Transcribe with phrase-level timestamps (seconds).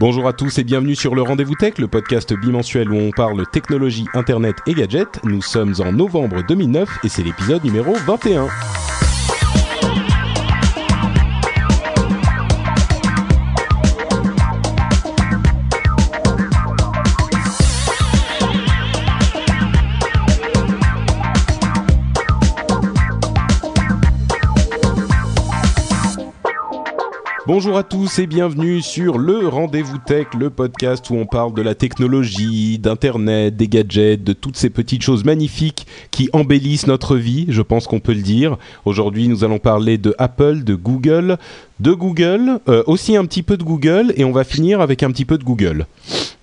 [0.00, 3.44] Bonjour à tous et bienvenue sur le Rendez-vous Tech, le podcast bimensuel où on parle
[3.52, 5.22] technologie, internet et gadgets.
[5.24, 8.48] Nous sommes en novembre 2009 et c'est l'épisode numéro 21.
[27.52, 31.62] Bonjour à tous et bienvenue sur le Rendez-vous Tech, le podcast où on parle de
[31.62, 37.46] la technologie, d'internet, des gadgets, de toutes ces petites choses magnifiques qui embellissent notre vie,
[37.48, 38.56] je pense qu'on peut le dire.
[38.84, 41.38] Aujourd'hui, nous allons parler de Apple, de Google,
[41.80, 45.10] de Google, euh, aussi un petit peu de Google et on va finir avec un
[45.10, 45.86] petit peu de Google.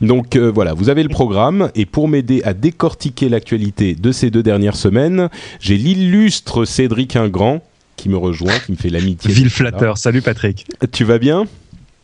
[0.01, 4.29] Donc euh, voilà, vous avez le programme et pour m'aider à décortiquer l'actualité de ces
[4.29, 5.29] deux dernières semaines,
[5.61, 7.61] j'ai l'illustre Cédric Ingrand
[7.97, 9.33] qui me rejoint, qui me fait l'amitié.
[9.33, 9.97] Ville flatteur.
[9.97, 10.65] Salut Patrick.
[10.93, 11.45] Tu vas bien?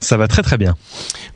[0.02, 0.76] Ça va très très bien.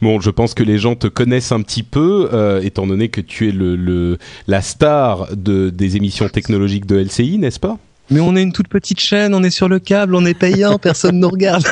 [0.01, 3.21] Bon, je pense que les gens te connaissent un petit peu, euh, étant donné que
[3.21, 7.77] tu es le, le la star de, des émissions technologiques de LCI, n'est-ce pas?
[8.09, 10.77] Mais on est une toute petite chaîne, on est sur le câble, on est payant,
[10.81, 11.63] personne nous regarde.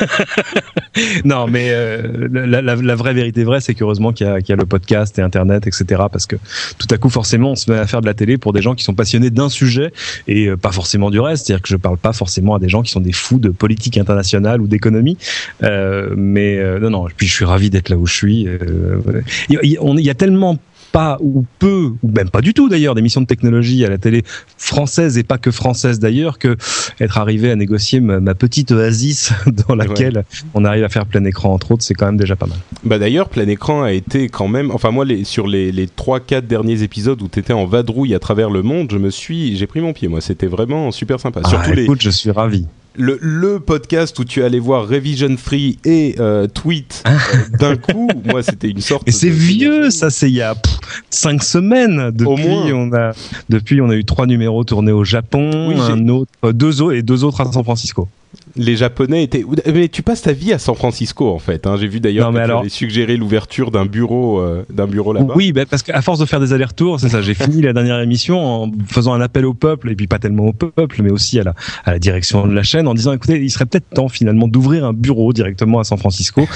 [1.24, 4.50] non, mais euh, la, la, la vraie vérité vraie, c'est qu'heureusement qu'il y, a- qu'il
[4.50, 6.02] y a le podcast et Internet, etc.
[6.10, 6.36] Parce que
[6.78, 8.74] tout à coup, forcément, on se met à faire de la télé pour des gens
[8.74, 9.92] qui sont passionnés d'un sujet
[10.28, 11.46] et euh, pas forcément du reste.
[11.46, 13.98] C'est-à-dire que je parle pas forcément à des gens qui sont des fous de politique
[13.98, 15.16] internationale ou d'économie.
[15.62, 17.06] Euh, mais euh, non, non.
[17.16, 18.46] Puis je suis ravi d'être là où je suis.
[18.46, 19.00] Euh,
[19.48, 20.58] y, il y a tellement
[20.96, 24.22] pas ou peu ou même pas du tout d'ailleurs d'émissions de technologie à la télé
[24.56, 26.56] française et pas que française d'ailleurs que
[27.00, 29.30] être arrivé à négocier ma, ma petite oasis
[29.68, 30.24] dans laquelle
[30.54, 32.56] on arrive à faire plein écran entre autres c'est quand même déjà pas mal.
[32.82, 36.18] Bah d'ailleurs, plein écran a été quand même, enfin moi les, sur les les trois
[36.18, 39.66] quatre derniers épisodes où t'étais en vadrouille à travers le monde, je me suis, j'ai
[39.66, 41.42] pris mon pied moi, c'était vraiment super sympa.
[41.46, 42.66] Surtout Ah, les écoute, je suis ravi.
[42.96, 47.12] Le, le podcast où tu allais voir Revision Free et euh, Tweet euh,
[47.58, 49.06] d'un coup, moi c'était une sorte.
[49.08, 50.78] Et c'est de- vieux, ça c'est il y a pff,
[51.10, 52.10] cinq semaines.
[52.10, 52.72] Depuis Au moins.
[52.72, 53.12] on a
[53.48, 57.02] depuis on a eu trois numéros tournés au Japon, Oui, un autre, deux autres et
[57.02, 58.08] deux autres à San Francisco.
[58.56, 59.44] Les Japonais étaient.
[59.72, 61.66] Mais tu passes ta vie à San Francisco en fait.
[61.66, 61.76] Hein.
[61.78, 65.34] J'ai vu d'ailleurs que tu avais suggéré l'ouverture d'un bureau, euh, d'un bureau là-bas.
[65.36, 67.22] Oui, ben parce qu'à force de faire des allers-retours, c'est ça.
[67.22, 70.46] J'ai fini la dernière émission en faisant un appel au peuple, et puis pas tellement
[70.46, 73.42] au peuple, mais aussi à la, à la direction de la chaîne, en disant écoutez,
[73.42, 76.46] il serait peut-être temps finalement d'ouvrir un bureau directement à San Francisco.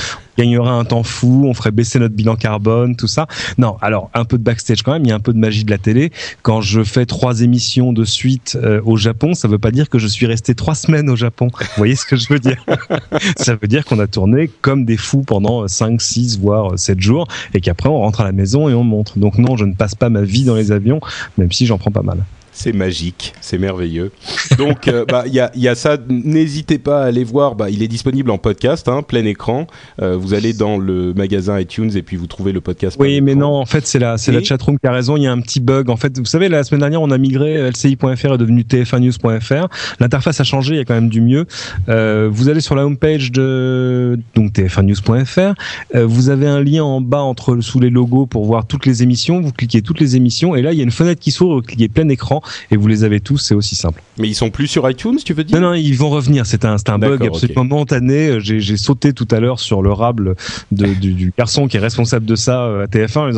[0.41, 3.27] Gagnerait un temps fou, on ferait baisser notre bilan carbone, tout ça.
[3.59, 5.05] Non, alors un peu de backstage quand même.
[5.05, 6.13] Il y a un peu de magie de la télé.
[6.41, 9.99] Quand je fais trois émissions de suite euh, au Japon, ça veut pas dire que
[9.99, 11.49] je suis resté trois semaines au Japon.
[11.53, 12.65] Vous voyez ce que je veux dire?
[13.37, 17.29] Ça veut dire qu'on a tourné comme des fous pendant 5, 6, voire 7 jours
[17.53, 19.19] et qu'après on rentre à la maison et on montre.
[19.19, 21.01] Donc non, je ne passe pas ma vie dans les avions,
[21.37, 22.25] même si j'en prends pas mal.
[22.63, 24.13] C'est magique, c'est merveilleux.
[24.59, 25.97] Donc, euh, bah, il y, a, y a ça.
[26.11, 27.55] N'hésitez pas à aller voir.
[27.55, 29.67] Bah, il est disponible en podcast, hein, plein écran.
[30.03, 32.99] Euh, vous allez dans le magasin iTunes et puis vous trouvez le podcast.
[33.01, 35.17] Oui, mais non, en fait, c'est la, c'est Et- la chatroom qui a raison.
[35.17, 35.89] Il y a un petit bug.
[35.89, 37.55] En fait, vous savez, la semaine dernière, on a migré.
[37.71, 39.69] LCI.fr est devenu TF1news.fr.
[39.99, 40.75] L'interface a changé.
[40.75, 41.47] Il y a quand même du mieux.
[41.89, 45.55] Euh, vous allez sur la homepage de donc TF1news.fr.
[45.95, 49.41] Vous avez un lien en bas entre sous les logos pour voir toutes les émissions.
[49.41, 51.55] Vous cliquez toutes les émissions et là, il y a une fenêtre qui s'ouvre.
[51.57, 53.39] Vous cliquez plein écran et vous les avez tous.
[53.39, 54.03] C'est aussi simple.
[54.19, 55.61] Mais ils sont plus sur iTunes, tu veux dire?
[55.61, 56.47] Non, non, ils vont revenir.
[56.47, 58.41] C'est un, un bug absolument momentané.
[58.41, 60.35] J'ai, j'ai sauté tout à l'heure sur le rable
[60.73, 63.29] de, du, du garçon qui est responsable de ça euh, à TF1 en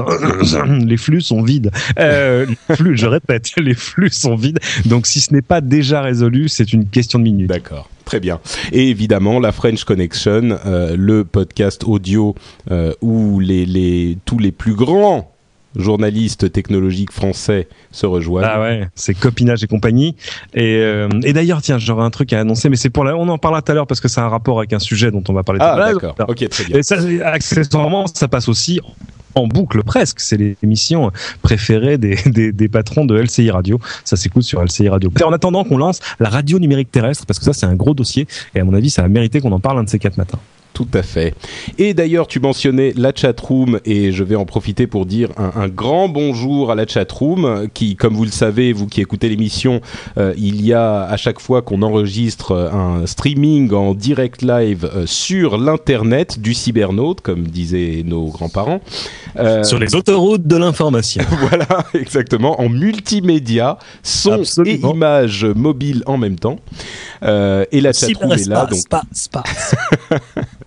[0.41, 1.71] disant les flux sont vides.
[1.99, 2.47] Euh,
[2.93, 4.61] je répète, les flux sont vides.
[4.87, 7.49] Donc, si ce n'est pas déjà résolu, c'est une question de minutes.
[7.49, 7.89] D'accord.
[8.05, 8.41] Très bien.
[8.73, 12.35] Et évidemment, la French Connection, euh, le podcast audio
[12.71, 15.33] euh, où les, les, tous les plus grands
[15.77, 18.49] journalistes technologiques français se rejoignent.
[18.51, 20.15] Ah ouais, c'est copinage et compagnie.
[20.55, 23.29] Et, euh, et d'ailleurs, tiens, j'aurais un truc à annoncer, mais c'est pour la, on
[23.29, 25.33] en parlera tout à l'heure parce que c'est un rapport avec un sujet dont on
[25.33, 26.01] va parler tout Ah, à l'heure.
[26.01, 26.27] d'accord.
[26.29, 26.79] Ok, très bien.
[26.79, 28.81] Et ça, accessoirement, ça passe aussi
[29.35, 30.21] en boucle presque.
[30.21, 31.11] C'est l'émission
[31.41, 33.81] préférée des, des, des, patrons de LCI Radio.
[34.05, 35.11] Ça s'écoute sur LCI Radio.
[35.25, 38.27] En attendant qu'on lance la radio numérique terrestre, parce que ça c'est un gros dossier,
[38.55, 40.39] et à mon avis ça a mérité qu'on en parle un de ces quatre matins.
[40.75, 41.35] Tout à fait.
[41.79, 45.69] Et d'ailleurs, tu mentionnais la chatroom et je vais en profiter pour dire un, un
[45.69, 49.81] grand bonjour à la chatroom qui, comme vous le savez, vous qui écoutez l'émission,
[50.19, 55.07] euh, il y a à chaque fois qu'on enregistre un streaming en direct live euh,
[55.07, 58.81] sur l'internet du cybernaute, comme disaient nos grands-parents.
[59.37, 61.23] Euh, sur les autoroutes de l'information.
[61.49, 64.91] voilà, exactement, en multimédia, son Absolument.
[64.91, 66.59] et images mobiles en même temps.
[67.23, 68.67] Et la chatroom est là.
[68.67, 68.81] Donc...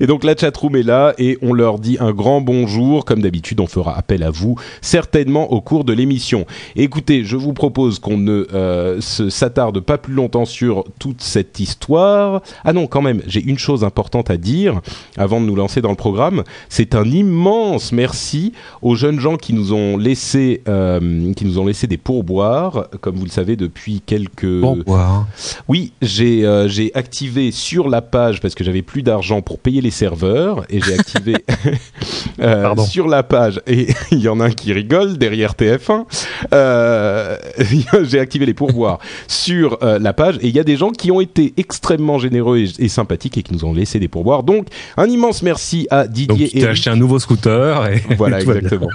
[0.00, 3.04] Et donc la chatroom est là et on leur dit un grand bonjour.
[3.04, 6.46] Comme d'habitude, on fera appel à vous certainement au cours de l'émission.
[6.76, 12.42] Écoutez, je vous propose qu'on ne euh, s'attarde pas plus longtemps sur toute cette histoire.
[12.64, 14.80] Ah non, quand même, j'ai une chose importante à dire
[15.16, 16.42] avant de nous lancer dans le programme.
[16.68, 18.52] C'est un immense merci
[18.82, 23.16] aux jeunes gens qui nous ont laissé, euh, qui nous ont laissé des pourboires, comme
[23.16, 24.60] vous le savez depuis quelques.
[24.60, 25.26] Pourboires.
[25.68, 29.80] Oui, j'ai euh, j'ai activé sur la page parce que j'avais plus d'argent pour payer
[29.80, 31.34] les serveurs et j'ai activé
[32.40, 36.04] euh, sur la page et il y en a un qui rigole derrière TF1
[36.54, 37.36] euh,
[38.04, 41.10] j'ai activé les pourboires sur euh, la page et il y a des gens qui
[41.10, 44.44] ont été extrêmement généreux et, et, sympathiques et qui nous ont laissé des pourboires.
[44.44, 48.40] Donc un immense merci à Didier donc tu as acheté un nouveau scooter et voilà
[48.40, 48.86] exactement.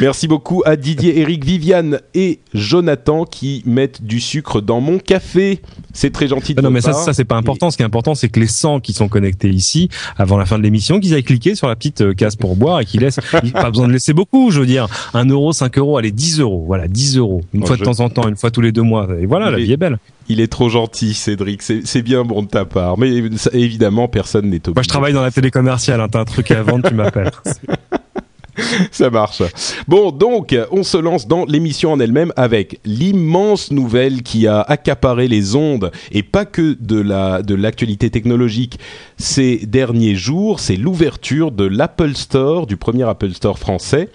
[0.00, 5.60] Merci beaucoup à Didier Eric Viviane et Jonathan qui mettent du sucre dans mon café.
[5.94, 6.94] C'est très gentil de non, mais part.
[6.94, 7.68] ça, ça c'est pas important.
[7.68, 7.70] Et...
[7.70, 9.65] Ce qui est important, c'est que les 100 qui sont connectés ici,
[10.16, 12.80] avant la fin de l'émission, qu'ils aillent cliquer sur la petite euh, case pour boire
[12.80, 13.20] et qu'ils laissent.
[13.52, 14.88] pas besoin de laisser beaucoup, je veux dire.
[15.14, 16.64] 1 euro, 5 euros, allez, 10 euros.
[16.66, 17.42] Voilà, 10 euros.
[17.52, 17.80] Une oh, fois je...
[17.80, 19.08] de temps en temps, une fois tous les deux mois.
[19.20, 19.64] Et voilà, il la est...
[19.64, 19.98] vie est belle.
[20.28, 21.62] Il est trop gentil, Cédric.
[21.62, 22.98] C'est bien bon de ta part.
[22.98, 24.74] Mais ça, évidemment, personne n'est obligé.
[24.74, 26.00] Moi, je travaille dans la télé commerciale.
[26.00, 26.08] Hein.
[26.10, 27.30] T'as un truc à vendre, tu m'appelles.
[28.90, 29.42] Ça marche.
[29.88, 35.28] Bon, donc, on se lance dans l'émission en elle-même avec l'immense nouvelle qui a accaparé
[35.28, 38.78] les ondes et pas que de la de l'actualité technologique
[39.16, 40.60] ces derniers jours.
[40.60, 44.10] C'est l'ouverture de l'Apple Store, du premier Apple Store français.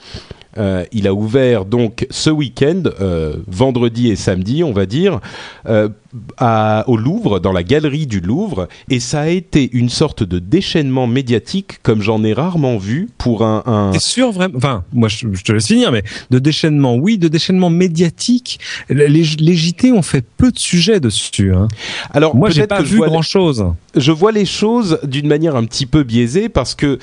[0.57, 5.19] Euh, il a ouvert donc ce week-end, euh, vendredi et samedi, on va dire,
[5.67, 5.89] euh,
[6.37, 10.39] à, au Louvre, dans la galerie du Louvre, et ça a été une sorte de
[10.39, 13.63] déchaînement médiatique comme j'en ai rarement vu pour un.
[13.65, 13.91] un...
[13.91, 14.57] T'es sûr vraiment?
[14.57, 18.59] Enfin, moi je, je, te laisse finir, mais de déchaînement, oui, de déchaînement médiatique.
[18.89, 21.53] Les, les JT ont fait peu de sujets dessus.
[21.53, 21.67] Hein.
[22.11, 23.65] Alors moi j'ai pas vu grand chose.
[23.95, 26.99] Je vois les choses d'une manière un petit peu biaisée parce que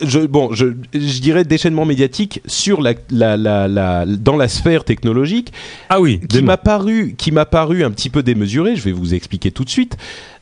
[0.00, 4.84] je, bon, je, je, dirais déchaînement médiatique sur la, la, la, la, dans la sphère
[4.84, 5.52] technologique.
[5.88, 8.76] Ah oui, qui m'a paru, qui m'a paru un petit peu démesuré.
[8.76, 9.96] Je vais vous expliquer tout de suite.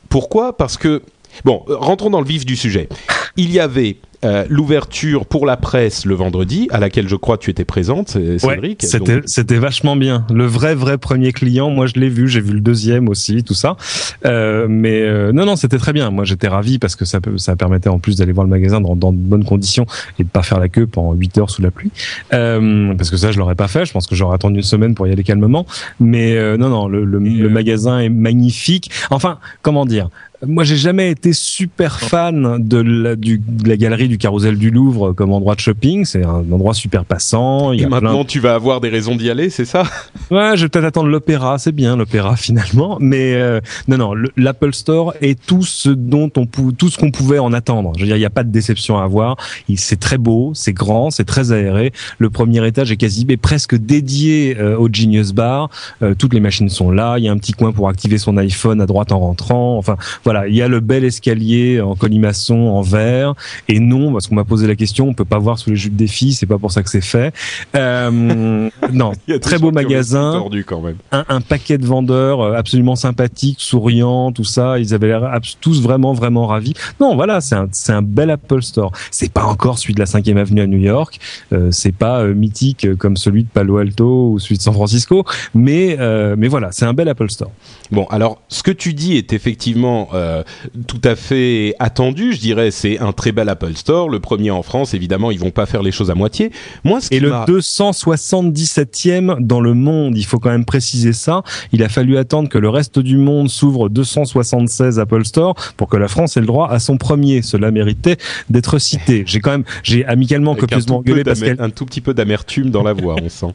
[0.09, 0.57] Pourquoi?
[0.57, 1.01] Parce que
[1.45, 2.89] bon, rentrons dans le vif du sujet.
[3.37, 7.49] Il y avait euh, l'ouverture pour la presse le vendredi, à laquelle je crois tu
[7.49, 8.83] étais présente, Cédric.
[8.83, 10.25] Ouais, c'était vachement bien.
[10.33, 13.53] Le vrai vrai premier client, moi je l'ai vu, j'ai vu le deuxième aussi, tout
[13.53, 13.77] ça.
[14.25, 16.09] Euh, mais euh, non non, c'était très bien.
[16.11, 18.95] Moi j'étais ravi parce que ça ça permettait en plus d'aller voir le magasin dans,
[18.95, 19.85] dans, de bonnes conditions
[20.19, 21.91] et de pas faire la queue pendant 8 heures sous la pluie.
[22.33, 23.85] Euh, parce que ça je l'aurais pas fait.
[23.85, 25.65] Je pense que j'aurais attendu une semaine pour y aller calmement.
[25.99, 28.91] Mais euh, non non, le, le, le magasin est magnifique.
[29.09, 30.09] Enfin comment dire?
[30.47, 34.71] Moi, j'ai jamais été super fan de la, du, de la galerie du Carrousel du
[34.71, 36.05] Louvre comme endroit de shopping.
[36.05, 37.73] C'est un endroit super passant.
[37.73, 38.25] Il y Et maintenant, plein...
[38.25, 39.83] tu vas avoir des raisons d'y aller, c'est ça?
[40.31, 41.57] Ouais, je vais peut-être attendre l'opéra.
[41.57, 46.45] C'est bien l'opéra finalement, mais euh, non, non, l'Apple Store est tout ce dont on
[46.45, 47.93] tout ce qu'on pouvait en attendre.
[47.95, 49.35] Je veux dire, il n'y a pas de déception à avoir.
[49.75, 51.91] C'est très beau, c'est grand, c'est très aéré.
[52.17, 55.69] Le premier étage est quasi est presque dédié euh, au Genius Bar.
[56.01, 57.17] Euh, toutes les machines sont là.
[57.17, 59.77] Il y a un petit coin pour activer son iPhone à droite en rentrant.
[59.77, 63.33] Enfin voilà, il y a le bel escalier en colimaçon en verre
[63.67, 65.95] et non parce qu'on m'a posé la question, on peut pas voir sous les jupes
[65.95, 67.33] des filles, c'est pas pour ça que c'est fait.
[67.75, 69.11] Euh, non,
[69.41, 70.97] très beau magasin, tordu quand même.
[71.11, 75.81] Un, un, paquet de vendeurs euh, absolument sympathiques, souriants, tout ça, ils avaient l'air tous
[75.81, 76.73] vraiment vraiment ravis.
[76.99, 78.91] Non, voilà, c'est un c'est un bel Apple Store.
[79.11, 81.19] C'est pas encore celui de la 5e avenue à New York,
[81.53, 85.25] euh, c'est pas euh, mythique comme celui de Palo Alto ou celui de San Francisco,
[85.53, 87.51] mais euh, mais voilà, c'est un bel Apple Store.
[87.91, 90.43] Bon, alors ce que tu dis est effectivement euh,
[90.87, 92.71] tout à fait attendu, je dirais.
[92.71, 94.93] C'est un très bel Apple Store, le premier en France.
[94.93, 96.51] Évidemment, ils vont pas faire les choses à moitié.
[96.83, 101.43] Moi, ce et le 277e dans le monde, il faut quand même préciser ça.
[101.71, 105.97] Il a fallu attendre que le reste du monde s'ouvre 276 Apple Store pour que
[105.97, 107.41] la France ait le droit à son premier.
[107.41, 108.17] Cela méritait
[108.49, 109.23] d'être cité.
[109.25, 112.69] J'ai quand même, j'ai amicalement Avec copieusement engueulé parce qu'elle un tout petit peu d'amertume
[112.69, 113.53] dans la voix, on sent.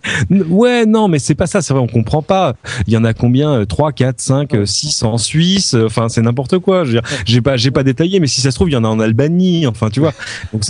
[0.49, 1.63] Ouais, non, mais c'est pas ça.
[1.63, 2.55] C'est vrai, on comprend pas.
[2.87, 3.65] Il y en a combien?
[3.65, 5.75] 3, 4, 5, 6 en Suisse?
[5.75, 6.85] Enfin, c'est n'importe n'importe quoi.
[7.25, 9.01] J'ai pas, j'ai pas détaillé, mais si ça se trouve, il y en a en
[9.01, 9.67] Albanie.
[9.67, 10.13] Enfin, tu vois.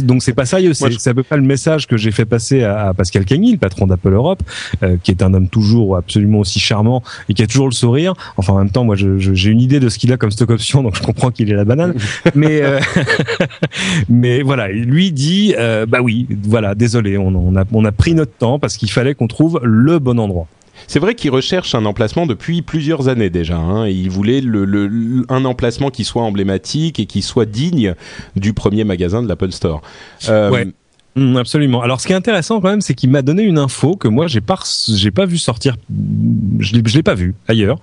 [0.00, 0.72] Donc c'est pas sérieux.
[0.74, 3.86] C'est à peu près le message que j'ai fait passer à, Pascal Cagny, le patron
[3.86, 4.42] d'Apple Europe,
[4.82, 8.14] euh, qui est un homme toujours absolument aussi charmant et qui a toujours le sourire.
[8.36, 10.82] Enfin, en même temps, moi, j'ai une idée de ce qu'il a comme stock option,
[10.82, 11.94] donc je comprends qu'il est la banane.
[12.34, 12.80] mais euh,
[14.08, 18.14] mais voilà, lui dit, euh, bah oui, voilà, désolé, on, on a on a pris
[18.14, 20.46] notre temps parce qu'il fallait qu'on trouve le bon endroit.
[20.86, 23.56] C'est vrai qu'il recherche un emplacement depuis plusieurs années déjà.
[23.56, 27.94] Hein, il voulait le, un emplacement qui soit emblématique et qui soit digne
[28.36, 29.82] du premier magasin de l'Apple Store.
[30.28, 30.64] Euh,
[31.16, 31.80] Mm, absolument.
[31.80, 34.26] Alors, ce qui est intéressant quand même, c'est qu'il m'a donné une info que moi
[34.26, 35.76] j'ai pas j'ai pas vu sortir.
[36.58, 37.78] Je l'ai, pas vu ailleurs.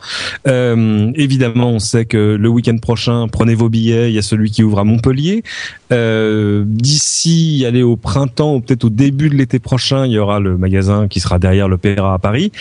[0.48, 4.10] Euh, évidemment, on sait que le week-end prochain, prenez vos billets.
[4.10, 5.44] Il y a celui qui ouvre à Montpellier.
[5.94, 10.40] Euh, d'ici, aller au printemps ou peut-être au début de l'été prochain, il y aura
[10.40, 12.52] le magasin qui sera derrière l'Opéra à Paris.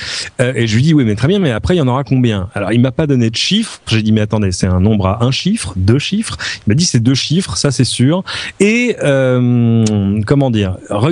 [0.40, 2.04] Euh, et je lui dis oui, mais très bien, mais après il y en aura
[2.04, 2.48] combien?
[2.54, 3.80] Alors, il m'a pas donné de chiffre.
[3.88, 6.36] J'ai dit mais attendez, c'est un nombre à un chiffre, deux chiffres?
[6.66, 8.22] Il m'a dit c'est deux chiffres, ça c'est sûr.
[8.60, 10.59] Et euh, comment dire?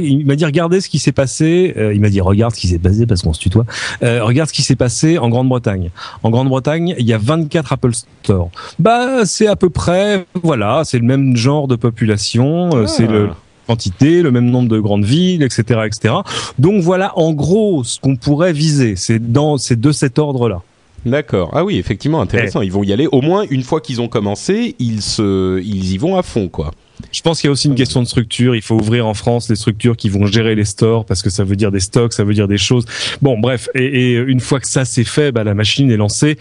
[0.00, 1.74] Il m'a dit regardez ce qui s'est passé.
[1.76, 3.64] Euh, il m'a dit regarde ce qui s'est passé parce qu'on se tutoie.
[4.02, 5.90] Euh, regarde ce qui s'est passé en Grande-Bretagne.
[6.22, 8.50] En Grande-Bretagne, il y a 24 Apple Store.
[8.78, 13.28] Bah c'est à peu près voilà, c'est le même genre de population, euh, c'est le
[13.30, 13.36] ah.
[13.66, 16.14] quantité, le même nombre de grandes villes, etc., etc.
[16.58, 20.62] Donc voilà, en gros, ce qu'on pourrait viser, c'est dans, c'est de cet ordre-là.
[21.06, 21.50] D'accord.
[21.52, 22.60] Ah oui, effectivement, intéressant.
[22.60, 23.06] Ils vont y aller.
[23.10, 26.72] Au moins, une fois qu'ils ont commencé, ils se, ils y vont à fond, quoi.
[27.12, 28.54] Je pense qu'il y a aussi une question de structure.
[28.54, 31.44] Il faut ouvrir en France les structures qui vont gérer les stores parce que ça
[31.44, 32.84] veut dire des stocks, ça veut dire des choses.
[33.22, 33.68] Bon, bref.
[33.74, 36.38] Et, une fois que ça c'est fait, bah, la machine est lancée.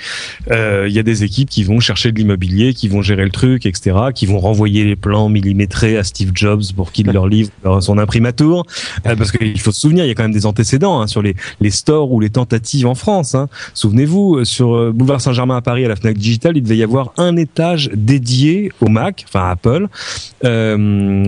[0.52, 3.32] Euh, il y a des équipes qui vont chercher de l'immobilier, qui vont gérer le
[3.32, 7.50] truc, etc., qui vont renvoyer les plans millimétrés à Steve Jobs pour qu'il leur livre
[7.82, 8.64] son imprimatur.
[9.06, 11.22] Euh, parce qu'il faut se souvenir, il y a quand même des antécédents hein, sur
[11.22, 11.36] les,
[11.70, 13.36] stores ou les tentatives en France.
[13.36, 13.50] Hein.
[13.74, 17.14] Souvenez-vous, sur euh, Boulevard Saint-Germain à Paris, à la Fnac Digital, il devait y avoir
[17.18, 19.88] un étage dédié au Mac, enfin à Apple.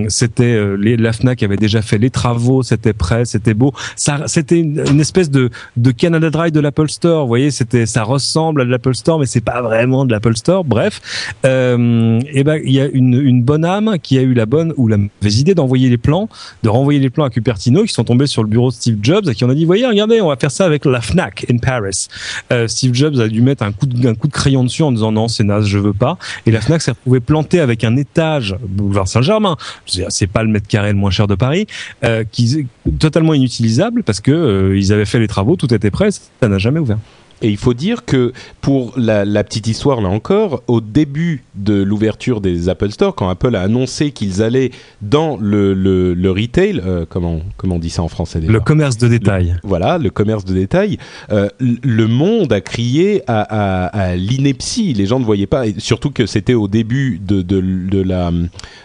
[0.10, 3.74] C'était euh, la Fnac avait déjà fait les travaux, c'était prêt, c'était beau.
[3.96, 7.24] Ça, c'était une, espèce de de Canada Dry de l'Apple Store.
[7.24, 10.36] Vous voyez, c'était ça ressemble à de l'Apple Store, mais c'est pas vraiment de l'Apple
[10.36, 10.64] Store.
[10.64, 11.02] Bref,
[11.46, 14.74] euh, et ben il y a une, une bonne âme qui a eu la bonne
[14.78, 16.30] ou la mauvaise idée d'envoyer les plans,
[16.64, 19.28] de renvoyer les plans à Cupertino, qui sont tombés sur le bureau de Steve Jobs
[19.28, 22.08] et qui ont dit voyez, regardez, on va faire ça avec la Fnac in Paris.
[22.52, 24.92] Euh, Steve Jobs a dû mettre un coup de un coup de crayon dessus en
[24.92, 26.18] disant non, c'est naze, je veux pas.
[26.46, 29.58] Et la Fnac s'est retrouvée plantée avec un étage boulevard Saint-Germain.
[29.86, 31.68] C'est pas le mètre carré le moins cher de Paris,
[32.04, 32.68] euh, qui
[33.00, 36.58] totalement inutilisable parce que euh, ils avaient fait les travaux, tout était prêt, ça n'a
[36.58, 36.98] jamais ouvert.
[37.42, 41.74] Et il faut dire que pour la, la, petite histoire là encore, au début de
[41.82, 46.82] l'ouverture des Apple Store, quand Apple a annoncé qu'ils allaient dans le, le, le retail,
[46.86, 49.56] euh, comment comment on dit ça en français Le commerce de détail.
[49.64, 50.98] voilà, le commerce de détail.
[51.32, 54.94] Euh, le monde a crié à, à, à l'ineptie.
[54.94, 58.32] Les gens ne voyaient pas, et surtout que c'était au début de, de, de la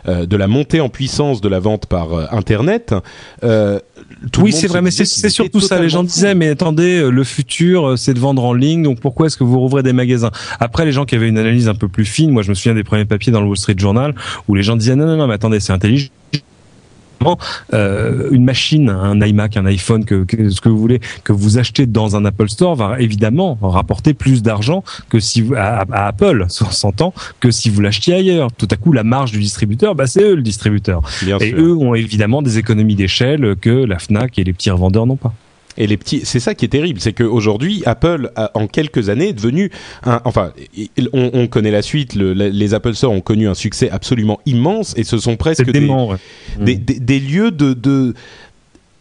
[0.06, 2.94] euh, de la montée en puissance de la vente par Internet.
[4.38, 5.80] Oui, c'est vrai, mais c'est surtout ça.
[5.80, 9.36] Les gens disaient, mais attendez, le futur, c'est de vendre en ligne, donc pourquoi est-ce
[9.36, 10.30] que vous rouvrez des magasins?
[10.60, 12.74] Après, les gens qui avaient une analyse un peu plus fine, moi je me souviens
[12.74, 14.14] des premiers papiers dans le Wall Street Journal
[14.48, 16.10] où les gens disaient non, non, non, mais attendez, c'est intelligent
[17.72, 21.86] euh, une machine, un iMac, un iPhone, que, ce que vous voulez, que vous achetez
[21.86, 27.14] dans un Apple Store va évidemment rapporter plus d'argent que si vous, à, Apple, s'entend,
[27.40, 28.52] que si vous l'achetiez ailleurs.
[28.52, 31.02] Tout à coup, la marge du distributeur, bah, c'est eux le distributeur.
[31.40, 35.16] et eux ont évidemment des économies d'échelle que la Fnac et les petits revendeurs n'ont
[35.16, 35.34] pas.
[35.76, 39.32] Et les petits, c'est ça qui est terrible, c'est qu'aujourd'hui, Apple, en quelques années, est
[39.32, 39.70] devenu
[40.04, 40.52] un, enfin,
[41.12, 44.94] on, on connaît la suite, le, les Apple Store ont connu un succès absolument immense
[44.96, 45.88] et ce sont presque des,
[46.60, 48.14] des, des, des, lieux de, de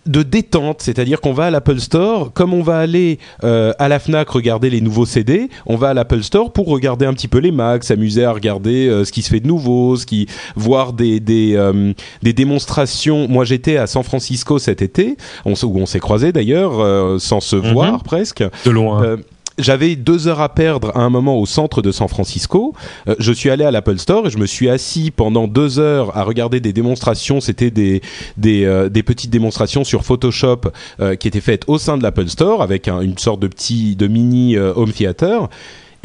[0.05, 3.99] de détente, c'est-à-dire qu'on va à l'Apple Store, comme on va aller euh, à la
[3.99, 7.37] Fnac regarder les nouveaux CD, on va à l'Apple Store pour regarder un petit peu
[7.37, 10.93] les Macs, s'amuser à regarder euh, ce qui se fait de nouveau, ce qui voir
[10.93, 13.27] des des, euh, des démonstrations.
[13.27, 17.55] Moi, j'étais à San Francisco cet été, on, où on s'est croisés d'ailleurs, sans se
[17.55, 17.71] mhm.
[17.71, 18.43] voir presque.
[18.65, 19.17] De loin
[19.57, 22.73] j'avais deux heures à perdre à un moment au centre de San Francisco.
[23.07, 26.15] Euh, je suis allé à l'Apple Store et je me suis assis pendant deux heures
[26.17, 27.41] à regarder des démonstrations.
[27.41, 28.01] C'était des
[28.37, 30.61] des, euh, petites démonstrations sur Photoshop
[30.99, 34.07] euh, qui étaient faites au sein de l'Apple Store avec une sorte de petit de
[34.07, 35.49] mini home theater.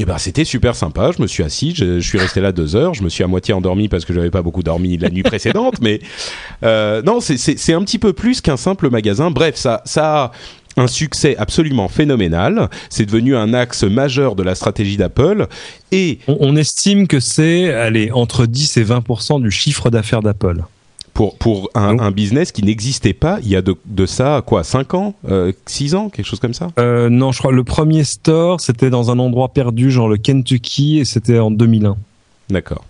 [0.01, 1.11] Et ben c'était super sympa.
[1.17, 2.95] Je me suis assis, je, suis resté là deux heures.
[2.95, 5.77] Je me suis à moitié endormi parce que j'avais pas beaucoup dormi la nuit précédente.
[5.81, 6.01] mais
[6.63, 9.31] non, c'est un petit peu plus qu'un simple magasin.
[9.31, 10.33] Bref, ça ça
[10.79, 12.69] un succès absolument phénoménal.
[12.91, 15.47] C'est devenu un axe majeur de la stratégie d'Apple.
[15.93, 20.63] Et on, estime que c'est allez entre 10 et 20% du chiffre d'affaires d'Apple.
[21.15, 24.95] Pour, pour un, business qui n'existait pas il y a de, de ça quoi 5
[24.95, 25.15] ans
[25.67, 26.69] 6 euh, ans quelque chose comme ça?
[26.79, 31.01] Euh, non je crois le premier store c'était dans un endroit perdu genre le Kentucky
[31.01, 31.97] et c'était en 2001
[32.51, 32.85] D'accord.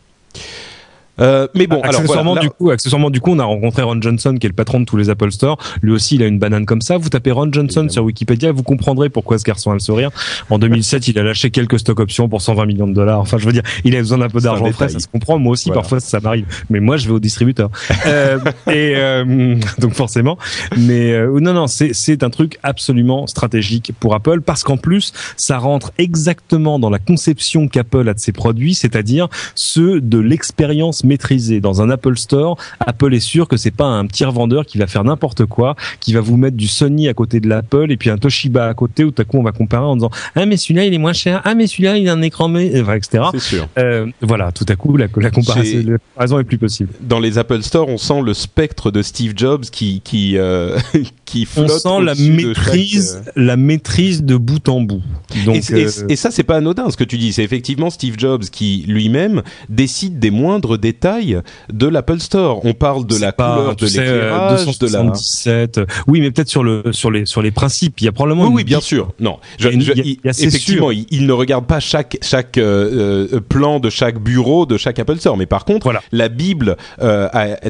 [1.21, 4.37] Euh, mais bon, accessoirement alors du coup, accessoirement du coup, on a rencontré Ron Johnson,
[4.39, 5.59] qui est le patron de tous les Apple Store.
[5.83, 6.97] Lui aussi, il a une banane comme ça.
[6.97, 10.11] Vous tapez Ron Johnson sur Wikipédia, vous comprendrez pourquoi ce garçon a le sourire.
[10.51, 13.21] En 2007, il a lâché quelques stock options pour 120 millions de dollars.
[13.21, 15.39] Enfin, je veux dire, il a besoin d'un peu d'argent frais, ça se comprend.
[15.39, 16.47] Moi aussi, parfois, ça m'arrive.
[16.71, 17.71] Mais moi, je vais au distributeur.
[18.07, 20.39] euh, et euh, donc forcément.
[20.77, 25.13] Mais euh, non, non, c'est c'est un truc absolument stratégique pour Apple parce qu'en plus,
[25.37, 31.05] ça rentre exactement dans la conception qu'Apple a de ses produits, c'est-à-dire ceux de l'expérience
[31.09, 31.61] maîtrisé.
[31.61, 34.87] Dans un Apple Store, Apple est sûr que c'est pas un petit revendeur qui va
[34.87, 38.11] faire n'importe quoi, qui va vous mettre du Sony à côté de l'Apple et puis
[38.11, 40.57] un Toshiba à côté où tout à coup on va comparer en disant ah mais
[40.57, 43.25] celui-là il est moins cher, ah mais celui-là il a un écran mais enfin, etc.
[43.33, 43.69] C'est sûr.
[43.79, 46.91] Euh, voilà, tout à coup la, la comparaison, la comparaison est plus possible.
[47.01, 50.79] Dans les Apple Store, on sent le spectre de Steve Jobs qui qui euh,
[51.25, 51.71] qui flotte.
[51.71, 53.45] On sent la maîtrise, chaque, euh...
[53.45, 55.03] la maîtrise de bout en bout.
[55.45, 56.07] Donc, et, et, euh...
[56.09, 57.33] et ça c'est pas anodin ce que tu dis.
[57.33, 62.65] C'est effectivement Steve Jobs qui lui-même décide des moindres détails de l'Apple Store.
[62.65, 65.81] On parle de la pas, couleur de l'éclairage, de la 277.
[66.07, 68.01] Oui, mais peut-être sur le sur les sur les principes.
[68.01, 68.49] Il y a probablement.
[68.49, 69.13] Oui, oui bien sûr.
[69.21, 71.81] Non, je, il y a, je, il y a, effectivement, il, il, ne regarde pas
[71.81, 76.03] chaque chaque euh, plan de chaque bureau de chaque Apple Store, mais par contre, voilà.
[76.13, 77.29] la bible euh,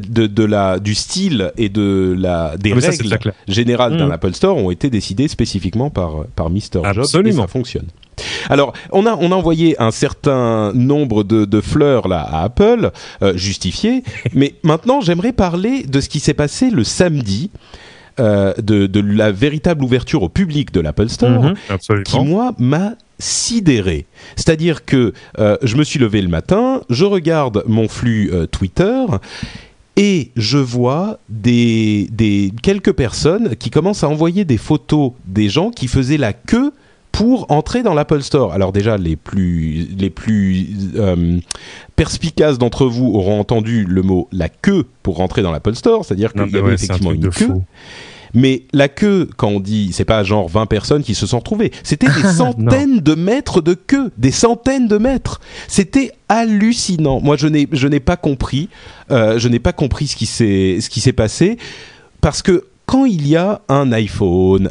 [0.08, 3.98] de, de la du style et de la des mais règles ça, générales mmh.
[3.98, 6.82] d'un Apple Store ont été décidées spécifiquement par par Mr.
[6.94, 7.86] Jobs et ça fonctionne.
[8.48, 12.90] Alors, on a, on a envoyé un certain nombre de, de fleurs là à Apple,
[13.22, 14.02] euh, justifiées,
[14.34, 17.50] mais maintenant j'aimerais parler de ce qui s'est passé le samedi.
[18.20, 22.94] Euh, de, de, la véritable ouverture au public de l'Apple Store, mmh, qui moi m'a
[23.20, 24.06] sidéré.
[24.34, 29.04] C'est-à-dire que euh, je me suis levé le matin, je regarde mon flux euh, Twitter
[29.96, 35.70] et je vois des, des quelques personnes qui commencent à envoyer des photos des gens
[35.70, 36.72] qui faisaient la queue
[37.18, 38.52] pour entrer dans l'Apple Store.
[38.52, 41.40] Alors déjà, les plus, les plus euh,
[41.96, 46.32] perspicaces d'entre vous auront entendu le mot la queue pour rentrer dans l'Apple Store, c'est-à-dire
[46.32, 47.54] qu'il y avait ouais, effectivement une queue.
[48.34, 51.72] Mais la queue, quand on dit, c'est pas genre 20 personnes qui se sont retrouvées.
[51.82, 55.40] C'était des centaines de mètres de queue, des centaines de mètres.
[55.66, 57.20] C'était hallucinant.
[57.20, 58.68] Moi, je n'ai, je n'ai pas compris,
[59.10, 61.58] euh, je n'ai pas compris ce qui s'est, ce qui s'est passé,
[62.20, 64.70] parce que quand il y a un iPhone,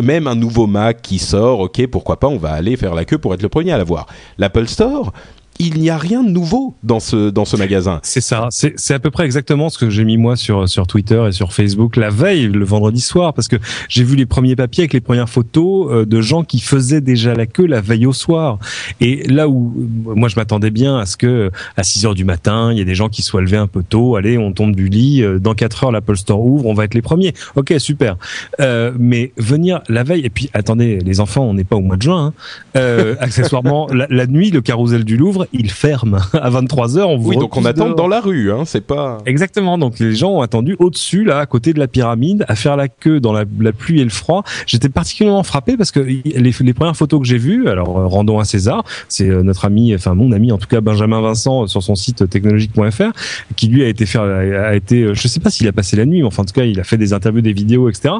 [0.00, 3.18] même un nouveau Mac qui sort, ok, pourquoi pas, on va aller faire la queue
[3.18, 4.06] pour être le premier à l'avoir.
[4.38, 5.12] L'Apple Store,
[5.58, 8.00] il n'y a rien de nouveau dans ce dans ce magasin.
[8.02, 11.24] C'est ça, c'est à peu près exactement ce que j'ai mis moi sur sur Twitter
[11.28, 13.56] et sur Facebook la veille le vendredi soir parce que
[13.88, 17.34] j'ai vu les premiers papiers avec les premières photos euh, de gens qui faisaient déjà
[17.34, 18.58] la queue la veille au soir.
[19.00, 19.72] Et là où
[20.04, 22.84] moi je m'attendais bien à ce que à 6 heures du matin, il y ait
[22.84, 25.54] des gens qui soient levés un peu tôt, allez, on tombe du lit, euh, dans
[25.54, 27.34] 4 heures l'Apple Store ouvre, on va être les premiers.
[27.54, 28.16] OK, super.
[28.60, 31.96] Euh, mais venir la veille et puis attendez, les enfants, on n'est pas au mois
[31.96, 32.32] de juin
[32.74, 33.14] hein.
[33.20, 37.10] accessoirement la, la nuit le carrousel du Louvre il ferme à 23 heures.
[37.10, 39.18] On vous oui, donc on attend dans la rue, hein, c'est pas.
[39.26, 39.78] Exactement.
[39.78, 42.88] Donc les gens ont attendu au-dessus, là, à côté de la pyramide, à faire la
[42.88, 44.44] queue dans la, la pluie et le froid.
[44.66, 48.38] J'étais particulièrement frappé parce que les, les, premières photos que j'ai vues, alors euh, rendons
[48.38, 51.66] à César, c'est euh, notre ami, enfin mon ami en tout cas Benjamin Vincent euh,
[51.66, 53.12] sur son site technologique.fr,
[53.56, 56.20] qui lui a été faire, a été, je sais pas s'il a passé la nuit,
[56.20, 58.14] mais enfin en tout cas il a fait des interviews, des vidéos, etc.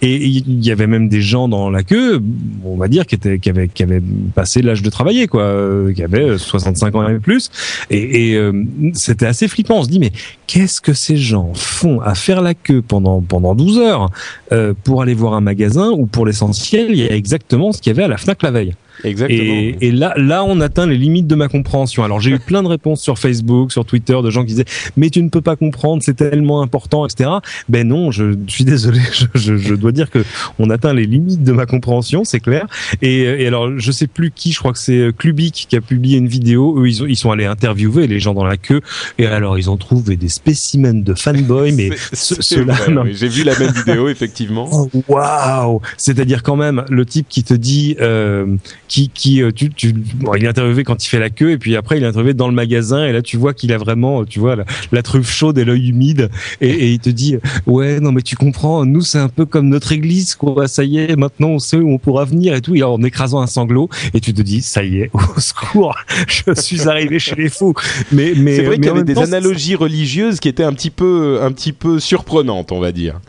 [0.00, 2.20] Et il y avait même des gens dans la queue,
[2.64, 4.02] on va dire, qui étaient, qui avaient, qui avaient
[4.34, 5.54] passé l'âge de travailler, quoi,
[5.94, 7.50] qui avaient 60 65 ans et plus.
[7.90, 8.52] Et, et euh,
[8.94, 9.78] c'était assez flippant.
[9.78, 10.12] On se dit, mais
[10.46, 14.10] qu'est-ce que ces gens font à faire la queue pendant, pendant 12 heures
[14.52, 17.90] euh, pour aller voir un magasin où, pour l'essentiel, il y a exactement ce qu'il
[17.90, 18.74] y avait à la FNAC la veille
[19.04, 19.54] Exactement.
[19.54, 22.04] Et, et, là, là, on atteint les limites de ma compréhension.
[22.04, 24.64] Alors, j'ai eu plein de réponses sur Facebook, sur Twitter, de gens qui disaient
[24.96, 27.30] "Mais tu ne peux pas comprendre, c'est tellement important, etc."
[27.68, 30.24] Ben non, je, je suis désolé, je, je, je, dois dire que
[30.58, 32.66] on atteint les limites de ma compréhension, c'est clair.
[33.00, 36.18] Et, et, alors, je sais plus qui, je crois que c'est Clubic qui a publié
[36.18, 36.80] une vidéo.
[36.80, 38.80] Eux, ils, ont, ils sont allés interviewer les gens dans la queue,
[39.18, 42.76] et alors ils ont trouvé des spécimens de fanboys, mais ceux-là.
[43.04, 44.68] Oui, j'ai vu la même vidéo, effectivement.
[44.70, 47.96] Oh, Waouh C'est-à-dire quand même le type qui te dit.
[48.00, 48.46] Euh,
[48.92, 51.76] qui, qui tu, tu, bon, il est interviewé quand il fait la queue et puis
[51.76, 54.38] après il est interviewé dans le magasin et là tu vois qu'il a vraiment tu
[54.38, 56.28] vois la, la truffe chaude et l'œil humide
[56.60, 59.70] et, et, il te dit ouais non mais tu comprends nous c'est un peu comme
[59.70, 60.68] notre église quoi.
[60.68, 63.40] Ça y est maintenant on sait où on pourra venir et tout et en écrasant
[63.40, 65.96] un sanglot et tu te dis ça y est au secours
[66.28, 67.72] je suis arrivé chez les fous
[68.12, 70.90] mais mais c'est vrai qu'il y avait des temps, analogies religieuses qui étaient un petit
[70.90, 73.20] peu un petit peu surprenantes on va dire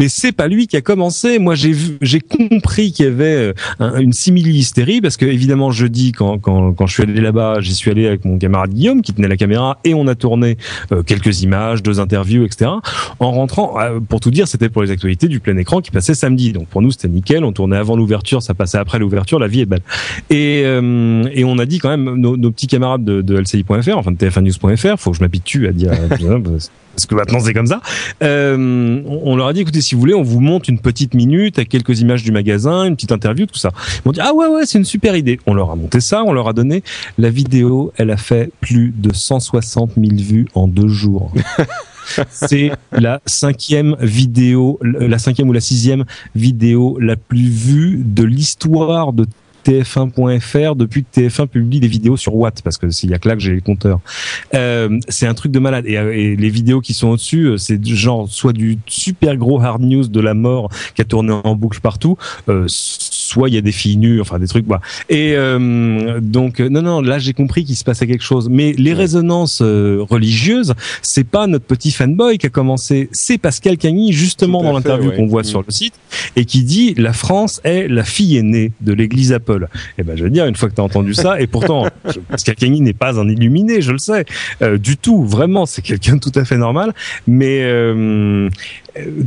[0.00, 1.38] mais c'est pas lui qui a commencé.
[1.38, 6.86] Moi, j'ai compris qu'il y avait un, une simili-hystérie parce que évidemment jeudi quand quand
[6.86, 9.78] je suis allé là-bas, j'y suis allé avec mon camarade Guillaume qui tenait la caméra
[9.84, 10.56] et on a tourné
[10.90, 12.70] euh, quelques images, deux interviews, etc.
[13.18, 16.14] En rentrant, euh, pour tout dire, c'était pour les actualités du plein écran qui passait
[16.14, 16.54] samedi.
[16.54, 17.44] Donc pour nous c'était nickel.
[17.44, 19.38] On tournait avant l'ouverture, ça passait après l'ouverture.
[19.38, 19.82] La vie est belle.
[20.30, 24.98] Et euh, on a dit quand même nos, petits camarades de, LCI.fr, enfin de TF1news.fr,
[24.98, 25.90] faut que je m'habitue à dire
[27.00, 27.80] parce que maintenant c'est comme ça.
[28.22, 31.58] Euh, on leur a dit écoutez si vous voulez on vous monte une petite minute
[31.58, 33.70] avec quelques images du magasin, une petite interview, tout ça.
[33.96, 35.40] Ils m'ont dit ah ouais ouais c'est une super idée.
[35.48, 36.84] On leur a monté ça, on leur a donné
[37.18, 41.32] la vidéo, elle a fait plus de 160 000 vues en deux jours.
[42.30, 46.04] c'est la cinquième vidéo, la cinquième ou la sixième
[46.36, 49.26] vidéo la plus vue de l'histoire de
[49.64, 53.28] TF1.fr depuis que TF1 publie des vidéos sur Watt parce que s'il y a que
[53.28, 54.00] là que j'ai les compteurs.
[54.54, 57.84] Euh, c'est un truc de malade et, et les vidéos qui sont au-dessus, euh, c'est
[57.84, 61.80] genre soit du super gros hard news de la mort qui a tourné en boucle
[61.80, 62.16] partout,
[62.48, 62.66] euh,
[63.30, 64.66] soit il y a des filles nues, enfin des trucs.
[64.66, 64.80] Bah.
[65.08, 68.48] Et euh, donc non non, là j'ai compris qu'il se passait quelque chose.
[68.48, 73.76] Mais les résonances euh, religieuses, c'est pas notre petit fanboy qui a commencé, c'est Pascal
[73.76, 75.16] Cagny justement dans l'interview ouais.
[75.16, 75.44] qu'on voit Mm.
[75.44, 75.94] sur le site
[76.36, 79.68] et qui dit la France est la fille aînée de l'Église Apple.
[79.98, 81.86] Et ben je veux dire une fois que tu as entendu ça et pourtant
[82.28, 84.24] Pascal Cagny n'est pas un illuminé, je le sais
[84.62, 86.94] euh, du tout, vraiment c'est quelqu'un de tout à fait normal,
[87.26, 88.48] mais euh, euh,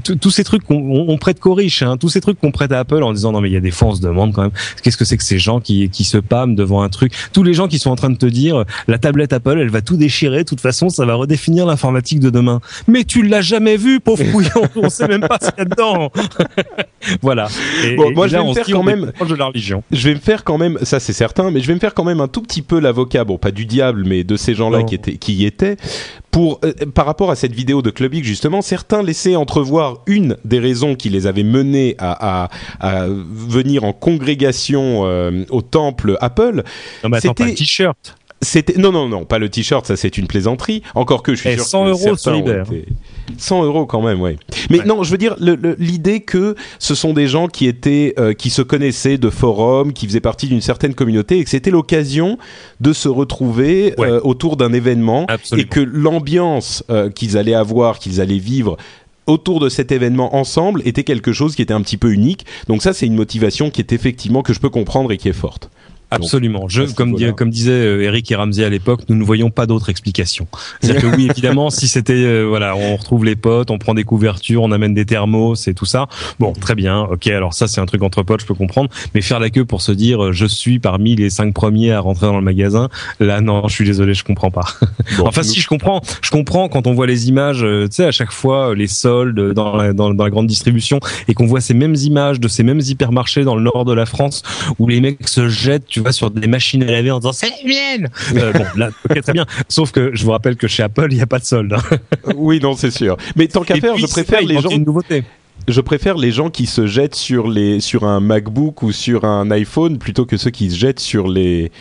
[0.04, 2.52] tous tous ces trucs qu'on on, on prête qu'aux riches, hein, tous ces trucs qu'on
[2.52, 4.34] prête à Apple en disant non mais il y a des fois on se demande
[4.34, 4.52] quand même
[4.84, 7.54] qu'est-ce que c'est que ces gens qui qui se pâment devant un truc, tous les
[7.54, 9.98] gens qui sont en train de te dire euh, la tablette Apple elle va tout
[9.98, 12.60] déchirer, de toute façon ça va redéfinir l'informatique de demain.
[12.88, 15.66] Mais tu l'as jamais vu pauvre couillon, on sait même pas ce qu'il y a
[15.66, 16.12] dedans.
[17.22, 17.48] voilà.
[17.86, 19.84] Et, Bon, et moi, je vais me faire quand même- de la religion.
[19.92, 22.04] je vais me faire quand même, ça c'est certain, mais je vais me faire quand
[22.04, 24.96] même un tout petit peu l'avocat, bon pas du diable, mais de ces gens-là qui
[24.96, 25.78] étaient, qui y étaient,
[26.34, 30.60] pour euh, par rapport à cette vidéo de Clubic justement, certains laissaient entrevoir une des
[30.60, 32.50] raisons qui les avait menés à, à,
[32.82, 36.64] à venir en congrégation euh, au temple Apple.
[37.04, 38.16] Non mais attends, pas le C'était- t-shirt.
[38.44, 40.84] C'était non non non pas le t-shirt, ça c'est une plaisanterie.
[40.96, 42.66] Encore que je suis Eh, sûr 100 que euros certains solidaire.
[42.72, 42.86] été-
[43.38, 44.36] 100 euros quand même, ouais.
[44.70, 44.86] Mais Ouais.
[44.86, 45.36] non, je veux dire
[45.80, 50.06] l'idée que ce sont des gens qui étaient, euh, qui se connaissaient de forums, qui
[50.08, 52.38] faisaient partie d'une certaine communauté, et que c'était l'occasion
[52.82, 54.08] de se retrouver Ouais.
[54.10, 55.66] euh, autour d'un événement, Absolument.
[55.66, 58.78] et que l'ambiance euh, qu'ils allaient avoir, qu'ils allaient vivre
[59.26, 62.46] autour de cet événement ensemble était quelque chose qui était un petit peu unique.
[62.68, 65.34] Donc ça, c'est une motivation qui est effectivement que je peux comprendre et qui est
[65.34, 65.70] forte.
[66.16, 66.68] Absolument.
[66.68, 69.90] Je, comme, comme disait euh, Eric et Ramsey à l'époque, nous ne voyons pas d'autre
[69.90, 70.48] explication.
[70.82, 74.04] C'est-à-dire que oui, évidemment, si c'était, euh, voilà, on retrouve les potes, on prend des
[74.04, 76.08] couvertures, on amène des thermos et tout ça.
[76.40, 77.28] Bon, très bien, ok.
[77.28, 78.90] Alors ça, c'est un truc entre potes, je peux comprendre.
[79.16, 82.00] Mais faire la queue pour se dire, euh, je suis parmi les cinq premiers à
[82.00, 84.66] rentrer dans le magasin, là, non, je suis désolé, je comprends pas.
[85.18, 87.96] Bon, enfin, nous- si je comprends, je comprends quand on voit les images, euh, tu
[87.96, 91.46] sais, à chaque fois les soldes dans la, dans, dans la grande distribution et qu'on
[91.48, 94.44] voit ces mêmes images de ces mêmes hypermarchés dans le nord de la France
[94.80, 97.50] où les mecs se jettent, tu vois, sur des machines à laver en disant c'est
[97.50, 98.10] la mienne.
[98.36, 99.46] Euh, bon, là, ok, très bien.
[99.70, 101.74] Sauf que je vous rappelle que chez Apple, il n'y a pas de solde.
[101.74, 101.98] hein.
[102.36, 103.18] Oui, non, c'est sûr.
[103.36, 104.70] Mais tant qu'à faire, puis, je préfère les gens.
[104.70, 105.24] une nouveauté.
[105.68, 109.50] Je préfère les gens qui se jettent sur les sur un MacBook ou sur un
[109.52, 111.72] iPhone plutôt que ceux qui se jettent sur les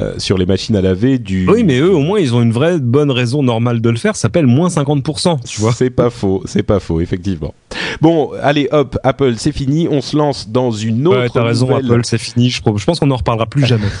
[0.00, 1.48] euh, sur les machines à laver du.
[1.48, 4.16] Oui, mais eux, au moins, ils ont une vraie bonne raison normale de le faire.
[4.16, 5.72] Ça s'appelle moins 50%, tu vois.
[5.72, 7.54] C'est pas faux, c'est pas faux, effectivement.
[8.00, 9.86] Bon, allez, hop, Apple, c'est fini.
[9.90, 11.86] On se lance dans une autre Ouais, t'as raison, nouvelle.
[11.86, 12.50] Apple, c'est fini.
[12.50, 13.86] Je, je pense qu'on en reparlera plus jamais.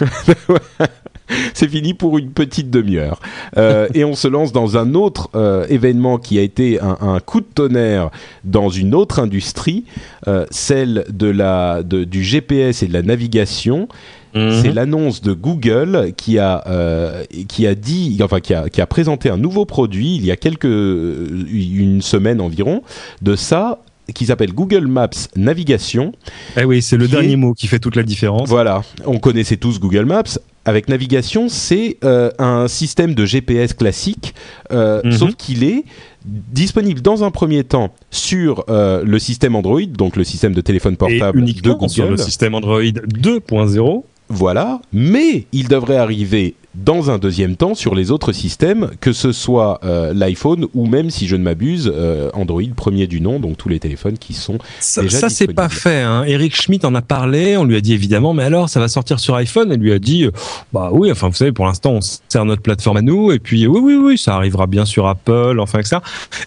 [1.54, 3.18] C'est fini pour une petite demi-heure.
[3.56, 7.18] Euh, et on se lance dans un autre euh, événement qui a été un, un
[7.18, 8.10] coup de tonnerre
[8.44, 9.84] dans une autre industrie,
[10.28, 13.88] euh, celle de la, de- du GPS et de la navigation.
[14.34, 14.74] C'est Mhm.
[14.74, 19.30] l'annonce de Google qui a euh, qui a dit enfin qui a qui a présenté
[19.30, 22.82] un nouveau produit il y a quelques une semaine environ
[23.22, 23.78] de ça
[24.12, 26.12] qui s'appelle Google Maps Navigation.
[26.58, 28.48] Eh oui, c'est le dernier est- mot qui fait toute la différence.
[28.48, 30.24] Voilà, on connaissait tous Google Maps.
[30.66, 34.34] Avec navigation, c'est euh, un système de GPS classique,
[34.72, 35.12] euh, Mhm.
[35.12, 35.84] sauf qu'il est
[36.24, 40.94] disponible dans un premier temps sur euh, le système Android, donc le système de téléphone
[40.94, 41.90] Et portable de uniquement Google.
[41.90, 44.04] sur le système Android 2.0.
[44.34, 49.32] Voilà, mais il devrait arriver dans un deuxième temps sur les autres systèmes, que ce
[49.32, 53.56] soit euh, l'iPhone ou même, si je ne m'abuse, euh, Android premier du nom, donc
[53.56, 56.02] tous les téléphones qui sont Ça, Déjà ça, c'est pas fait.
[56.02, 56.24] Hein.
[56.26, 57.56] Eric Schmidt en a parlé.
[57.56, 59.70] On lui a dit évidemment, mais alors ça va sortir sur iPhone?
[59.72, 60.32] Elle lui a dit, euh,
[60.72, 61.10] bah oui.
[61.10, 63.32] Enfin, vous savez, pour l'instant, on sert notre plateforme à nous.
[63.32, 65.58] Et puis, oui, oui, oui, ça arrivera bien sur Apple.
[65.60, 66.02] Enfin, que ça.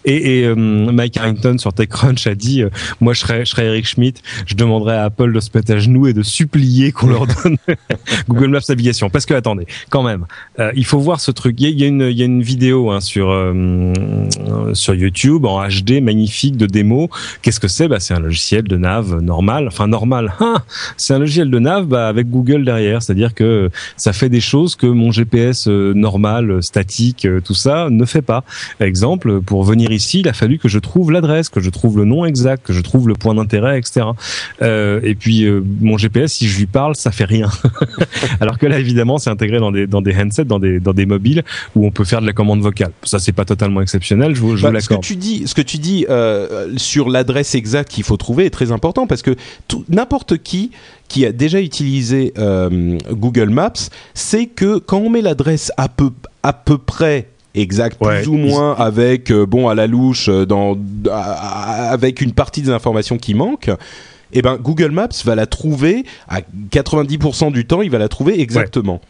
[0.05, 2.63] Et, et euh, Mike Harrington sur TechCrunch a dit,
[3.01, 4.21] moi, je serais, je serais Eric Schmidt.
[4.45, 7.57] Je demanderais à Apple de se mettre à genoux et de supplier qu'on leur donne
[8.29, 9.09] Google Maps navigation.
[9.09, 10.16] Parce que attendez, quand même,
[10.59, 11.55] euh, il faut voir ce truc.
[11.59, 16.65] Il y a, une, vidéo hein, sur euh, un, sur YouTube en HD magnifique de
[16.65, 17.09] démo.
[17.41, 17.87] Qu'est-ce que c'est?
[17.87, 20.33] Bah, C'est un logiciel de nav normal, enfin normal.
[20.47, 20.61] Hein?
[20.97, 24.75] C'est un logiciel de nav bah, avec Google derrière, c'est-à-dire que ça fait des choses
[24.75, 28.43] que mon GPS euh, normal, statique, euh, tout ça ne fait pas.
[28.79, 32.05] Exemple, pour venir ici, il a fallu que je trouve l'adresse, que je trouve le
[32.05, 34.07] nom exact, que je trouve le point d'intérêt, etc.
[34.61, 37.49] Euh, et puis euh, mon GPS, si je lui parle, ça fait rien.
[38.39, 41.43] Alors que là, évidemment, c'est intégré dans dans des handsets, dans des dans des mobiles
[41.75, 42.91] où on peut faire de la commande vocale.
[43.03, 45.53] Ça, c'est pas totalement exceptionnel, je vous, je Bah, vous ce que tu dis, ce
[45.55, 49.35] que tu dis euh, sur l'adresse exacte qu'il faut trouver est très important parce que
[49.89, 50.71] n'importe qui
[51.07, 53.73] qui a déjà utilisé euh, Google Maps
[54.13, 56.09] sait que quand on met l'adresse à peu
[56.43, 58.19] à peu près exact Ouais.
[58.19, 60.77] plus ou moins avec euh, bon à la louche euh, dans
[61.91, 63.71] avec une partie des informations qui manquent
[64.33, 66.41] eh ben Google Maps va la trouver à
[66.71, 69.01] 90% du temps il va la trouver exactement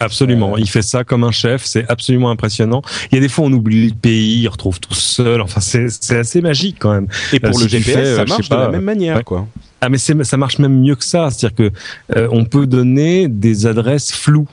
[0.00, 2.82] Absolument, il fait ça comme un chef, c'est absolument impressionnant.
[3.10, 5.40] Il y a des fois on oublie le pays, il retrouve tout seul.
[5.40, 7.06] Enfin, c'est assez magique quand même.
[7.32, 9.24] et pour Euh, le GPS fais, euh, ça marche de pas, la même manière ouais.
[9.24, 9.46] quoi
[9.80, 11.70] Ah mais ça marche même mieux que ça, c'est-à-dire que
[12.16, 14.48] euh, on peut donner des adresses floues.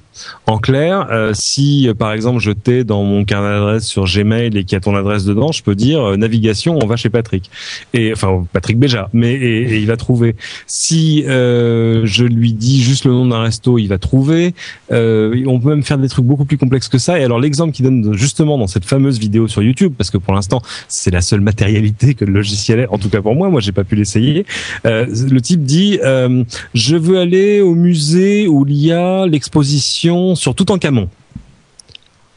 [0.48, 4.58] En clair, euh, si euh, par exemple je t'ai dans mon carnet d'adresse sur Gmail
[4.58, 7.10] et qu'il y a ton adresse dedans, je peux dire euh, navigation, on va chez
[7.10, 7.50] Patrick.
[7.94, 10.36] Et enfin Patrick Béja, mais et, et il va trouver.
[10.68, 14.54] Si euh, je lui dis juste le nom d'un resto, il va trouver.
[14.92, 17.20] Euh, on peut même faire des trucs beaucoup plus complexes que ça.
[17.20, 20.34] Et alors l'exemple qu'il donne justement dans cette fameuse vidéo sur YouTube, parce que pour
[20.34, 23.62] l'instant c'est la seule matérialité que le logiciel ait, en tout cas pour moi, moi
[23.62, 24.46] j'ai pas pu l'essayer.
[24.86, 26.00] Euh, le type dit
[26.74, 31.10] je veux aller au musée où il y a l'exposition sur Toutankhamon.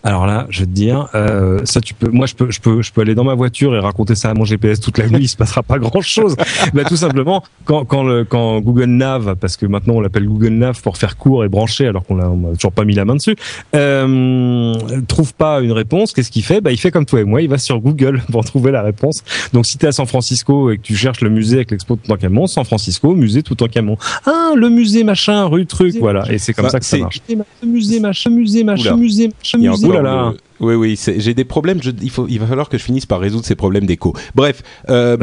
[0.07, 2.83] Alors là, je vais te dire, euh, ça tu peux, moi je peux, je peux,
[2.83, 5.23] je peux aller dans ma voiture et raconter ça à mon GPS toute la nuit,
[5.23, 6.37] il se passera pas grand chose.
[6.75, 10.51] bah tout simplement, quand quand le quand Google Nav, parce que maintenant on l'appelle Google
[10.51, 13.07] Nav pour faire court et brancher, alors qu'on l'a on a toujours pas mis la
[13.07, 13.35] main dessus,
[13.75, 14.75] euh,
[15.09, 16.61] trouve pas une réponse, qu'est-ce qu'il fait?
[16.61, 19.25] Bah il fait comme toi et moi, il va sur Google pour trouver la réponse.
[19.55, 21.97] Donc si tu es à San Francisco et que tu cherches le musée avec l'expo
[21.97, 23.97] de Toutankhamon, San Francisco, musée Toutankhamon.
[24.27, 26.31] Ah, le musée machin, rue truc, voilà.
[26.31, 27.23] Et c'est comme ça que ça marche.
[27.65, 29.94] Musée machin, musée machin, musée machin, musée.
[29.99, 30.31] Encore Ouh là là.
[30.61, 31.83] le- Oui, oui, j'ai des problèmes.
[31.83, 34.15] je- il, faut, il va falloir que je finisse par résoudre ces problèmes d'écho.
[34.35, 35.17] Bref, euh,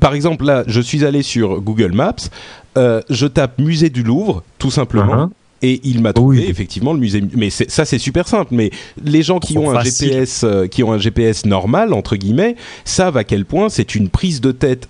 [0.00, 2.14] par exemple, là, je suis allé sur Google Maps,
[2.76, 5.26] euh, je tape musée du Louvre, tout simplement.
[5.26, 5.30] Uh-huh.
[5.62, 6.46] Et il m'a trouvé Oui.
[6.48, 7.22] effectivement le musée.
[7.36, 8.48] Mais ça, c'est super simple.
[8.54, 8.70] Mais
[9.04, 9.82] les gens qui ont un.
[9.82, 14.08] GPS, euh, qui ont un GPS normal entre guillemets, savent à quel point c'est une
[14.08, 14.88] prise de tête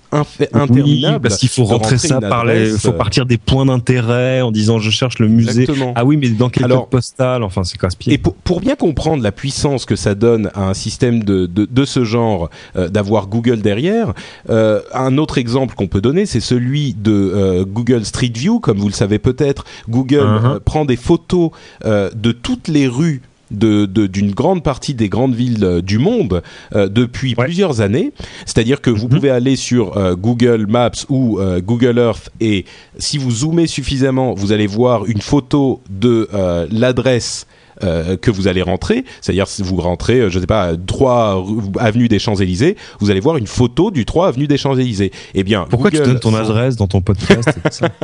[0.52, 1.16] interminable.
[1.16, 4.50] Oui, parce qu'il faut rentrer rentrer ça par les, faut partir des points d'intérêt en
[4.52, 5.62] disant je cherche le musée.
[5.62, 5.92] Exactement.
[5.96, 7.42] Ah oui, mais dans quel Alors- code postal?
[7.42, 8.12] Enfin, c'est casse-pied.
[8.12, 11.66] Et pour, pour bien comprendre la puissance que ça donne à un système de, de,
[11.70, 14.12] de ce genre, euh, d'avoir Google derrière,
[14.50, 18.60] euh, un autre exemple qu'on peut donner, c'est celui de Google Street View.
[18.60, 20.60] Comme vous le savez peut-être, Google Uh-huh.
[20.62, 21.50] Prend des photos
[21.84, 23.20] euh, de toutes les rues
[23.50, 26.42] de- de- d'une grande partie des grandes villes euh, du monde
[26.74, 27.44] euh, depuis Ouais.
[27.44, 28.12] plusieurs années.
[28.46, 29.14] C'est-à-dire que vous Mhm.
[29.14, 32.64] pouvez aller sur euh, Google Maps ou euh, Google Earth et
[32.98, 36.28] si vous zoomez suffisamment, vous allez voir une photo de
[36.70, 37.46] l'adresse
[37.84, 41.44] euh, que vous allez rentrer, c'est-à-dire si vous rentrez, je sais pas, 3
[41.80, 45.10] avenue des Champs-Élysées, vous allez voir une photo du 3 avenue des Champs-Élysées.
[45.34, 47.88] Eh bien, Pourquoi tu donnes ton adresse dans ton podcast ça?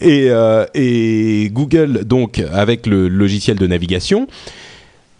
[0.00, 4.26] et, euh, et Google, donc, avec le logiciel de navigation,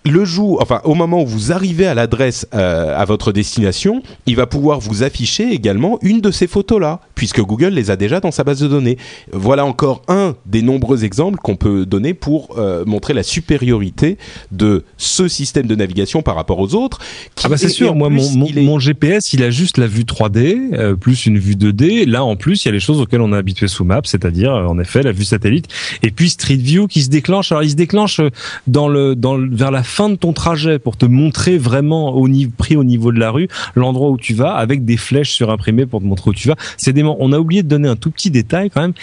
[0.07, 4.37] le jour, enfin, au moment où vous arrivez à l'adresse euh, à votre destination, il
[4.37, 8.31] va pouvoir vous afficher également une de ces photos-là, puisque Google les a déjà dans
[8.31, 8.99] sa base de données.
[9.33, 14.19] Voilà encore un des nombreux exemples qu'on peut donner pour euh, montrer la supériorité
[14.53, 16.99] de ce système de navigation par rapport aux autres.
[17.43, 19.87] Ah bah c'est sûr, moi plus, mon, mon, est- mon GPS il a juste la
[19.87, 22.07] vue 3D euh, plus une vue 2D.
[22.07, 24.53] Là en plus il y a les choses auxquelles on est habitué sous Maps, c'est-à-dire
[24.55, 25.67] euh, en effet la vue satellite
[26.03, 27.53] et puis Street View qui se déclenche.
[27.53, 28.29] Alors il se déclenche euh,
[28.67, 32.29] dans le dans le, vers la fin de ton trajet pour te montrer vraiment au
[32.29, 35.87] niveau pris au niveau de la rue l'endroit où tu vas avec des flèches surimprimées
[35.87, 36.57] pour te montrer où tu vas.
[36.77, 37.17] C'est dément.
[37.21, 38.95] On a oublié de donner un tout petit détail quand même.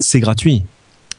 [0.00, 0.64] C'est gratuit.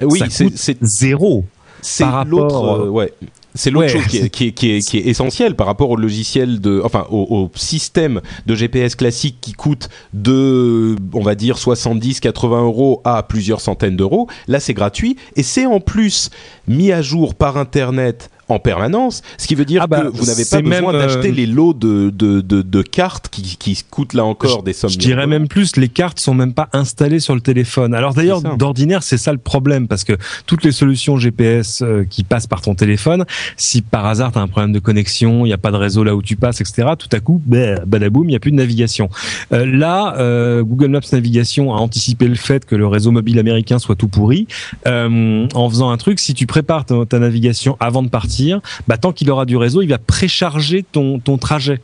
[0.02, 1.46] oui, c'est zéro.
[1.82, 3.14] C'est l'autre, euh, ouais.
[3.56, 5.90] C'est l'autre Ouais, chose qui est, qui, est, qui, est, qui est essentielle par rapport
[5.90, 11.36] au logiciel de, enfin, au, au système de GPS classique qui coûte de, on va
[11.36, 14.28] dire, 70, 80 euros à plusieurs centaines d'euros.
[14.48, 16.30] Là, c'est gratuit et c'est en plus
[16.68, 20.26] mis à jour par Internet en permanence, ce qui veut dire Ah bah, que vous
[20.26, 23.80] n'avez pas besoin même, euh, d'acheter les lots de, de, de, de cartes qui, qui
[23.90, 24.90] coûtent là encore des sommes.
[24.90, 27.94] Je dirais même plus, les cartes sont même pas installées sur le téléphone.
[27.94, 30.14] Alors d'ailleurs, d'ordinaire, c'est ça le problème, parce que
[30.48, 34.42] toutes les solutions GPS euh, qui passent par ton téléphone, si par hasard tu as
[34.42, 36.90] un problème de connexion, il n'y a pas de réseau là où tu passes, etc.,
[36.98, 39.10] tout à coup, bah, badaboum, il n'y a plus de navigation.
[39.54, 43.78] Euh, là, euh, Google Maps Navigation a anticipé le fait que le réseau mobile américain
[43.78, 44.48] soit tout pourri,
[44.86, 48.39] en faisant un truc, si tu prépares ta, ta navigation avant de partir,
[48.88, 51.82] bah tant qu'il aura du réseau, il va précharger ton ton trajet.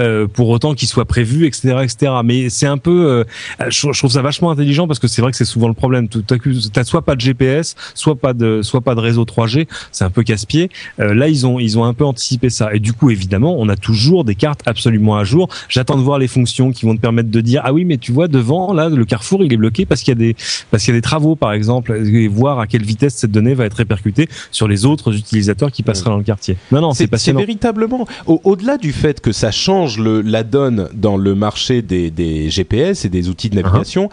[0.00, 2.12] Euh, pour autant qu'il soit prévu, etc., etc.
[2.24, 3.24] Mais c'est un peu, euh,
[3.68, 6.08] je, trouve ça vachement intelligent parce que c'est vrai que c'est souvent le problème.
[6.08, 9.68] T'as soit pas de GPS, soit pas de, soit pas de réseau 3G.
[9.92, 10.68] C'est un peu casse-pied.
[10.98, 12.74] Euh, là, ils ont, ils ont un peu anticipé ça.
[12.74, 15.48] Et du coup, évidemment, on a toujours des cartes absolument à jour.
[15.68, 18.10] J'attends de voir les fonctions qui vont te permettre de dire, ah oui, mais tu
[18.10, 20.34] vois devant là, le carrefour, il est bloqué parce qu'il y a des,
[20.72, 23.54] parce qu'il y a des travaux, par exemple, et voir à quelle vitesse cette donnée
[23.54, 26.56] va être répercutée sur les autres utilisateurs qui passeraient dans le quartier.
[26.72, 27.40] Non, non, c'est passionnant.
[27.40, 32.10] C'est véritablement, au-delà du fait que ça change le, la donne dans le marché des,
[32.10, 34.10] des, GPS et des outils de navigation.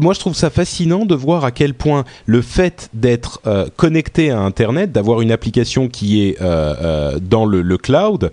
[0.00, 4.30] moi je trouve ça fascinant de voir à quel point le fait d'être euh, connecté
[4.30, 8.30] à Internet, d'avoir une application qui est euh, euh, dans le, le cloud,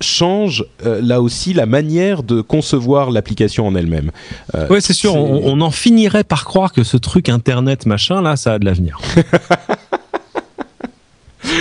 [0.00, 4.10] change là aussi la manière de concevoir l'application en elle-même.
[4.70, 8.36] oui, c'est sûr, on, on, en finirait par croire que ce truc Internet machin là,
[8.36, 8.98] ça a de l'avenir.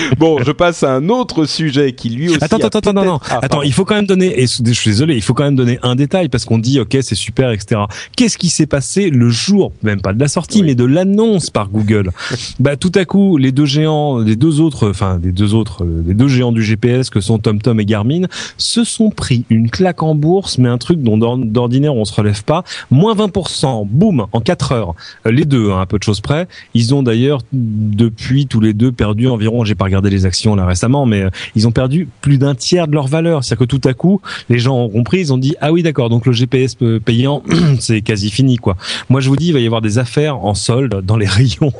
[0.17, 2.43] bon, je passe à un autre sujet qui lui aussi.
[2.43, 3.19] Attends, attends, attends, non, non.
[3.29, 4.39] Ah, attends, il faut quand même donner.
[4.39, 6.97] Et je suis désolé, il faut quand même donner un détail parce qu'on dit, ok,
[7.01, 7.81] c'est super, etc.
[8.15, 11.69] Qu'est-ce qui s'est passé le jour, même pas de la sortie, mais de l'annonce par
[11.69, 12.11] Google
[12.59, 16.13] Bah, tout à coup, les deux géants, les deux autres, enfin, les deux autres, les
[16.13, 18.23] deux géants du GPS que sont TomTom et Garmin,
[18.57, 22.43] se sont pris une claque en bourse, mais un truc dont d'ordinaire on se relève
[22.43, 22.63] pas.
[22.91, 24.95] Moins 20%, boum, en 4 heures.
[25.25, 26.47] Les deux, hein, un peu de choses près.
[26.73, 30.65] Ils ont d'ailleurs depuis tous les deux perdu environ, j'ai pas regardé les actions là
[30.65, 33.43] récemment, mais euh, ils ont perdu plus d'un tiers de leur valeur.
[33.43, 36.09] C'est-à-dire que tout à coup, les gens ont compris, ils ont dit ah oui d'accord,
[36.09, 37.43] donc le GPS payant
[37.79, 38.77] c'est quasi fini quoi.
[39.09, 41.73] Moi je vous dis, il va y avoir des affaires en solde dans les rayons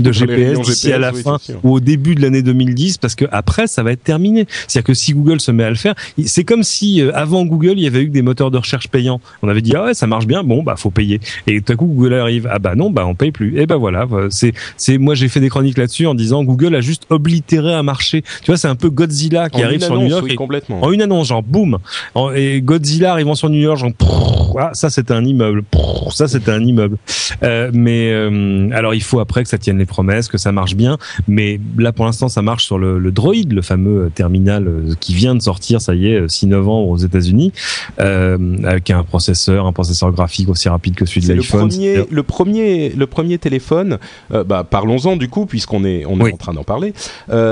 [0.00, 3.66] de GPS d'ici à la fin ou au début de l'année 2010, parce que après
[3.66, 4.46] ça va être terminé.
[4.68, 7.74] C'est-à-dire que si Google se met à le faire, c'est comme si euh, avant Google
[7.76, 9.20] il y avait eu des moteurs de recherche payants.
[9.42, 11.20] On avait dit ah ouais ça marche bien, bon bah faut payer.
[11.46, 13.58] Et tout à coup Google arrive ah bah non bah on paye plus.
[13.58, 16.80] Et bah voilà, c'est c'est moi j'ai fait des chroniques là-dessus en disant Google a
[16.80, 17.06] juste
[17.70, 18.22] à marcher.
[18.42, 20.34] Tu vois, c'est un peu Godzilla qui arrive sur New York.
[20.34, 20.82] complètement.
[20.82, 21.78] En une annonce, genre boum.
[22.34, 23.92] Et Godzilla arrivant sur New York, genre
[24.58, 25.64] ah, ça c'était un immeuble.
[26.10, 26.98] Ça c'était un immeuble.
[27.42, 30.74] Euh, mais euh, alors il faut après que ça tienne les promesses, que ça marche
[30.74, 30.98] bien.
[31.28, 35.14] Mais là pour l'instant ça marche sur le, le Droid, le fameux terminal euh, qui
[35.14, 37.52] vient de sortir, ça y est, 6 novembre aux États-Unis,
[38.00, 41.62] euh, avec un processeur, un processeur graphique aussi rapide que celui de l'iPhone.
[41.62, 43.98] Le premier, le premier, le premier téléphone.
[44.30, 46.94] Bah, parlons-en du coup puisqu'on est on est en train d'en parler.
[47.30, 47.51] Euh,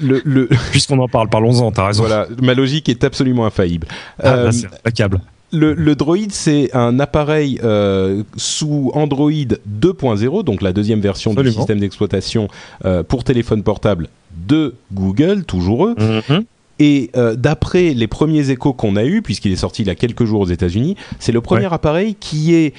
[0.00, 0.48] le, le...
[0.70, 2.04] Puisqu'on en parle, parlons-en, t'as raison.
[2.04, 3.86] Voilà, ma logique est absolument infaillible.
[4.22, 5.20] Ah, euh, c'est impeccable.
[5.50, 11.50] Le, le, Droid, c'est un appareil euh, sous Android 2.0, donc la deuxième version du
[11.50, 12.48] système d'exploitation
[12.84, 14.08] euh, pour téléphone portable
[14.46, 15.94] de Google, toujours eux.
[15.94, 16.44] Mm-hmm.
[16.80, 19.94] Et euh, d'après les premiers échos qu'on a eus, puisqu'il est sorti il y a
[19.94, 22.74] quelques jours aux États-Unis, c'est le premier appareil qui est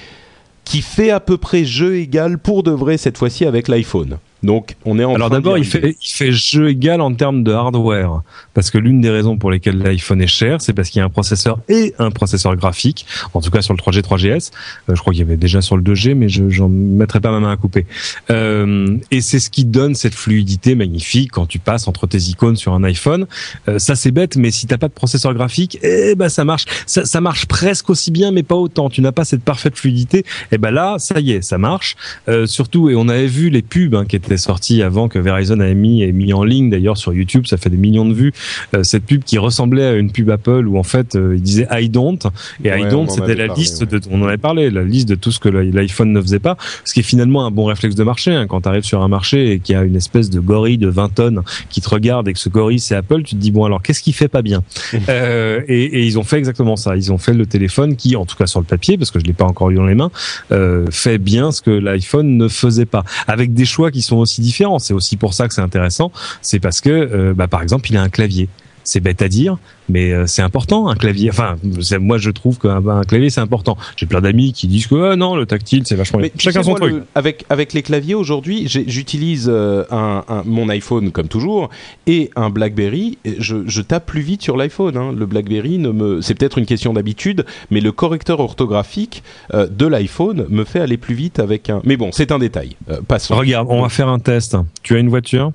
[0.64, 4.20] qui fait à peu près jeu égal pour de vrai cette fois-ci avec l'iPhone.
[4.44, 7.52] Donc, on est en Alors d'abord, il fait, il fait jeu égal en termes de
[7.52, 8.22] hardware,
[8.54, 11.06] parce que l'une des raisons pour lesquelles l'iPhone est cher, c'est parce qu'il y a
[11.06, 14.52] un processeur et un processeur graphique, en tout cas sur le 3G, 3GS.
[14.90, 17.32] Euh, je crois qu'il y avait déjà sur le 2G, mais je j'en mettrai pas
[17.32, 17.86] ma main à couper.
[18.30, 22.56] Euh, et c'est ce qui donne cette fluidité magnifique quand tu passes entre tes icônes
[22.56, 23.28] sur un iPhone.
[23.68, 26.66] Euh, ça c'est bête, mais si t'as pas de processeur graphique, eh ben ça marche.
[26.86, 28.90] Ça, ça marche presque aussi bien, mais pas autant.
[28.90, 30.20] Tu n'as pas cette parfaite fluidité.
[30.20, 30.24] Et
[30.54, 31.96] eh ben là, ça y est, ça marche.
[32.28, 35.60] Euh, surtout, et on avait vu les pubs hein, qui étaient sorti avant que Verizon
[35.60, 38.34] ait mis et mis en ligne d'ailleurs sur YouTube, ça fait des millions de vues.
[38.76, 41.68] Euh, cette pub qui ressemblait à une pub Apple où en fait euh, il disait
[41.72, 42.20] I don't
[42.64, 45.32] et I don't c'était la liste de on en avait parlé, la liste de tout
[45.32, 48.32] ce que l'iPhone ne faisait pas, ce qui est finalement un bon réflexe de marché
[48.32, 48.48] hein.
[48.48, 50.88] quand tu arrives sur un marché et qu'il y a une espèce de gorille de
[50.88, 53.66] 20 tonnes qui te regarde et que ce gorille c'est Apple, tu te dis bon
[53.66, 54.64] alors qu'est-ce qui fait pas bien?
[55.10, 58.26] Euh, et, et, ils ont fait exactement ça, ils ont fait le téléphone qui en
[58.26, 60.12] tout cas sur le papier parce que je l'ai pas encore eu dans les mains
[60.52, 63.04] euh, fait bien ce que l'iPhone ne faisait pas.
[63.28, 64.80] Avec des choix qui sont aussi différent.
[64.80, 66.12] C'est aussi pour ça que c'est intéressant.
[66.42, 68.50] C'est parce que, euh, bah, par exemple, il a un clavier.
[68.90, 71.30] C'est bête à dire, mais euh, c'est important un clavier.
[71.30, 71.58] Enfin,
[72.00, 73.78] moi je trouve qu'un clavier c'est important.
[73.96, 76.18] J'ai plein d'amis qui disent que ah, non, le tactile c'est vachement.
[76.18, 77.04] Mais Chacun son truc.
[77.14, 81.70] avec avec les claviers aujourd'hui, j'utilise euh, un, mon iPhone comme toujours
[82.08, 83.20] et un BlackBerry.
[83.38, 84.98] Je, je tape plus vite sur l'iPhone.
[84.98, 85.14] Hein.
[85.16, 89.22] Le BlackBerry ne me, c'est peut-être une question d'habitude, mais le correcteur orthographique
[89.54, 91.82] de l'iPhone me fait aller plus vite avec un.
[91.84, 92.76] Mais bon, c'est un détail.
[93.08, 93.36] passons.
[93.36, 94.58] Regarde, on va faire un test.
[94.82, 95.52] Tu as une voiture?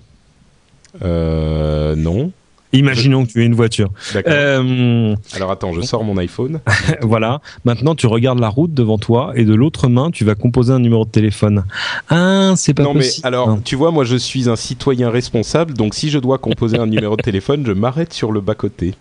[1.03, 2.31] Euh, non.
[2.75, 3.91] Imaginons que tu aies une voiture.
[4.27, 6.61] Euh, Alors attends, je sors mon iPhone.
[7.03, 7.41] voilà.
[7.65, 10.81] Maintenant, tu regardes la route devant toi et de l'autre main, tu vas composer un
[10.81, 11.65] numéro de téléphone.
[12.11, 13.21] Ah, c'est pas non, possible.
[13.23, 16.79] mais alors, tu vois, moi, je suis un citoyen responsable, donc si je dois composer
[16.79, 18.95] un numéro de téléphone, je m'arrête sur le bas côté.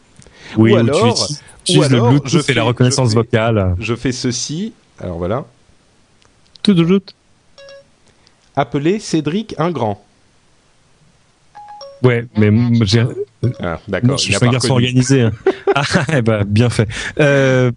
[0.58, 1.28] Oui, ou, alors,
[1.64, 3.76] tu, le Bluetooth je fais, la reconnaissance vocale.
[3.80, 4.74] Je fais ceci.
[5.00, 5.46] Alors voilà.
[6.62, 7.14] Tout de suite.
[8.56, 10.04] Appeler Cédric Ingrand.
[12.04, 12.52] Ouais, mais
[12.86, 13.04] j'ai.
[13.60, 14.18] Ah, d'accord.
[14.18, 15.22] Je suis un garçon organisé.
[15.22, 15.32] Hein.
[15.76, 16.88] ah, ben, bien fait.
[17.20, 17.72] Euh,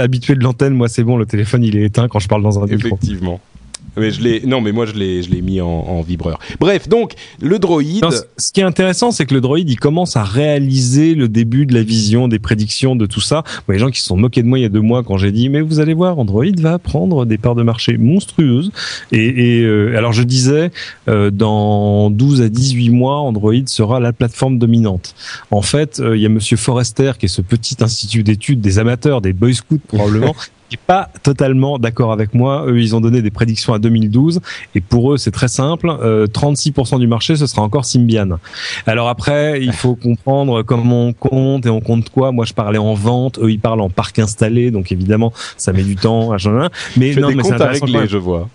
[0.00, 2.62] habitué de l'antenne, moi c'est bon, le téléphone il est éteint quand je parle dans
[2.62, 2.98] un micro.
[3.96, 6.38] Mais je l'ai, non, mais moi je l'ai, je l'ai mis en, en, vibreur.
[6.60, 8.04] Bref, donc le droïde.
[8.38, 11.74] ce qui est intéressant, c'est que le droïde, il commence à réaliser le début de
[11.74, 13.42] la vision, des prédictions, de tout ça.
[13.66, 15.18] Bon, les gens qui se sont moqués de moi il y a deux mois quand
[15.18, 18.72] j'ai dit, mais vous allez voir, Android va prendre des parts de marché monstrueuses.
[19.12, 20.70] Et, et euh, alors je disais,
[21.08, 25.14] euh, dans 12 à 18 mois, Android sera la plateforme dominante.
[25.50, 28.78] En fait, euh, il y a Monsieur Forrester, qui est ce petit institut d'études des
[28.78, 30.34] amateurs, des boy scouts probablement.
[30.76, 32.64] pas totalement d'accord avec moi.
[32.66, 34.40] Eux, ils ont donné des prédictions à 2012
[34.74, 35.88] et pour eux, c'est très simple.
[35.88, 38.38] 36% euh, du marché, ce sera encore Symbian.
[38.86, 42.32] Alors après, il faut comprendre comment on compte et on compte quoi.
[42.32, 43.38] Moi, je parlais en vente.
[43.38, 44.70] Eux, ils parlent en parc installé.
[44.70, 46.32] Donc évidemment, ça met du temps.
[46.96, 48.48] Mais non, mais c'est à régler, je vois.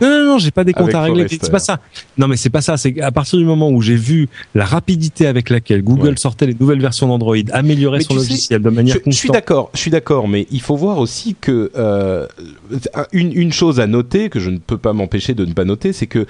[0.00, 1.26] Non, non, non, j'ai pas des comptes à régler.
[1.28, 1.80] C'est pas ça.
[2.18, 2.76] Non, mais c'est pas ça.
[2.76, 6.56] C'est à partir du moment où j'ai vu la rapidité avec laquelle Google sortait les
[6.58, 10.28] nouvelles versions d'Android, améliorer son logiciel de manière je, Je suis d'accord, je suis d'accord,
[10.28, 12.26] mais il faut voir aussi que euh,
[13.12, 15.92] une, une chose à noter que je ne peux pas m'empêcher de ne pas noter,
[15.92, 16.26] c'est que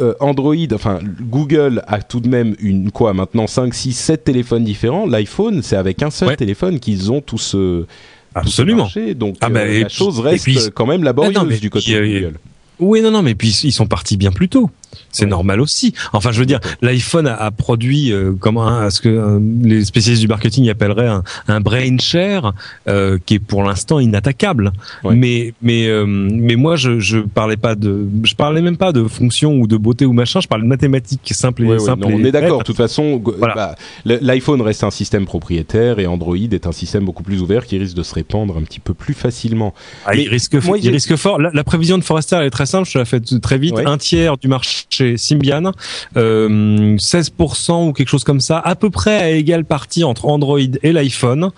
[0.00, 4.64] euh, Android, enfin Google a tout de même une quoi maintenant 5, 6, 7 téléphones
[4.64, 5.06] différents.
[5.06, 7.54] L'iPhone, c'est avec un seul téléphone qu'ils ont tous.
[7.54, 7.86] Euh,
[8.34, 8.88] Absolument.
[9.16, 12.38] donc ah bah, la chose reste quand même laborieuse du côté de Google.
[12.80, 14.70] Oui, non, non, mais puis ils sont partis bien plus tôt.
[15.10, 15.94] C'est normal aussi.
[16.12, 19.84] Enfin, je veux dire, l'iPhone a, a, produit euh, comment à ce que euh, les
[19.84, 22.52] spécialistes du marketing appelleraient un, un brain share
[22.88, 24.72] euh, qui est pour l'instant inattaquable.
[25.04, 29.54] Mais mais mais moi, je je parlais pas de, je parlais même pas de fonction
[29.54, 30.40] ou de beauté ou machin.
[30.40, 32.06] Je parlais de mathématiques simples et simples.
[32.06, 32.58] on est d'accord.
[32.58, 33.74] De toute façon, bah,
[34.04, 37.96] l'iPhone reste un système propriétaire et Android est un système beaucoup plus ouvert qui risque
[37.96, 39.74] de se répandre un petit peu plus facilement.
[40.04, 41.38] Ah, il risque, il risque fort.
[41.38, 42.88] La, prévision de Forrester elle est très simple.
[42.88, 43.74] Je la fais très vite.
[43.84, 45.72] Un tiers du marché chez Symbian,
[46.16, 50.58] euh, 16% ou quelque chose comme ça, à peu près à égale partie entre Android
[50.58, 51.50] et l'iPhone,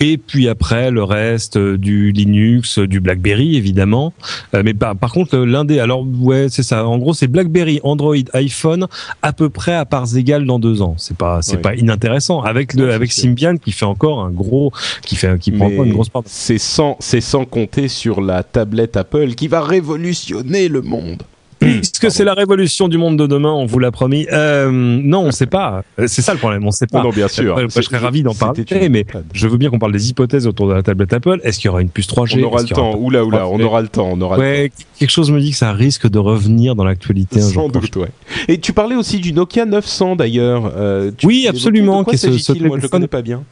[0.00, 4.12] et puis après le reste euh, du Linux, du BlackBerry évidemment,
[4.54, 7.80] euh, mais par, par contre l'un des, alors ouais c'est ça, en gros c'est BlackBerry,
[7.82, 8.86] Android, iPhone
[9.22, 12.42] à peu près à parts égales dans deux ans, c'est pas c'est pas inintéressant.
[12.42, 15.92] Avec le avec Symbian qui fait encore un gros, qui fait qui prend encore une
[15.92, 16.22] grosse part.
[16.26, 21.22] C'est sans c'est sans compter sur la tablette Apple qui va révolutionner le monde.
[21.60, 24.26] Est-ce que c'est la révolution du monde de demain On vous l'a promis.
[24.32, 25.82] Euh, non, on sait pas.
[26.06, 26.66] C'est ça le problème.
[26.66, 27.02] On sait pas.
[27.02, 27.58] Non, bien sûr.
[27.68, 30.74] je serais ravi d'en parler, mais je veux bien qu'on parle des hypothèses autour de
[30.74, 31.40] la tablette Apple.
[31.44, 32.96] Est-ce qu'il y aura une puce 3G On aura le temps.
[32.96, 34.08] Oula, oula, on aura le temps.
[34.12, 37.68] On aura ouais, quelque chose me dit que ça risque de revenir dans l'actualité Sans
[37.68, 38.08] doute, ouais.
[38.48, 40.72] Et tu parlais aussi du Nokia 900 d'ailleurs.
[40.76, 42.04] Euh, oui, absolument.
[42.04, 43.42] Qu'est-ce que ce, Moi, je le connais pas bien.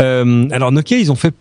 [0.00, 1.34] Euh, alors Nokia, ils ont fait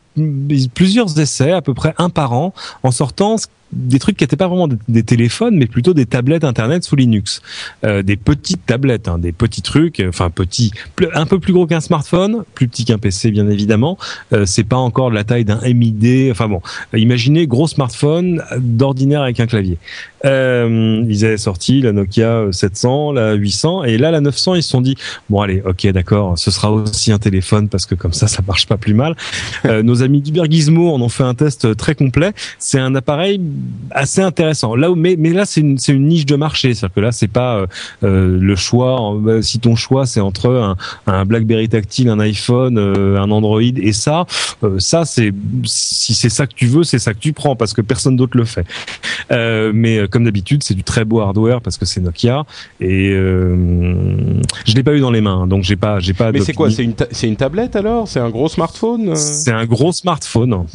[0.73, 2.53] plusieurs essais, à peu près un par an,
[2.83, 3.37] en sortant
[3.73, 7.41] des trucs qui n'étaient pas vraiment des, téléphones, mais plutôt des tablettes internet sous Linux,
[7.83, 10.71] euh, des petites tablettes, hein, des petits trucs, euh, enfin petits,
[11.13, 13.97] un peu plus gros qu'un smartphone, plus petit qu'un PC bien évidemment.
[14.31, 16.29] Euh, c'est pas encore de la taille d'un MID.
[16.31, 16.61] Enfin bon,
[16.93, 19.77] imaginez gros smartphone d'ordinaire avec un clavier.
[20.25, 24.69] Euh, ils avaient sorti la Nokia 700, la 800 et là la 900 ils se
[24.69, 24.95] sont dit
[25.29, 28.65] bon allez ok d'accord ce sera aussi un téléphone parce que comme ça ça marche
[28.65, 29.17] pas plus mal.
[29.65, 32.33] Euh, nos amis d'Ubergizmo en ont fait un test très complet.
[32.59, 33.39] C'est un appareil
[33.91, 34.75] assez intéressant.
[34.75, 37.11] Là où, mais mais là c'est une c'est une niche de marché, c'est-à-dire que là
[37.11, 37.67] c'est pas euh,
[38.03, 39.15] euh le choix.
[39.27, 40.75] Euh, si ton choix c'est entre un,
[41.07, 44.25] un, BlackBerry tactile, un iPhone, un Android et ça,
[44.79, 45.31] ça c'est
[45.63, 48.37] si c'est ça que tu veux, c'est ça que tu prends parce que personne d'autre
[48.37, 48.65] le fait.
[49.73, 52.45] mais comme d'habitude, c'est du très beau hardware parce que c'est Nokia
[52.79, 53.55] et euh,
[54.65, 56.31] je l'ai pas eu dans les mains, donc j'ai pas, j'ai pas.
[56.31, 56.69] Mais c'est quoi?
[56.69, 58.07] C'est une, c'est une tablette alors?
[58.07, 59.15] C'est un gros smartphone euh?
[59.15, 60.65] C'est un gros smartphone.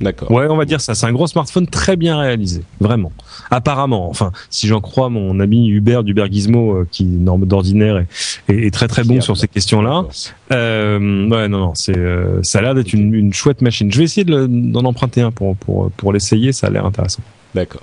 [0.00, 0.30] D'accord.
[0.30, 0.94] Ouais, on va dire ça.
[0.94, 3.12] C'est un gros smartphone très bien réalisé, vraiment.
[3.50, 8.74] Apparemment, enfin, si j'en crois mon ami Hubert Hubert Gizmo, euh, qui d'ordinaire est, est,
[8.74, 10.04] très très bon sur ces questions-là.
[10.52, 13.90] Euh, ouais, non, non, c'est, euh, ça a l'air d'être une, une, chouette machine.
[13.92, 16.52] Je vais essayer d'en emprunter un pour pour pour l'essayer.
[16.52, 17.22] Ça a l'air intéressant.
[17.54, 17.82] D'accord.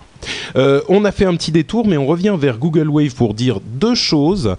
[0.58, 3.62] Euh, on a fait un petit détour, mais on revient vers Google Wave pour dire
[3.62, 4.56] deux choses.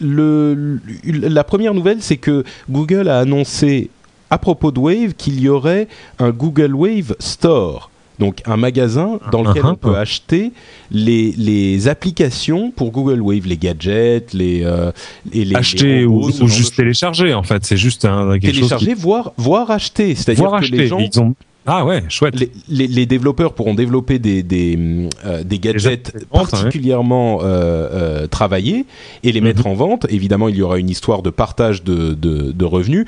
[0.00, 3.90] Le, la première nouvelle, c'est que Google a annoncé
[4.30, 7.90] à propos de Wave qu'il y aurait un Google Wave Store.
[8.18, 10.52] Donc un magasin dans lequel on peut acheter
[10.92, 14.92] les, les applications pour Google Wave, les gadgets, les, euh,
[15.32, 17.64] et les acheter ou, juste télécharger en fait.
[17.64, 20.14] C'est juste un quelque télécharger, chose voire voire acheter.
[20.14, 21.34] C'est-à-dire que les gens ils ont
[21.66, 22.34] Ah ouais, chouette.
[22.68, 28.84] Les, les, développeurs pourront développer des, des, euh, des gadgets particulièrement euh, euh, travaillés
[29.22, 29.72] et les mettre mhm.
[29.72, 30.06] en vente.
[30.10, 33.06] Évidemment, il y aura une histoire de partage de, de, de revenus.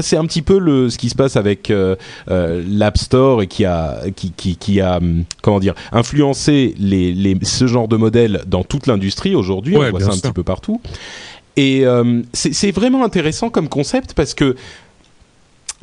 [0.00, 1.70] C'est un petit peu le, ce qui se passe avec
[2.26, 7.36] l'App Store et qui a, qui, qui, qui, a hum, comment dire, influencé les, les,
[7.42, 9.76] ce genre de modèle dans toute l'industrie aujourd'hui.
[9.76, 10.80] On voit ça un petit peu partout.
[11.58, 11.84] Et
[12.32, 14.56] c'est vraiment intéressant comme concept parce que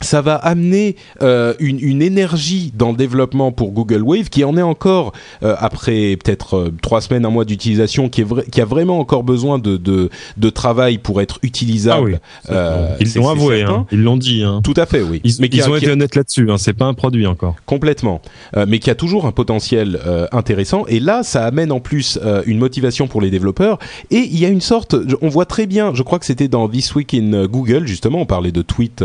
[0.02, 4.56] ça va amener euh, une, une, énergie dans le développement pour Google Wave qui en
[4.56, 5.12] est encore
[5.44, 9.24] euh, après peut-être euh, trois semaines un mois d'utilisation qui est qui a vraiment encore
[9.24, 12.20] besoin de, de, de travail pour être utilisable.
[12.48, 14.44] Ah oui, ils l'ont avoué, hein, ils l'ont dit.
[14.44, 14.62] Hein.
[14.64, 15.20] Tout à fait, oui.
[15.24, 16.52] Ils, mais ils ont été honnêtes là-dessus.
[16.52, 17.56] Hein, c'est pas un produit encore.
[17.66, 18.22] Complètement,
[18.68, 20.00] mais qui a toujours un potentiel
[20.32, 20.86] intéressant.
[20.88, 23.80] Et là, ça amène en plus une motivation pour les développeurs.
[24.12, 25.94] Et il y a une sorte, on voit très bien.
[25.94, 28.22] Je crois que c'était dans This Week in Google justement.
[28.22, 29.04] On parlait de tweets.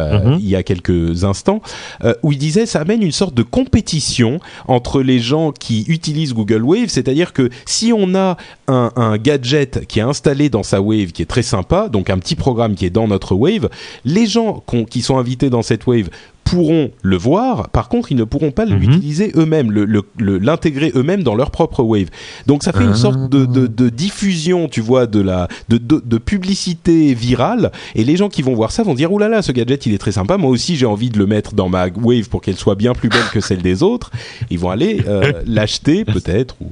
[0.00, 0.38] Euh, mhm.
[0.40, 1.60] il y a quelques instants,
[2.04, 6.34] euh, où il disait ça amène une sorte de compétition entre les gens qui utilisent
[6.34, 8.36] Google Wave, c'est-à-dire que si on a
[8.68, 12.18] un, un, gadget qui est installé dans sa Wave, qui est très sympa, donc un
[12.18, 13.68] petit programme qui est dans notre Wave,
[14.04, 16.08] les gens qui sont invités dans cette Wave
[16.50, 18.74] pourront le voir, par contre ils ne pourront pas mhm.
[18.74, 19.70] l'utiliser eux-mêmes,
[20.18, 22.08] l'intégrer eux-mêmes dans leur propre wave.
[22.46, 28.04] Donc ça fait une sorte de, diffusion, tu vois, de la de, publicité virale, et
[28.04, 30.36] les gens qui vont voir ça vont dire oulala, ce gadget il est très sympa,
[30.36, 33.08] moi aussi j'ai envie de le mettre dans ma wave pour qu'elle soit bien plus
[33.08, 34.10] belle que celle des autres.
[34.50, 36.66] Ils vont aller euh, l'acheter peut-être ou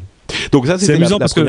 [0.53, 1.41] donc ça c'est amusant parce que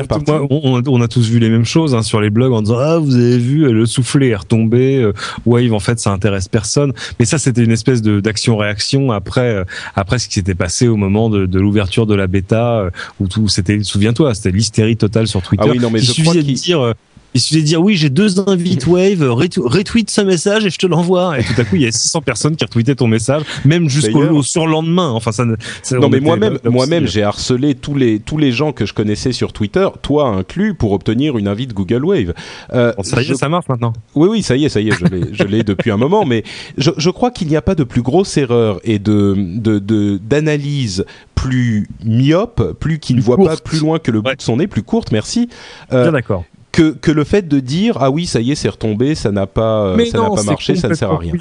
[0.50, 3.14] on, a tous vu les mêmes choses hein, sur les blogs en disant ah vous
[3.14, 5.12] avez vu le soufflet est retombé euh,
[5.46, 6.92] Wave en fait ça intéresse personne.
[7.18, 9.64] Mais ça c'était une espèce de d'action réaction après euh,
[9.94, 13.28] après ce qui s'était passé au moment de, de l'ouverture de la bêta euh, où
[13.28, 15.64] tout c'était souviens-toi c'était l'hystérie totale sur Twitter.
[15.66, 16.94] Ah oui, non, mais il je suffisait de dire
[17.34, 20.86] il suffit de dire oui, j'ai deux invites Wave, retweet ce message et je te
[20.86, 21.38] l'envoie.
[21.38, 24.42] Et tout à coup, il y a 600 personnes qui retweetaient ton message, même jusqu'au
[24.42, 25.10] surlendemain.
[25.10, 25.44] Enfin, ça.
[25.44, 29.52] non, mais moi-même, moi-même, j'ai harcelé tous les tous les gens que je connaissais sur
[29.52, 32.34] Twitter, toi inclus, pour obtenir une invite Google Wave.
[32.72, 33.92] Euh, ça y est, ça marche maintenant.
[34.14, 34.94] Oui, oui, ça y est, ça y est,
[35.32, 36.24] je l'ai, depuis un moment.
[36.24, 36.42] Mais
[36.78, 41.04] je, je crois qu'il n'y a pas de plus grosse erreur et de de d'analyse
[41.34, 44.66] plus myope, plus qui ne voit pas plus loin que le bout de son nez,
[44.66, 45.48] plus courte, merci.
[45.92, 48.68] Euh, Bien d'accord que, que le fait de dire ah oui ça y est c'est
[48.68, 51.32] retombé ça n'a pas euh, ça n'a pas marché ça ne sert à rien.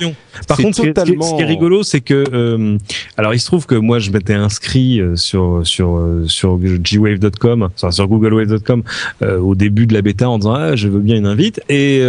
[0.47, 1.23] Par contre totalement...
[1.23, 2.77] ce, qui est, rigolo c'est que euh,
[3.17, 7.91] alors il se trouve que moi je m'étais inscrit euh, sur sur sur gwave.com enfin,
[7.91, 8.83] sur googlewave.com
[9.21, 12.01] au début de la bêta en disant ah je veux bien une invite et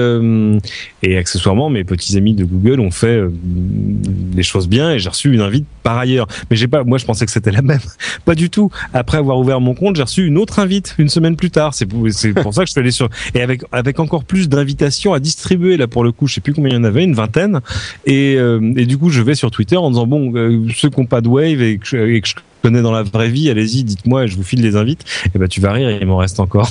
[1.03, 5.33] et accessoirement mes petits amis de Google ont fait des choses bien et j'ai reçu
[5.33, 6.27] une invite par ailleurs.
[6.51, 7.81] Mais j'ai pas moi je pensais que c'était la même.
[8.25, 8.71] Pas du tout.
[8.93, 11.75] Après avoir ouvert mon compte j'ai reçu une autre invite une semaine plus tard.
[11.75, 15.21] C'est pour, ça que je suis allé sur et avec avec encore plus d'invitations à
[15.21, 16.27] distribuer là pour le coup.
[16.27, 17.61] Je sais plus combien il y en avait une vingtaine.
[18.07, 21.01] Et, euh, et du coup je vais sur Twitter en disant bon euh, ceux qui
[21.01, 24.37] n'ont pas de wave et que, je, connais dans la vraie vie allez-y dites-moi je
[24.37, 25.05] vous file les invites.
[25.35, 26.71] Et ben tu vas rire il m'en reste encore.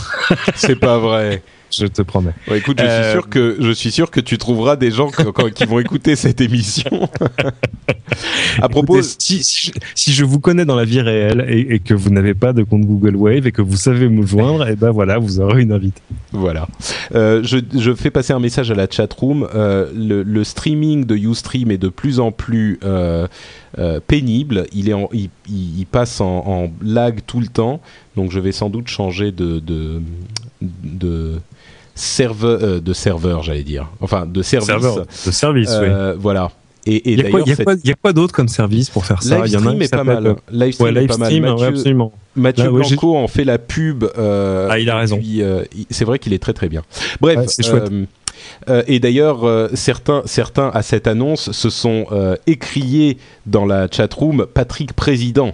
[0.55, 1.41] C'est pas vrai
[1.71, 2.33] je te promets.
[2.55, 5.11] écoute, je suis euh, sûr que je suis sûr que tu trouveras des gens
[5.55, 7.09] qui vont écouter cette émission.
[8.61, 12.33] à propos, si, si, je, vous connais dans la vie réelle et, que vous n'avez
[12.33, 15.17] pas de compte Google Wave et que vous savez me joindre, et eh ben voilà,
[15.17, 16.01] vous aurez une invite.
[16.31, 16.67] Voilà.
[17.15, 19.47] Euh, je, je, fais passer un message à la chat room.
[19.53, 22.79] Euh, le, le, streaming de YouStream est de plus en plus
[24.07, 24.65] pénible.
[24.73, 27.81] Il est en, il, il, passe en, en, lag tout le temps.
[28.15, 30.01] Donc je vais sans doute changer de, de,
[30.61, 31.39] de
[31.99, 33.87] serveur, euh, de serveur, j'allais dire.
[34.01, 34.67] Enfin, de service.
[35.25, 36.51] de service, euh, Voilà.
[36.85, 39.65] Et, il y a quoi, quoi d'autre comme service pour faire ça Il y en
[39.67, 40.37] a un est pas mal.
[40.49, 41.41] Livestream, ouais, est pas mal.
[41.41, 42.13] Mathieu, absolument.
[42.35, 44.05] Mathieu Blanco en fait la pub.
[44.17, 45.19] Euh, ah, il a raison.
[45.21, 46.83] Euh, c'est vrai qu'il est très très bien.
[47.19, 47.91] Bref, c'est chouette.
[48.69, 53.87] Euh, et d'ailleurs, euh, certains, certains à cette annonce se sont euh, écriés dans la
[53.89, 55.53] chatroom Patrick Président.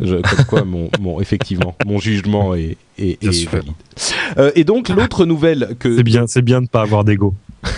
[0.00, 3.72] Je, comme quoi, mon, mon, effectivement, mon jugement est, est, est valide.
[4.36, 5.96] Euh, et donc, l'autre nouvelle que.
[5.96, 7.34] C'est bien, c'est bien de pas avoir d'ego.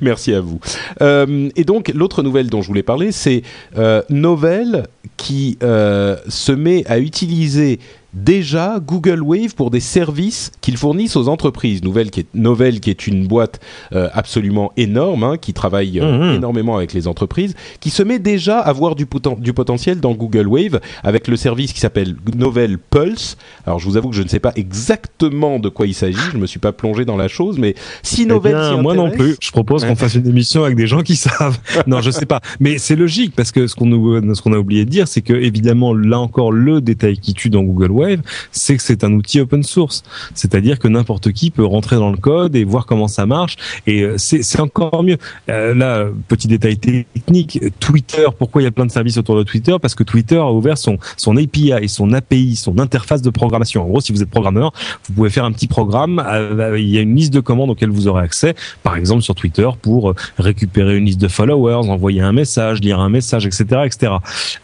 [0.00, 0.60] Merci à vous.
[1.00, 3.42] Euh, et donc, l'autre nouvelle dont je voulais parler, c'est
[3.76, 7.78] euh, Novell qui euh, se met à utiliser
[8.16, 11.84] déjà Google Wave pour des services qu'ils fournissent aux entreprises.
[11.84, 13.60] Nouvelle qui est, Novell, qui est une boîte
[13.92, 16.36] euh, absolument énorme, hein, qui travaille euh, mhm.
[16.36, 19.06] énormément avec les entreprises, qui se met déjà à avoir du,
[19.38, 23.36] du potentiel dans Google Wave avec le service qui s'appelle Novell Pulse.
[23.66, 26.38] Alors je vous avoue que je ne sais pas exactement de quoi il s'agit, je
[26.38, 29.36] me suis pas plongé dans la chose, mais si eh Novell bien, moi non plus,
[29.40, 31.58] je propose qu'on fasse une émission avec des gens qui savent.
[31.86, 34.86] non, je sais pas, mais c'est logique parce que ce qu'on ce qu'on a oublié
[34.86, 38.05] de dire, c'est que évidemment là encore le détail qui tue dans Google Wave
[38.50, 40.02] C'est que c'est un outil open source.
[40.34, 43.56] C'est-à-dire que n'importe qui peut rentrer dans le code et voir comment ça marche.
[43.86, 45.18] Et euh, c'est encore mieux.
[45.48, 49.42] Euh, là, petit détail technique, Twitter, pourquoi il y a plein de services autour de
[49.42, 49.76] Twitter?
[49.80, 53.82] Parce que Twitter a ouvert son, son API et son API, son interface de programmation.
[53.82, 54.72] En gros, si vous êtes programmeur,
[55.08, 56.22] vous pouvez faire un petit programme.
[56.26, 59.34] Euh, il y a une liste de commandes auxquelles vous aurez accès, par exemple sur
[59.34, 64.12] Twitter, pour récupérer une liste de followers, envoyer un message, lire un message, etc., etc.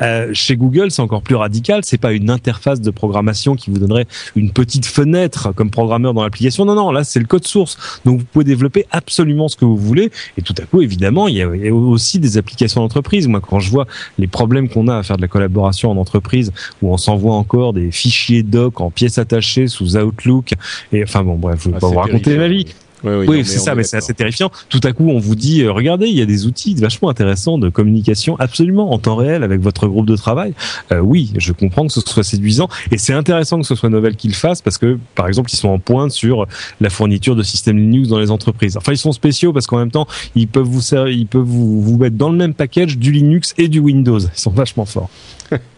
[0.00, 1.82] Euh, chez Google, c'est encore plus radical.
[1.84, 4.06] C'est pas une interface de programmation qui vous donnerait
[4.36, 6.64] une petite fenêtre comme programmeur dans l'application.
[6.64, 8.00] Non, non, là c'est le code source.
[8.04, 10.10] Donc vous pouvez développer absolument ce que vous voulez.
[10.36, 13.28] Et tout à coup, évidemment, il y a aussi des applications d'entreprise.
[13.28, 13.86] Moi, quand je vois
[14.18, 17.72] les problèmes qu'on a à faire de la collaboration en entreprise, où on s'envoie encore
[17.72, 20.52] des fichiers doc en pièces attachées sous Outlook,
[20.92, 22.66] et enfin bon, bref, je vais ah, pas vous raconter ma vie.
[23.04, 24.50] Oui, c'est ça, mais c'est assez terrifiant.
[24.68, 27.58] Tout à coup, on vous dit, euh, regardez, il y a des outils vachement intéressants
[27.58, 30.54] de communication absolument en temps réel avec votre groupe de travail.
[30.92, 34.16] Euh, oui, je comprends que ce soit séduisant et c'est intéressant que ce soit Novell
[34.16, 36.46] qui le fasse parce que, par exemple, ils sont en pointe sur
[36.80, 38.76] la fourniture de systèmes Linux dans les entreprises.
[38.76, 41.98] Enfin, ils sont spéciaux parce qu'en même temps, ils peuvent vous, ils peuvent vous, vous
[41.98, 44.20] mettre dans le même package du Linux et du Windows.
[44.20, 45.10] Ils sont vachement forts.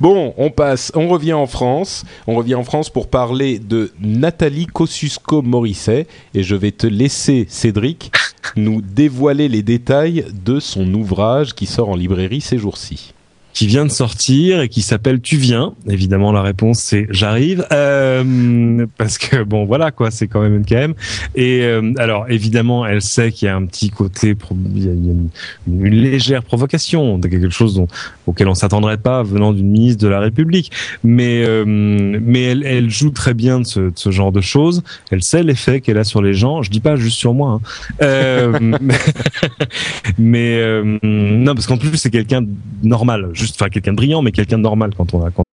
[0.00, 2.04] Bon, on passe, on revient en France.
[2.26, 8.12] On revient en France pour parler de Nathalie Kosciusko-Morisset et je vais te laisser, Cédric,
[8.56, 13.14] nous dévoiler les détails de son ouvrage qui sort en librairie ces jours-ci
[13.56, 15.72] qui vient de sortir et qui s'appelle Tu viens.
[15.88, 20.92] Évidemment, la réponse c'est j'arrive euh, parce que bon voilà quoi, c'est quand même NKM.
[21.36, 24.36] Et euh, alors évidemment, elle sait qu'il y a un petit côté,
[24.74, 25.30] il y a une,
[25.66, 27.88] légère provocation, quelque chose dont,
[28.26, 30.70] auquel on s'attendrait pas venant d'une ministre de la République.
[31.02, 34.82] Mais euh, mais elle, joue très bien de ce, genre de choses.
[35.10, 36.60] Elle sait l'effet qu'elle a sur les gens.
[36.60, 37.52] Je dis pas juste sur moi.
[37.52, 37.60] Hein.
[38.02, 38.58] Euh,
[40.18, 42.44] mais euh, non parce qu'en plus c'est quelqu'un
[42.82, 45.30] normal enfin quelqu'un de brillant, mais quelqu'un de normal quand on a.
[45.30, 45.44] Quand...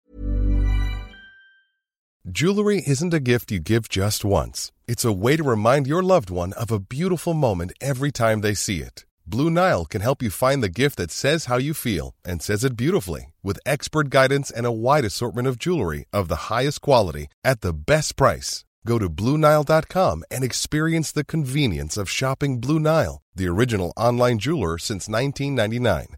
[2.31, 4.71] Jewelry isn't a gift you give just once.
[4.87, 8.53] It's a way to remind your loved one of a beautiful moment every time they
[8.53, 9.05] see it.
[9.27, 12.63] Blue Nile can help you find the gift that says how you feel and says
[12.63, 17.27] it beautifully with expert guidance and a wide assortment of jewelry of the highest quality
[17.43, 18.65] at the best price.
[18.85, 24.77] Go to BlueNile.com and experience the convenience of shopping Blue Nile, the original online jeweler
[24.77, 26.17] since 1999.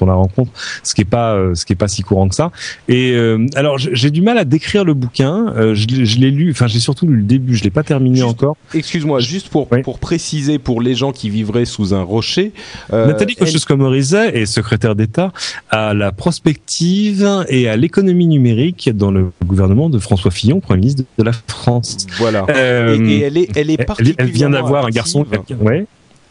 [0.00, 0.50] On la rencontre,
[0.82, 2.50] ce qui est pas euh, ce qui est pas si courant que ça.
[2.88, 5.52] Et euh, alors j'ai du mal à décrire le bouquin.
[5.56, 7.54] Euh, je, je l'ai lu, enfin j'ai surtout lu le début.
[7.54, 8.56] Je l'ai pas terminé encore.
[8.74, 12.52] Excuse-moi, juste pour pour préciser pour les gens qui vivraient sous un rocher.
[12.92, 15.32] Nathalie Kosciusko-Morizet est secrétaire d'État
[15.70, 21.04] à la prospective et à l'économie numérique dans le gouvernement de François Fillon, premier ministre
[21.18, 22.06] de la France.
[22.18, 22.46] Voilà.
[22.50, 25.24] et, elle est elle est particulièrement elle, vient d'avoir un garçon.
[25.60, 25.86] Ouais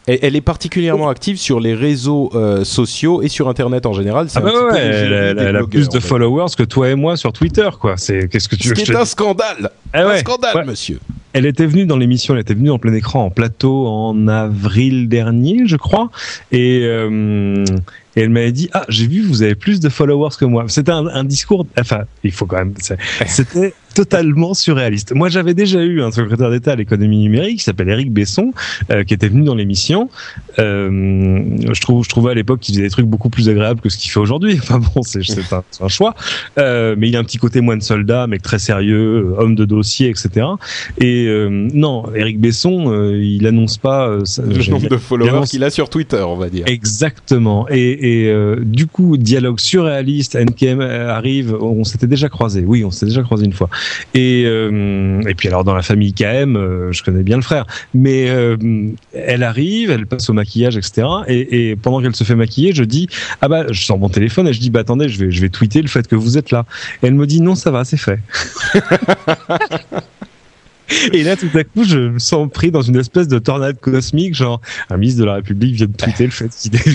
[0.06, 4.28] elle est particulièrement active sur les réseaux euh, sociaux et sur Internet en général.
[4.34, 7.94] Ah bah ouais, elle, a plus de followers que toi et moi sur Twitter, quoi.
[7.96, 11.00] C'est qu'est-ce que tu veux Ce qui est un scandale, ah un scandale, monsieur.
[11.32, 15.08] Elle était venue dans l'émission, elle était venue en plein écran en plateau en avril
[15.08, 16.10] dernier, je crois,
[16.52, 17.64] et euh,
[18.16, 20.64] et elle m'avait dit ah j'ai vu vous avez plus de followers que moi.
[20.68, 22.74] C'était un, un, discours, enfin il faut quand même,
[23.26, 25.14] c'était totalement surréaliste.
[25.14, 28.52] Moi j'avais déjà eu un secrétaire d'État à l'économie numérique qui s'appelle Eric Besson,
[28.90, 30.10] euh, qui était venu dans l'émission.
[30.58, 31.42] Euh,
[31.72, 33.98] je trouve, je trouvais à l'époque qu'il faisait des trucs beaucoup plus agréables que ce
[33.98, 34.58] qu'il fait aujourd'hui.
[34.64, 35.20] Enfin bon, c'est
[35.52, 36.14] un, un, choix.
[36.58, 40.08] Euh, mais il a un petit côté moine soldat, mec très sérieux, homme de dossier,
[40.08, 40.46] etc.
[40.98, 45.70] Et euh, non, Eric Besson, euh, il annonce pas le nombre de followers qu'il a
[45.70, 46.64] sur Twitter, on va dire.
[46.66, 47.66] Exactement.
[47.68, 52.62] Et, et euh, du coup, dialogue surréaliste, NKM arrive, on s'était déjà croisé.
[52.66, 53.70] Oui, on s'était déjà croisé une fois.
[54.12, 57.66] Et, euh, et puis alors dans la famille KM, euh, je connais bien le frère.
[57.94, 58.26] Mais
[59.14, 61.06] elle arrive, elle passe au maquillage, etc.
[61.28, 63.08] Et, et pendant qu'elle se fait maquiller, je dis
[63.40, 65.48] ah bah je sors mon téléphone et je dis bah attendez, je vais je vais
[65.48, 66.66] tweeter le fait que vous êtes là.
[67.02, 68.20] Et elle me dit non, ça va, c'est fait.
[71.12, 74.34] et là, tout à coup, je me sens pris dans une espèce de tornade cosmique,
[74.34, 76.50] genre un ministre de la République vient de tweeter le fait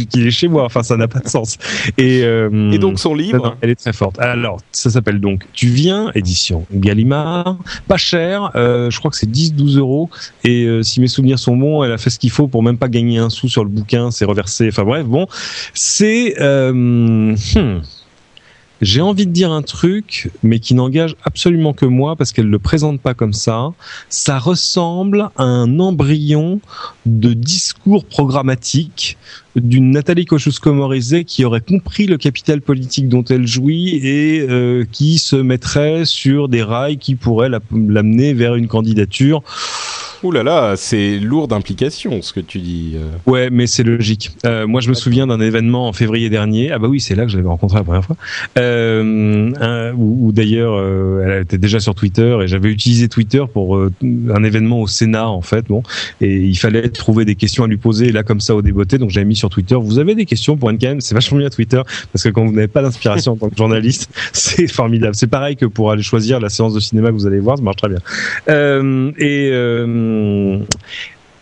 [0.10, 0.66] qu'il est, chez moi.
[0.66, 1.58] Enfin, ça n'a pas de sens.
[1.98, 4.20] Et, euh, et donc son livre, elle est très forte.
[4.20, 8.52] Alors, ça s'appelle donc Tu viens, édition Gallimard, pas cher.
[8.56, 10.10] Euh, je crois que c'est 10-12 euros.
[10.44, 12.78] Et euh, si mes souvenirs sont bons, elle a fait ce qu'il faut pour même
[12.78, 14.12] pas gagner un sou sur le bouquin.
[14.12, 14.70] C'est reversé.
[14.70, 15.28] Enfin bref, bon,
[15.74, 17.82] c'est euh, hmm,
[18.82, 22.60] j'ai envie de dire un truc, mais qui n'engage absolument que moi parce qu'elle le
[22.60, 23.72] présente pas comme ça.
[24.10, 26.62] Ça ressemble à un embryon
[27.06, 29.18] de discours programmatique
[29.56, 35.18] d'une Nathalie Kosciusko-Morizet qui aurait compris le capital politique dont elle jouit et euh, qui
[35.18, 39.44] se mettrait sur des rails qui pourraient l'amener vers une candidature
[40.22, 42.96] Ouh là là, c'est lourd d'implication ce que tu dis.
[42.96, 43.10] Euh.
[43.26, 44.32] Ouais, mais c'est logique.
[44.46, 46.72] Euh, moi, je me souviens d'un événement en février dernier.
[46.72, 48.18] Ah bah oui, c'est là que je l'avais rencontré la première fois.
[48.58, 54.44] Euh, où, d'ailleurs, euh, elle était déjà sur Twitter et j'avais utilisé Twitter pour un
[54.44, 55.68] événement au Sénat en fait.
[55.68, 55.84] Bon,
[56.20, 58.98] et il fallait trouver des questions à lui poser là comme ça au débeauté.
[58.98, 59.76] Donc j'avais mis sur Twitter.
[59.76, 62.68] Vous avez des questions pour NKM C'est vachement bien Twitter parce que quand vous n'avez
[62.68, 65.16] pas d'inspiration en tant que journaliste, c'est formidable.
[65.16, 67.64] C'est pareil que pour aller choisir la séance de cinéma que vous allez voir, ça
[67.64, 68.00] marche très bien.
[69.18, 69.52] et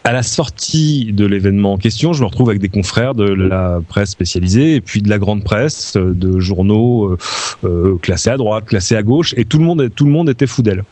[0.07, 3.81] à la sortie de l'événement en question, je me retrouve avec des confrères de la
[3.85, 7.17] presse spécialisée et puis de la grande presse, de journaux euh,
[7.65, 10.47] euh, classés à droite, classés à gauche, et tout le monde, tout le monde était
[10.47, 10.85] fou d'elle.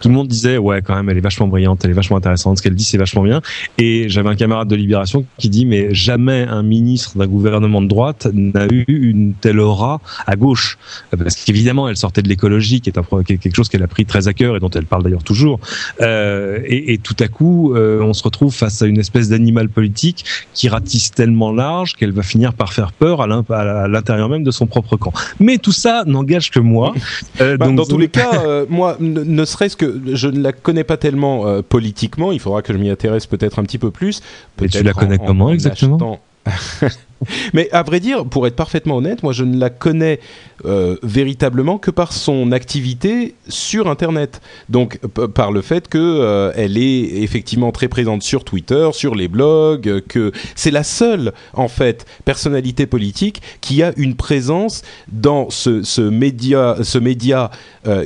[0.00, 2.58] Tout le monde disait ouais quand même elle est vachement brillante, elle est vachement intéressante,
[2.58, 3.40] ce qu'elle dit c'est vachement bien.
[3.78, 7.88] Et j'avais un camarade de Libération qui dit mais jamais un ministre d'un gouvernement de
[7.88, 10.78] droite n'a eu une telle aura à gauche,
[11.16, 14.28] parce qu'évidemment elle sortait de l'écologie qui est, un, quelque chose qu'elle a pris très
[14.28, 15.60] à cœur et dont elle parle d'ailleurs toujours.
[16.00, 19.68] Euh, et, et, tout à coup euh, on se retrouve face à une espèce d'animal
[19.68, 24.50] politique qui ratisse tellement large qu'elle va finir par faire peur à l'intérieur même de
[24.50, 25.12] son propre camp.
[25.38, 26.94] Mais tout ça n'engage que moi.
[27.40, 30.52] Euh, bah, donc, dans tous les cas, euh, moi ne serait-ce que je ne la
[30.52, 33.90] connais pas tellement euh, politiquement, il faudra que je m'y intéresse peut-être un petit peu
[33.90, 34.22] plus.
[34.60, 36.20] Mais tu la connais comment exactement
[37.52, 40.20] Mais à vrai dire, pour être parfaitement honnête, moi je ne la connais
[40.64, 44.40] euh, véritablement que par son activité sur Internet.
[44.70, 44.98] Donc
[45.34, 50.00] par le fait qu'elle euh, elle est effectivement très présente sur Twitter, sur les blogs,
[50.08, 54.80] que c'est la seule en fait personnalité politique qui a une présence
[55.12, 57.50] dans ce, ce média, ce média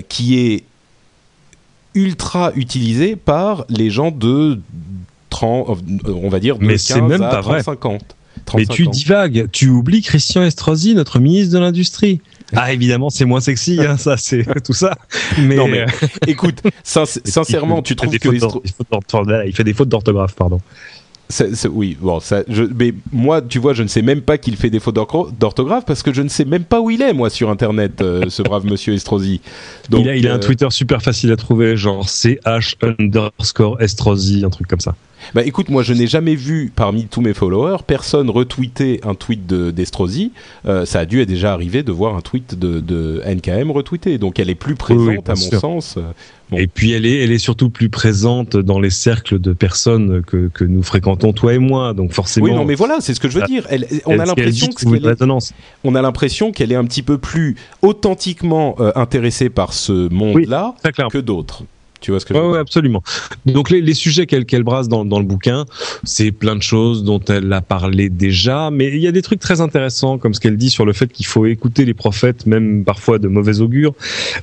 [0.09, 0.65] qui est
[1.95, 4.61] ultra utilisé par les gens de
[5.31, 7.63] 30, on va dire, de Mais c'est même pas vrai.
[7.63, 8.17] 50.
[8.57, 12.21] Mais tu divagues, tu oublies Christian Estrosi, notre ministre de l'Industrie.
[12.57, 14.97] Ah évidemment c'est moins sexy hein, ça c'est tout ça
[15.41, 20.61] mais, non, mais euh, écoute sincèrement tu trouves que il fait des fautes d'orthographe pardon
[21.71, 24.71] oui, bon, ça, je, mais moi, tu vois, je ne sais même pas qu'il fait
[24.71, 27.51] des fautes d'orthographe parce que je ne sais même pas où il est, moi, sur
[27.51, 29.41] Internet, euh, ce brave monsieur Estrosi.
[29.91, 33.81] Donc, il a, il a un euh, Twitter super facile à trouver, genre CH underscore
[33.81, 34.95] Estrosi, un truc comme ça.
[35.33, 39.47] Bah écoute, moi je n'ai jamais vu parmi tous mes followers personne retweeter un tweet
[39.47, 40.33] d'Estrosi.
[40.67, 44.19] Euh, ça a dû déjà arriver de voir un tweet de, de NKM retweeté.
[44.19, 45.99] Donc elle est plus présente à mon sens.
[46.57, 50.49] Et puis elle est, elle est surtout plus présente dans les cercles de personnes que,
[50.49, 51.95] que nous fréquentons toi et moi.
[51.95, 52.47] Donc forcément.
[52.47, 53.67] Oui, non, mais voilà, c'est ce que je veux dire.
[53.71, 54.69] Elle, on, a l'impression
[55.85, 60.75] on a l'impression qu'elle est un petit peu plus authentiquement euh, intéressée par ce monde-là
[61.11, 61.65] que d'autres.
[62.05, 63.03] Tu vois ce que je veux dire absolument.
[63.47, 65.65] Donc les, les sujets qu'elle qu'elle brasse dans, dans le bouquin,
[66.03, 69.41] c'est plein de choses dont elle a parlé déjà, mais il y a des trucs
[69.41, 72.85] très intéressants comme ce qu'elle dit sur le fait qu'il faut écouter les prophètes, même
[72.85, 73.95] parfois de mauvais augure,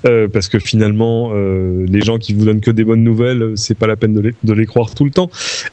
[0.05, 3.77] euh, parce que finalement euh, les gens qui vous donnent que des bonnes nouvelles, c'est
[3.77, 5.29] pas la peine de les, de les croire tout le temps.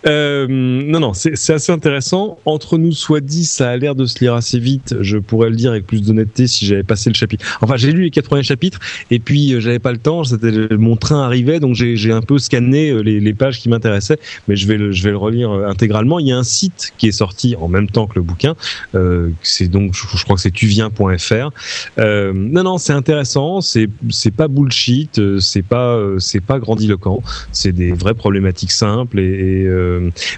[0.06, 2.38] Euh, non non, c'est assez intéressant.
[2.44, 4.94] Entre nous soit dit, ça a l'air de se lire assez vite.
[5.00, 7.46] Je pourrais le dire avec plus d'honnêteté si j'avais passé le chapitre.
[7.62, 8.78] Enfin j'ai lu les quatre premiers chapitres
[9.10, 12.38] et puis euh, j'avais pas le temps, c'était mon train arrivait donc j'ai un peu
[12.38, 16.18] scanné euh, les, pages qui m'intéressaient, mais je vais le, je vais relire euh, intégralement.
[16.18, 18.54] Il y a un site qui est sorti en même temps que le bouquin.
[18.94, 21.50] Euh, c'est donc, je, crois que c'est tuviens.fr.
[21.98, 23.60] Non, non, c'est intéressant.
[23.60, 23.88] C'est
[24.36, 25.20] pas bullshit.
[25.40, 27.22] C'est pas c'est pas grandiloquent.
[27.52, 29.20] C'est des vraies problématiques simples.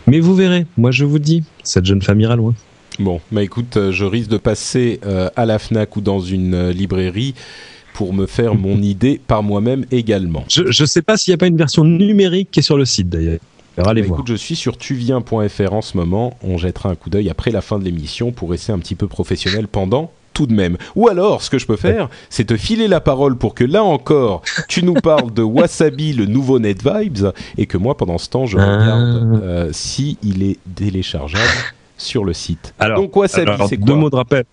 [0.07, 0.67] Mais vous verrez.
[0.77, 2.55] Moi, je vous dis, cette jeune femme ira loin.
[2.99, 5.01] Bon, bah écoute, je risque de passer
[5.37, 7.35] à la Fnac ou dans une librairie
[8.01, 10.47] pour me faire mon idée par moi-même également.
[10.49, 12.87] Je ne sais pas s'il n'y a pas une version numérique qui est sur le
[12.87, 13.41] site d'ailleurs.
[13.77, 14.21] Allez bah, voir.
[14.21, 16.33] Écoute, je suis sur tuviens.fr en ce moment.
[16.43, 19.07] On jettera un coup d'œil après la fin de l'émission pour rester un petit peu
[19.07, 20.79] professionnel pendant tout de même.
[20.97, 23.85] Ou alors, ce que je peux faire, c'est te filer la parole pour que là
[23.85, 28.31] encore, tu nous parles de Wasabi, le nouveau Net Vibes, et que moi, pendant ce
[28.31, 29.45] temps, je regarde ah.
[29.45, 31.45] euh, si il est téléchargeable
[31.99, 32.73] sur le site.
[32.79, 34.45] Alors, Donc Wasabi, c'est quoi Deux mots de rappel.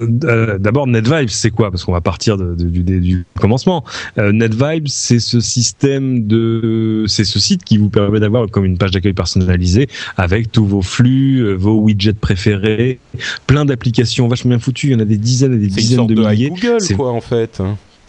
[0.00, 1.70] Euh, d'abord NetVibes, c'est quoi?
[1.70, 3.84] Parce qu'on va partir de, du, du, commencement.
[4.18, 8.78] Euh, NetVibes, c'est ce système de, c'est ce site qui vous permet d'avoir comme une
[8.78, 12.98] page d'accueil personnalisée avec tous vos flux, euh, vos widgets préférés,
[13.46, 14.88] plein d'applications vachement bien foutues.
[14.88, 16.50] Il y en a des dizaines et des dizaines de, de milliers.
[16.50, 17.60] Google, quoi, en fait.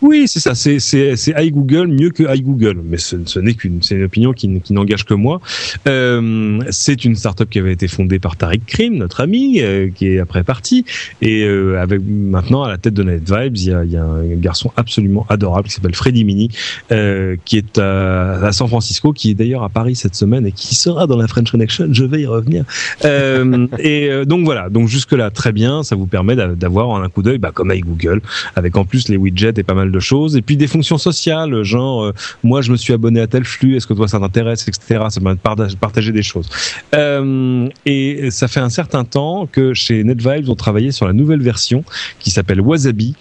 [0.01, 0.55] Oui, c'est ça.
[0.55, 4.33] C'est c'est c'est iGoogle mieux que iGoogle, mais ce, ce n'est qu'une c'est une opinion
[4.33, 5.41] qui, qui n'engage que moi.
[5.87, 10.07] Euh, c'est une startup qui avait été fondée par Tariq Krim, notre ami, euh, qui
[10.07, 10.85] est après parti,
[11.21, 14.35] et euh, avec maintenant à la tête de NetVibes, il y a, y a un
[14.35, 16.49] garçon absolument adorable qui s'appelle Freddy Mini,
[16.91, 20.51] euh, qui est à, à, San Francisco, qui est d'ailleurs à Paris cette semaine et
[20.51, 21.89] qui sera dans la French Connection.
[21.91, 22.63] Je vais y revenir.
[23.03, 24.69] Euh, et donc voilà.
[24.69, 25.83] Donc jusque là très bien.
[25.83, 28.21] Ça vous permet d'avoir un coup d'œil, bah, comme iGoogle,
[28.55, 30.35] avec en plus les widgets et pas mal de choses.
[30.35, 32.13] Et puis des fonctions sociales genre euh,
[32.43, 35.19] moi je me suis abonné à tel flux est-ce que toi ça t'intéresse etc ça
[35.19, 36.49] permet de partager des choses.
[36.93, 41.41] Euh, et ça fait un certain temps que chez NetVibes on travaillait sur la nouvelle
[41.41, 41.83] version
[42.19, 43.15] qui s'appelle Wasabi.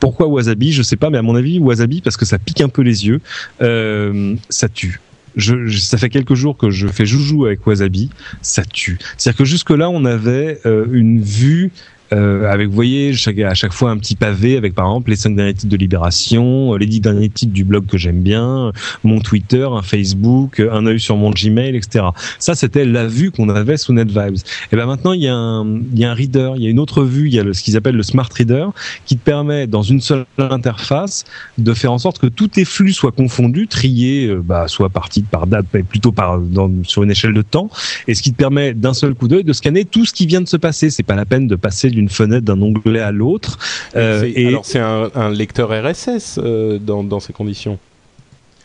[0.00, 0.72] Pourquoi Wasabi?
[0.72, 3.06] Je sais pas mais à mon avis Wasabi parce que ça pique un peu les
[3.06, 3.20] yeux.
[3.62, 5.00] Euh, ça tue.
[5.36, 8.08] Je, ça fait quelques jours que je fais joujou avec Wasabi,
[8.40, 8.98] ça tue.
[9.16, 11.72] C'est-à-dire que jusque là, on avait une vue
[12.12, 15.34] euh, avec, vous voyez, à chaque fois un petit pavé avec par exemple les cinq
[15.34, 19.20] derniers titres de Libération, euh, les dix derniers titres du blog que j'aime bien, mon
[19.20, 22.06] Twitter, un Facebook, un œil sur mon Gmail, etc.
[22.38, 24.36] Ça, c'était la vue qu'on avait sous NetVibes.
[24.72, 26.78] Et ben maintenant, il y a un, y a un reader, il y a une
[26.78, 28.66] autre vue, il y a ce qu'ils appellent le Smart Reader,
[29.06, 31.24] qui te permet dans une seule interface
[31.58, 35.08] de faire en sorte que tous tes flux soient confondus, triés, euh, bah, soit par
[35.08, 37.70] titre, par date, mais plutôt par dans, sur une échelle de temps,
[38.06, 40.40] et ce qui te permet d'un seul coup d'œil de scanner tout ce qui vient
[40.40, 40.90] de se passer.
[40.90, 43.58] C'est pas la peine de passer d'une fenêtre d'un onglet à l'autre.
[43.96, 47.78] Euh, et alors c'est un, un, lecteur RSS euh, dans, dans ces conditions.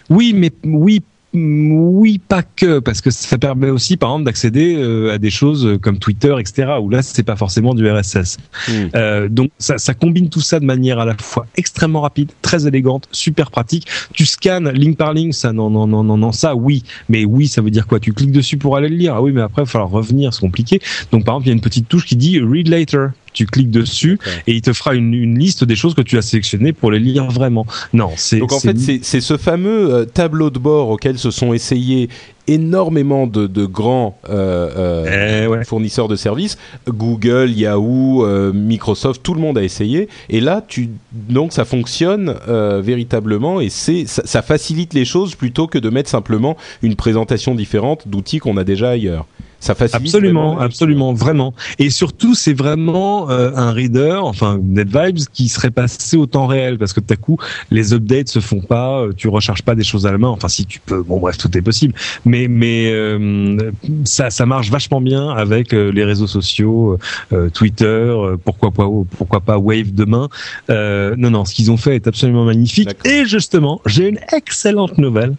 [0.10, 1.02] Oui, mais oui,
[1.34, 5.78] oui, pas que, parce que ça permet aussi, par exemple, d'accéder euh, à des choses
[5.80, 8.38] comme Twitter, etc., où là, c'est pas forcément du RSS.
[8.68, 8.72] Mm.
[8.96, 12.66] Euh, donc, ça, ça, combine tout ça de manière à la fois extrêmement rapide, très
[12.66, 13.88] élégante, super pratique.
[14.14, 16.84] Tu scannes ligne par ligne, ça, non, non, non, non, non, ça, oui.
[17.10, 18.00] Mais oui, ça veut dire quoi?
[18.00, 19.14] Tu cliques dessus pour aller le lire.
[19.14, 20.82] Ah oui, mais après, il va falloir revenir, c'est compliqué.
[21.12, 23.72] Donc, par exemple, il y a une petite touche qui dit Read Later tu cliques
[23.72, 26.92] dessus et il te fera une, une, liste des choses que tu as sélectionnées pour
[26.92, 27.66] les lire vraiment.
[27.94, 31.54] Non, c'est donc en fait c'est ce fameux euh, tableau de bord auquel se sont
[31.54, 32.10] essayés
[32.50, 35.64] énormément de, de grands euh, euh, eh ouais.
[35.64, 36.58] fournisseurs de services,
[36.88, 40.10] Google, Yahoo, euh, Microsoft, tout le monde a essayé.
[40.30, 42.36] Et là, tu donc ça fonctionne
[42.82, 47.54] véritablement et c'est ça, ça facilite les choses plutôt que de mettre simplement une présentation
[47.54, 49.26] différente d'outils qu'on a déjà ailleurs.
[49.60, 51.54] Ça facilite absolument, absolument, vraiment.
[51.80, 56.78] Et surtout, c'est vraiment euh, un reader, enfin NetVibes, qui serait passé au temps réel
[56.78, 57.38] parce que tout à coup,
[57.72, 60.30] les updates se font pas, euh, tu recharges pas des choses à la main.
[60.30, 61.94] Enfin, si tu peux, bon bref, tout est possible.
[62.26, 63.72] Mais mais euh,
[64.06, 66.98] ça ça marche vachement bien avec euh, les réseaux sociaux,
[67.34, 68.88] euh, Twitter, pourquoi pas
[69.18, 70.30] pourquoi pas Wave demain.
[70.70, 72.90] non non, ce qu'ils ont fait est absolument magnifique.
[73.06, 75.36] Et justement, j'ai une excellente nouvelle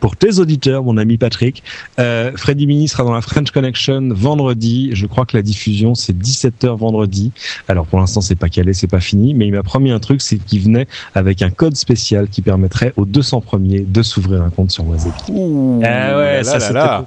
[0.00, 1.62] pour tes auditeurs, mon ami Patrick.
[1.96, 4.90] Freddy Mini sera dans la French Connection vendredi.
[4.92, 7.32] Je crois que la diffusion c'est 17h vendredi.
[7.68, 10.20] Alors pour l'instant c'est pas calé, c'est pas fini, mais il m'a promis un truc,
[10.20, 14.50] c'est qu'il venait avec un code spécial qui permettrait aux 200 premiers de s'ouvrir un
[14.50, 14.84] compte sur.
[15.28, 17.06] Ouh, ah ouais, là, ça là, là.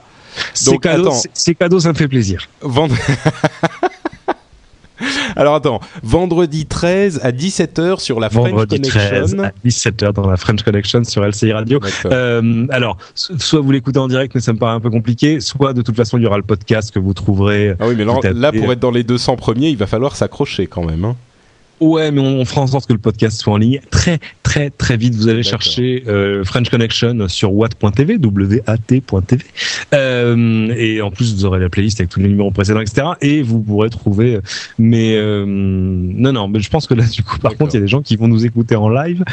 [0.53, 2.47] C'est cadeau, c'est cadeau, ça me fait plaisir.
[2.61, 2.95] Vendre...
[5.35, 8.99] Alors attends, vendredi 13 à 17h sur la French vendredi Connection.
[8.99, 11.79] 13 à 17h dans la French Connection sur LCI Radio.
[12.05, 15.73] Euh, alors, soit vous l'écoutez en direct, mais ça me paraît un peu compliqué, soit
[15.73, 17.75] de toute façon il y aura le podcast que vous trouverez.
[17.79, 20.67] Ah oui, mais là, là pour être dans les 200 premiers, il va falloir s'accrocher
[20.67, 21.05] quand même.
[21.05, 21.15] Hein.
[21.83, 24.95] Ouais, mais on, fera en sorte que le podcast soit en ligne très très très
[24.95, 25.15] vite.
[25.15, 29.43] Vous allez chercher euh, French Connection sur watt.tv, W-A-T.tv.
[29.93, 33.07] Euh, et en plus, vous aurez la playlist avec tous les numéros précédents, etc.
[33.21, 34.39] Et vous pourrez trouver.
[34.79, 37.79] Mais euh, non, non, mais je pense que là, du coup, par contre, il y
[37.79, 39.23] a des gens qui vont nous écouter en live.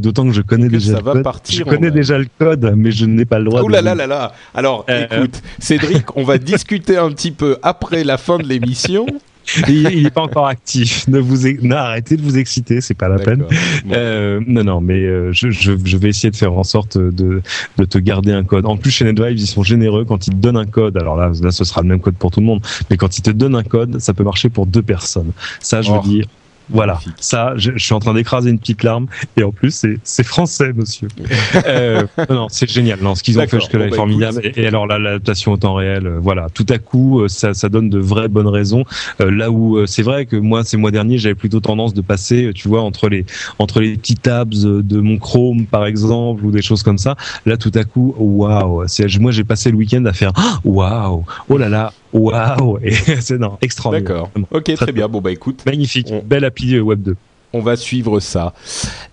[0.00, 1.22] D'autant que je connais que déjà ça le va code.
[1.22, 3.60] Partir je connais déjà le code, mais je n'ai pas le droit.
[3.62, 4.32] Oh là là là là.
[4.54, 9.04] Alors, écoute, Cédric, on va discuter un petit peu après la fin de l'émission.
[9.68, 11.06] il, il est pas encore actif.
[11.08, 13.44] Ne vous, non, arrêtez de vous exciter, c'est pas la peine.
[13.92, 17.42] Euh, non, non, mais euh, je, je, je, vais essayer de faire en sorte de,
[17.76, 18.66] de te garder un code.
[18.66, 20.96] En plus, chez NetVibes, ils sont généreux quand ils te donnent un code.
[20.96, 22.62] Alors là, là, ce sera le même code pour tout le monde.
[22.90, 25.32] Mais quand ils te donnent un code, ça peut marcher pour deux personnes.
[25.60, 26.00] Ça, je oh.
[26.00, 26.26] veux dire.
[26.70, 29.06] Voilà, ça, je, je, suis en train d'écraser une petite larme,
[29.36, 31.08] et en plus, c'est français, monsieur.
[31.66, 33.00] euh, non, c'est génial.
[33.00, 34.40] Non, ce qu'ils ont fait jusque-là est bah, formidable.
[34.56, 37.68] Et, alors là, l'adaptation au temps réel, euh, voilà, tout à coup, euh, ça, ça
[37.68, 38.84] donne de vraies bonnes raisons.
[39.20, 42.52] Euh, là où c'est vrai que moi, ces mois derniers, j'avais plutôt tendance de passer,
[42.54, 43.24] tu vois, entre les
[43.58, 47.16] entre les petits tabs de mon Chrome, par exemple, ou des choses comme ça.
[47.46, 48.84] Là, tout à coup, waouh,
[49.20, 50.32] moi, j'ai passé le week-end à faire
[50.64, 54.08] waouh, oh là là, waouh, et c'est non, extraordinaire.
[54.08, 54.30] D'accord.
[54.50, 55.08] Ok, très, bien.
[55.08, 57.16] Bon bah écoute, magnifique, belle Web 2.
[57.52, 58.54] On va suivre ça.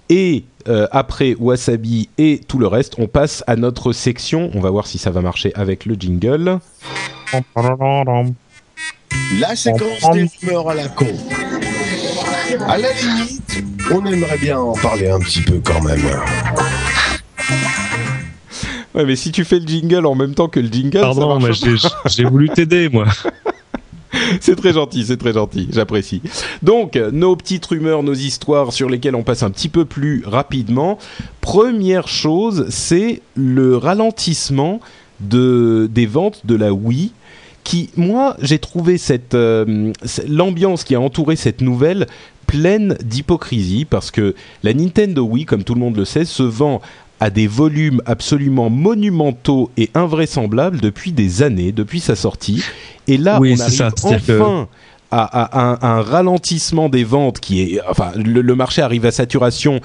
[0.09, 4.51] Et euh, après Wasabi et tout le reste, on passe à notre section.
[4.53, 6.59] On va voir si ça va marcher avec le jingle.
[9.39, 11.07] La séquence des rumeurs à la con.
[12.67, 16.01] À la limite, on aimerait bien en parler un petit peu quand même.
[18.95, 21.39] Ouais, mais si tu fais le jingle en même temps que le jingle, Pardon,
[22.05, 23.05] j'ai voulu t'aider, moi.
[24.41, 26.21] c'est très gentil, c'est très gentil, j'apprécie.
[26.63, 30.97] Donc, nos petites rumeurs, nos histoires sur lesquelles on passe un petit peu plus rapidement.
[31.41, 34.79] Première chose, c'est le ralentissement
[35.19, 37.11] de, des ventes de la Wii
[37.63, 39.91] qui, moi, j'ai trouvé cette euh,
[40.27, 42.07] l'ambiance qui a entouré cette nouvelle
[42.47, 46.81] pleine d'hypocrisie parce que la Nintendo Wii, comme tout le monde le sait, se vend
[47.19, 52.63] à des volumes absolument monumentaux et invraisemblables depuis des années, depuis sa sortie.
[53.07, 54.67] Et là, on arrive enfin
[55.11, 59.79] à, un, ralentissement des ventes qui est, enfin, le, marché arrive à saturation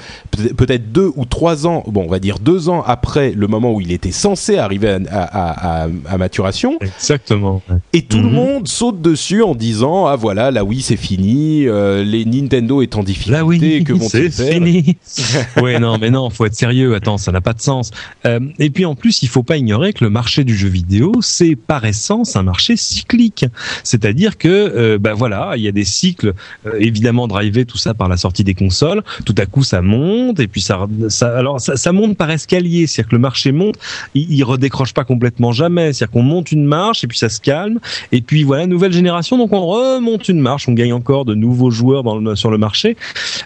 [0.56, 3.80] peut-être deux ou trois ans, bon, on va dire deux ans après le moment où
[3.80, 6.78] il était censé arriver à, maturation.
[6.80, 7.62] Exactement.
[7.92, 8.32] Et tout le mhm.
[8.32, 12.96] monde saute dessus en disant ah voilà, là oui c'est fini, euh, les Nintendo est
[12.96, 14.96] en difficulté, que vont c'est fini.
[15.62, 16.94] ouais non mais non, faut être sérieux.
[16.94, 17.90] Attends, ça n'a pas de sens.
[18.26, 21.12] Euh, et puis en plus, il faut pas ignorer que le marché du jeu vidéo,
[21.20, 23.46] c'est par essence un marché cyclique.
[23.82, 26.34] C'est-à-dire que euh, bah, voilà, il y a des cycles
[26.66, 29.02] euh, évidemment drivés tout ça par la sortie des consoles.
[29.24, 32.86] Tout à coup, ça monte et puis ça, ça alors ça, ça monte par escalier,
[32.86, 33.76] c'est-à-dire que le marché monte,
[34.14, 37.40] il, il redécroche pas complètement jamais, c'est-à-dire qu'on monte une marche et puis ça se
[37.40, 37.78] calme.
[38.12, 41.70] Et puis voilà nouvelle génération donc on remonte une marche, on gagne encore de nouveaux
[41.70, 42.96] joueurs dans le, sur le marché,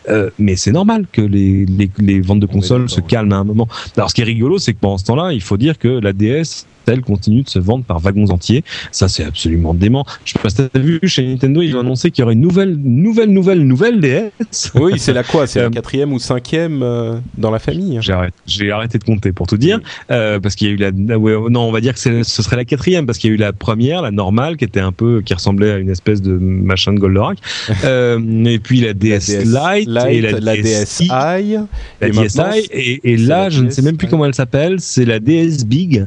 [0.09, 3.45] euh, mais c'est normal que les, les, les ventes de consoles se calment à un
[3.45, 3.69] moment.
[3.97, 6.13] Alors ce qui est rigolo, c'est que pendant ce temps-là, il faut dire que la
[6.13, 6.67] DS
[6.97, 8.65] continue de se vendre par wagons entiers.
[8.93, 10.05] Ça, c'est absolument dément.
[10.25, 12.41] Je sais pas si t'as vu, chez Nintendo, ils ont annoncé qu'il y aurait une
[12.41, 14.73] nouvelle, nouvelle, nouvelle, nouvelle DS.
[14.75, 15.47] Oui, c'est la quoi?
[15.47, 17.99] C'est la euh, quatrième ou cinquième euh, dans la famille?
[18.47, 19.81] J'ai arrêté, de compter pour tout dire,
[20.11, 22.65] euh, parce qu'il y a eu la, non, on va dire que ce serait la
[22.65, 25.35] quatrième, parce qu'il y a eu la première, la normale, qui était un peu, qui
[25.35, 27.39] ressemblait à une espèce de machin de Goldorak,
[27.85, 33.71] et puis la DS, Lite, et la, DSi, la DSi, et, et là, je ne
[33.71, 36.07] sais même plus comment elle s'appelle, c'est la DS Big.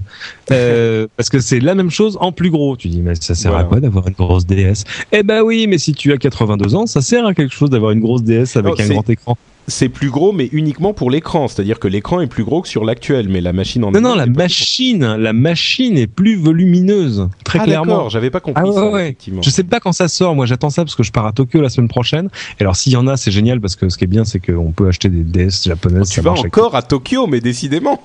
[0.72, 2.76] Euh, parce que c'est la même chose en plus gros.
[2.78, 5.78] Tu dis mais ça sert à quoi d'avoir une grosse DS Eh ben oui, mais
[5.78, 8.80] si tu as 82 ans, ça sert à quelque chose d'avoir une grosse DS avec
[8.80, 11.48] un grand écran c'est plus gros, mais uniquement pour l'écran.
[11.48, 14.16] C'est-à-dire que l'écran est plus gros que sur l'actuel, mais la machine en non non
[14.16, 18.10] la machine, la machine est plus volumineuse, très ah, clairement.
[18.10, 18.90] J'avais pas compris ah, ça.
[18.90, 19.04] Ouais.
[19.04, 19.42] Effectivement.
[19.42, 20.36] Je sais pas quand ça sort.
[20.36, 22.30] Moi, j'attends ça parce que je pars à Tokyo la semaine prochaine.
[22.60, 24.40] Et alors, s'il y en a, c'est génial parce que ce qui est bien, c'est
[24.40, 26.10] qu'on peut acheter des DS japonaises.
[26.10, 28.00] tu vas encore à Tokyo, mais décidément.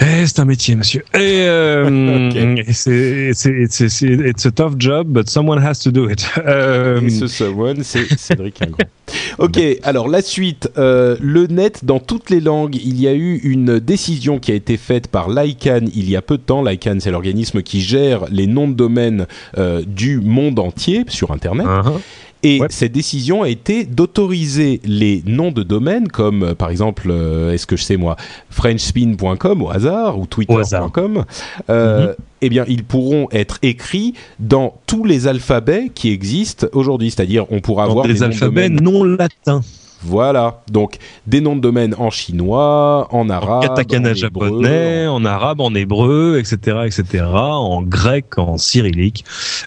[0.00, 1.04] Eh, c'est un métier, monsieur.
[1.14, 2.30] Et euh,
[2.72, 6.26] c'est it's a tough job, but someone has to do it.
[6.44, 8.84] Euh, Et ce someone, c'est Cédric Ingrand.
[9.38, 12.76] ok, alors la suite, euh, le net dans toutes les langues.
[12.76, 16.22] Il y a eu une décision qui a été faite par l'ICANN il y a
[16.22, 16.62] peu de temps.
[16.62, 19.26] L'ICANN, c'est l'organisme qui gère les noms de domaine
[19.56, 21.66] euh, du monde entier sur Internet.
[21.66, 22.00] Uh-huh.
[22.42, 27.52] Et cette décision a été d'autoriser les noms de domaine comme euh, par exemple, euh,
[27.52, 28.16] est-ce que je sais moi,
[28.50, 31.24] frenchspin.com au hasard ou twitter.com.
[31.70, 32.14] Euh, mhm.
[32.44, 37.12] Eh bien, ils pourront être écrits dans tous les alphabets qui existent aujourd'hui.
[37.12, 39.62] C'est-à-dire, on pourra avoir des alphabets non latins.
[40.04, 45.60] Voilà, donc des noms de domaine en chinois, en arabe, en katakana japonais, en arabe,
[45.60, 49.24] en hébreu, etc., etc., en grec, en cyrillique.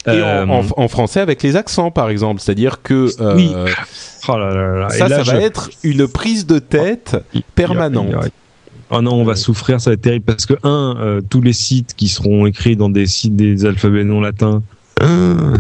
[0.08, 2.42] Et euh, en, français avec les accents, par exemple.
[2.42, 3.52] C'est-à-dire que euh, oui.
[4.28, 7.16] Oh là ça, ça va être une prise de tête
[7.54, 8.32] permanente.
[8.92, 11.54] Oh non, on va souffrir, ça va être terrible parce que un, euh, tous les
[11.54, 14.62] sites qui seront écrits dans des sites des alphabets non latins
[15.04, 15.58] euh,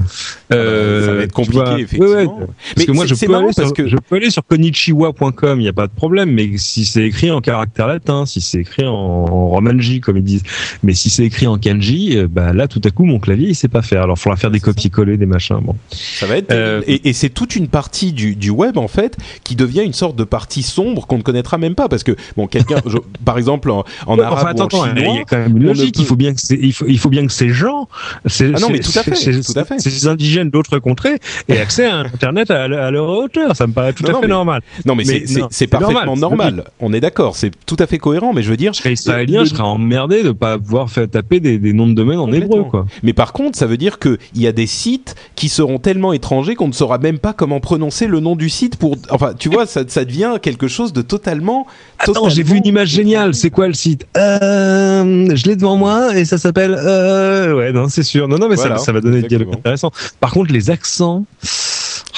[0.50, 2.40] ça va être compliqué, effectivement.
[2.74, 3.88] Parce que moi, je peux, aller sur, que...
[3.88, 7.32] je peux aller sur konichiwa.com, il n'y a pas de problème, mais si c'est écrit
[7.32, 10.44] en caractère latin, si c'est écrit en, romanji, comme ils disent,
[10.84, 13.56] mais si c'est écrit en kanji, euh, bah là, tout à coup, mon clavier, il
[13.56, 14.04] sait pas faire.
[14.04, 15.60] Alors, il faudra faire des copier-coller, des machins.
[15.62, 15.76] Bon.
[15.92, 16.52] Ça va être.
[16.52, 16.82] Euh...
[16.88, 20.16] Et, et c'est toute une partie du, du web, en fait, qui devient une sorte
[20.16, 22.82] de partie sombre qu'on ne connaîtra même pas, parce que, bon, quelqu'un,
[23.26, 26.00] par exemple, en, en arabe ou en chinois, il y a quand même une logique.
[26.00, 27.90] Il faut bien que il faut, il faut bien que ces gens,
[28.24, 32.68] ah non, mais tout à fait ces indigènes d'autres contrées aient accès à Internet à,
[32.68, 33.56] leur hauteur.
[33.56, 34.62] Ça me paraît tout à fait normal.
[34.86, 35.04] Non, mais,
[35.50, 36.66] c'est parfaitement normal.
[36.80, 38.34] On est d'accord, c'est tout à fait cohérent.
[38.34, 41.40] Mais je veux dire, je serais israélien, je serais emmerdé de pas pouvoir faire taper
[41.40, 42.86] des, noms de domaine en hébreu, quoi.
[43.04, 46.56] Mais par contre, ça veut dire qu'il y a des sites qui seront tellement étrangers
[46.56, 48.96] qu'on ne saura même pas comment prononcer le nom du site pour.
[49.10, 51.68] Enfin, tu vois, ça, ça devient quelque chose de totalement.
[52.00, 53.34] Attends, j'ai vu une image géniale.
[53.34, 54.06] C'est quoi le site?
[54.18, 56.76] Euh, Je l'ai devant moi et ça s'appelle.
[56.78, 57.56] Euh...
[57.56, 58.28] Ouais, non, c'est sûr.
[58.28, 59.91] Non, non, mais ça, ça, va donner des dialogues intéressants.
[60.20, 61.26] Par contre, les accents.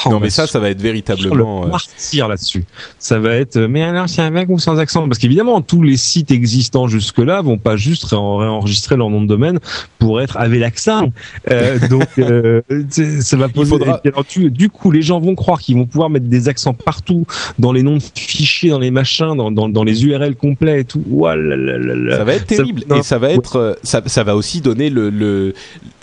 [0.06, 1.62] Oh, non, mais ça, ça va être véritablement.
[1.62, 2.66] Le euh, martyr là-dessus.
[3.00, 3.58] Ça va être.
[3.58, 7.58] Mais alors, c'est avec ou sans accent Parce qu'évidemment, tous les sites existants jusque-là vont
[7.58, 9.60] pas juste réenregistrer leur nom de domaine
[10.00, 11.12] pour être avec l'accent.
[11.52, 13.70] Euh, donc, euh, ça va poser.
[13.70, 14.02] Faudra...
[14.50, 17.26] du coup, les gens vont croire qu'ils vont pouvoir mettre des accents partout
[17.60, 20.86] dans les noms de fichiers, dans les machins, dans, dans, dans les URL complets et
[20.86, 21.04] tout.
[21.22, 22.84] ça va être terrible.
[22.96, 23.56] et ça va être.
[23.58, 25.54] Euh, ça, ça va aussi donner le, le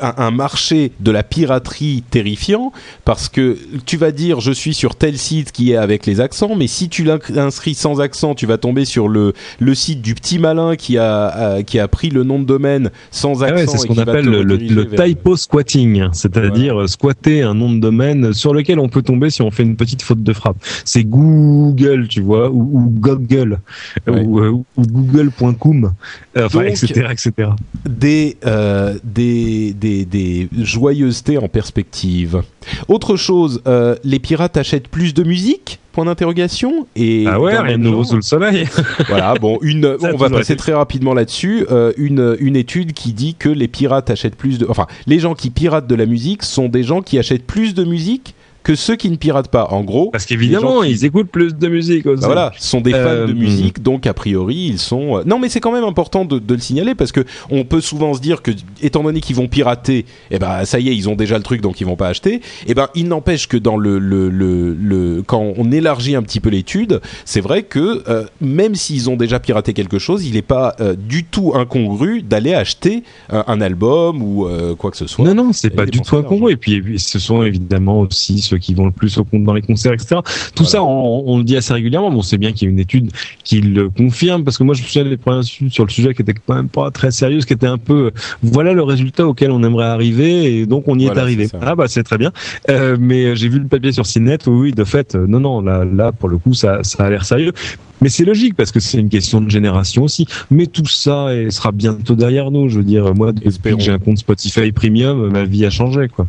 [0.01, 2.73] un, un marché de la piraterie terrifiant
[3.05, 3.57] parce que
[3.87, 6.89] tu vas dire je suis sur tel site qui est avec les accents, mais si
[6.89, 10.99] tu l'inscris sans accent, tu vas tomber sur le, le site du petit malin qui
[10.99, 13.73] a, qui a pris le nom de domaine sans ah accent.
[13.73, 18.55] c'est ce qu'on appelle le, le, typo squatting, c'est-à-dire squatter un nom de domaine sur
[18.55, 20.57] lequel on peut tomber si on fait une petite faute de frappe.
[20.85, 23.61] C'est Google, tu vois, ou, ou Google,
[24.07, 25.93] ou, euh, ou Google.com,
[26.37, 27.51] enfin, etc., etc.
[27.89, 32.43] Des, euh, des, des, des joyeusetés en perspective.
[32.89, 35.79] Autre chose, euh, les pirates achètent plus de musique?
[35.93, 36.89] Point d'interrogation.
[36.97, 38.67] Et ah ouais, rien de nouveau sous le soleil.
[39.09, 41.67] voilà, bon, une, on va passer très rapidement là-dessus.
[41.71, 45.35] Euh, une, une étude qui dit que les pirates achètent plus de, enfin, les gens
[45.35, 48.35] qui piratent de la musique sont des gens qui achètent plus de musique
[48.65, 49.69] que ceux qui ne piratent pas.
[49.71, 52.23] En gros, parce qu'évidemment, ils écoutent plus de musique aussi.
[52.23, 55.19] Bah voilà, sont des fans de euh, musique, donc a priori, ils sont.
[55.19, 57.83] Euh, non, mais c'est quand même important de, de, le signaler parce que on peut
[57.83, 58.51] souvent se dire que,
[58.83, 61.61] étant donné qu'ils vont pirater, eh ben ça y est, ils ont déjà le truc,
[61.61, 62.41] donc ils vont pas acheter.
[62.67, 66.41] Eh ben, il n'empêche que dans le, le, le, le, quand on élargit un petit
[66.41, 70.43] peu l'étude, c'est vrai que euh, même s'ils ont déjà piraté quelque chose, il n'est
[70.43, 74.49] pas du tout incongru d'aller acheter un album ou
[74.79, 75.27] quoi que ce soit.
[75.27, 76.53] Non, non, c'est pas du tout incongru.
[76.53, 79.53] Et puis, et puis, ce sont évidemment aussi qui vont le plus au compte dans
[79.53, 80.17] les concerts, etc.
[80.55, 82.11] Tout ça, on, le dit assez régulièrement.
[82.11, 83.11] Bon, c'est bien qu'il y ait une étude
[83.43, 86.15] qui le confirme, parce que moi, je me souviens des premières études sur le sujet
[86.15, 88.11] qui étaient quand même pas très sérieuses, qui étaient un peu,
[88.43, 91.49] voilà le résultat auquel on aimerait arriver, et donc on y est arrivé.
[91.61, 92.33] ah bah c'est très bien.
[92.71, 95.85] Euh, mais j'ai vu le papier sur Cinet, oui, de fait, euh, non, non, là,
[95.85, 97.53] là, pour le coup, ça, ça a l'air sérieux.
[98.01, 100.27] Mais c'est logique parce que c'est une question de génération aussi.
[100.51, 102.69] Mais tout ça sera bientôt derrière nous.
[102.69, 106.09] Je veux dire, moi, depuis que j'ai un compte Spotify Premium, ma vie a changé,
[106.09, 106.27] quoi.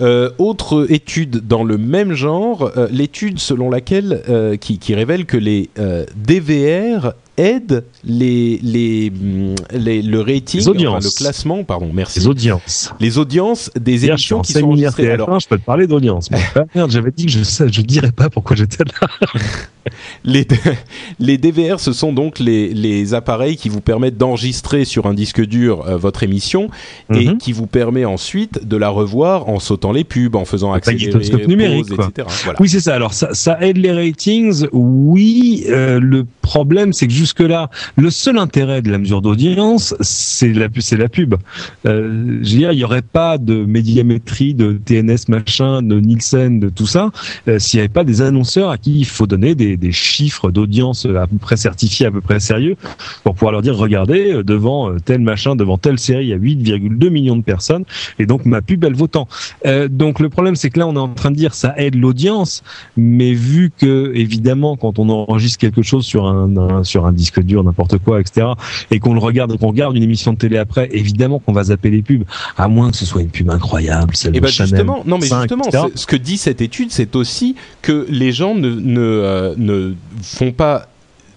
[0.00, 5.26] Euh, autre étude dans le même genre, euh, l'étude selon laquelle euh, qui, qui, révèle
[5.26, 5.68] que les
[6.16, 12.20] DVR aident les, les, mm, les le rating, le classement, pardon, merci.
[12.20, 12.92] Les audiences.
[13.00, 15.10] Les audiences des émissions qui sont enregistrées.
[15.10, 16.30] Alors, je peux te parler d'audience.
[16.74, 19.08] merde, j'avais dit que je je dirais pas pourquoi j'étais là.
[20.24, 20.46] les,
[21.18, 25.44] les DVR, ce sont donc les, les appareils qui vous permettent d'enregistrer sur un disque
[25.44, 26.68] dur euh, votre émission
[27.12, 27.38] et mhm.
[27.38, 31.86] qui vous permet ensuite de la revoir en sautant les pubs, en faisant accélérer, numérique,
[31.90, 32.28] etc.
[32.58, 32.94] Oui, c'est ça.
[32.94, 34.66] Alors ça, ça aide les ratings.
[34.72, 40.52] Oui, euh, le problème, c'est que jusque-là, le seul intérêt de la mesure d'audience, c'est
[40.52, 40.68] la,
[41.08, 41.36] pub.
[41.86, 46.60] Euh, je veux dire, il n'y aurait pas de médiamétrie, de TNS machin, de Nielsen,
[46.60, 47.10] de tout ça,
[47.48, 50.50] euh, s'il n'y avait pas des annonceurs à qui il faut donner des, des chiffres
[50.50, 52.76] d'audience à peu près certifiés, à peu près sérieux,
[53.24, 56.32] pour pouvoir leur dire, regardez, euh, devant euh, tel machin, devant telle série, il y
[56.32, 57.84] a 8,2 millions de personnes,
[58.18, 59.28] et donc ma pub, elle vaut tant.
[59.66, 61.94] Euh, donc le problème, c'est que là, on est en train de dire, ça aide
[61.94, 62.62] l'audience,
[62.96, 67.62] mais vu que, évidemment, quand on enregistre quelque chose sur un, sur un disque dur,
[67.62, 68.46] n'importe quoi, etc.,
[68.90, 71.90] et qu'on le regarde, qu'on regarde une émission de télé après, évidemment qu'on va zapper
[71.90, 72.24] les pubs,
[72.56, 75.18] à moins que ce soit une pub incroyable, celle et eh de ben, Justement, non
[75.18, 75.64] mais justement,
[75.94, 80.88] ce que dit cette étude, c'est aussi que les gens ne, ne, ne font pas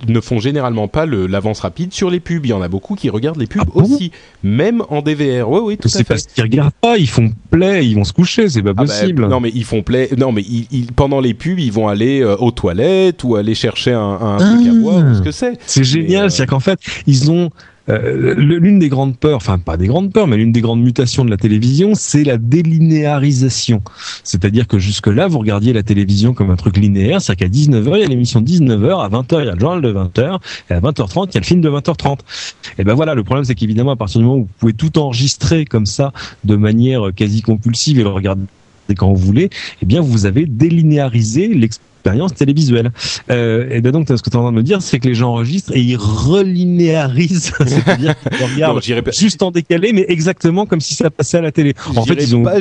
[0.07, 2.45] ne font généralement pas l'avance rapide sur les pubs.
[2.45, 4.11] Il y en a beaucoup qui regardent les pubs ah aussi,
[4.43, 5.49] même en DVR.
[5.49, 5.89] Oui, oui, tout.
[5.89, 8.73] C'est parce qu'ils regardent pas, ils font play, ils vont se coucher, c'est pas ah
[8.73, 9.27] bah, possible.
[9.27, 10.09] non, mais ils font play.
[10.17, 13.93] Non, mais ils, pendant les pubs, ils vont aller euh, aux toilettes ou aller chercher
[13.93, 14.79] un, un truc à ah.
[14.79, 15.57] boire, ce que c'est.
[15.65, 17.49] C'est génial, euh, c'est-à-dire qu'en fait, ils ont
[17.89, 21.25] euh, l'une des grandes peurs, enfin pas des grandes peurs, mais l'une des grandes mutations
[21.25, 23.81] de la télévision, c'est la délinéarisation.
[24.23, 28.01] C'est-à-dire que jusque-là, vous regardiez la télévision comme un truc linéaire, c'est-à-dire qu'à 19h, il
[28.01, 30.79] y a l'émission 19h, à 20h, il y a le journal de 20h, et à
[30.79, 32.19] 20h30, il y a le film de 20h30.
[32.77, 34.97] Et ben voilà, le problème, c'est qu'évidemment, à partir du moment où vous pouvez tout
[34.97, 36.13] enregistrer comme ça,
[36.45, 38.45] de manière quasi compulsive, et le regarder
[38.95, 39.49] quand vous voulez,
[39.81, 42.91] eh bien, vous avez délinéarisé l'expérience expérience télévisuelle.
[43.31, 45.07] Euh, et ben donc, ce que tu es en train de me dire, c'est que
[45.07, 48.81] les gens enregistrent et ils relinéarisent, c'est-à-dire qu'ils regardent
[49.13, 51.73] juste en décalé, mais exactement comme si ça passait à la télé.
[51.95, 52.59] En fait, ils ont pas.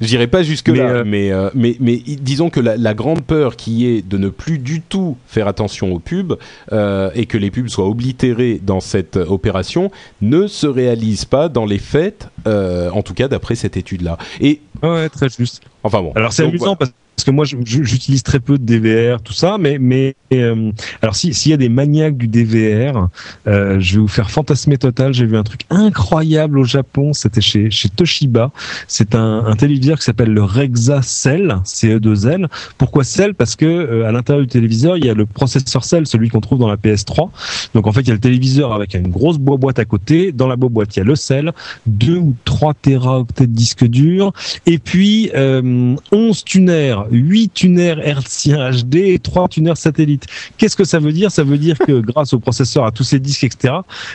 [0.00, 3.86] J'irai pas jusque là, mais, euh, mais, mais, disons que la, la, grande peur qui
[3.86, 6.36] est de ne plus du tout faire attention aux pubs
[6.72, 11.66] euh, et que les pubs soient oblitérées dans cette opération ne se réalise pas dans
[11.66, 14.18] les faits, euh, en tout cas d'après cette étude-là.
[14.40, 15.62] Et ouais, très juste.
[15.84, 16.12] Enfin bon.
[16.16, 16.90] Alors c'est amusant parce
[17.22, 21.32] parce que moi j'utilise très peu de DVR, tout ça, mais mais euh, alors si
[21.32, 23.10] s'il y a des maniaques du DVR,
[23.46, 25.14] euh, je vais vous faire fantasmer total.
[25.14, 28.50] J'ai vu un truc incroyable au Japon, c'était chez Toshiba.
[28.88, 32.48] C'est un, téléviseur qui s'appelle le Rexa Cell, CE2L.
[32.76, 33.34] Pourquoi Cell?
[33.34, 36.40] Parce que euh, à l'intérieur du téléviseur il y a le processeur Cell, celui qu'on
[36.40, 37.28] trouve dans la PS3.
[37.74, 40.32] Donc en fait il y a le téléviseur avec une grosse boîte à côté.
[40.32, 41.52] Dans la boîte il y a le Cell,
[41.86, 44.32] 2 ou 3 téraoctets de disque dur,
[44.66, 50.26] et puis 11 tuners 8 tuners hertziens HD et 3 tuners satellites.
[50.56, 51.30] Qu'est-ce que ça veut dire?
[51.30, 53.74] Ça veut dire que grâce au processeur, à tous ces disques, etc.,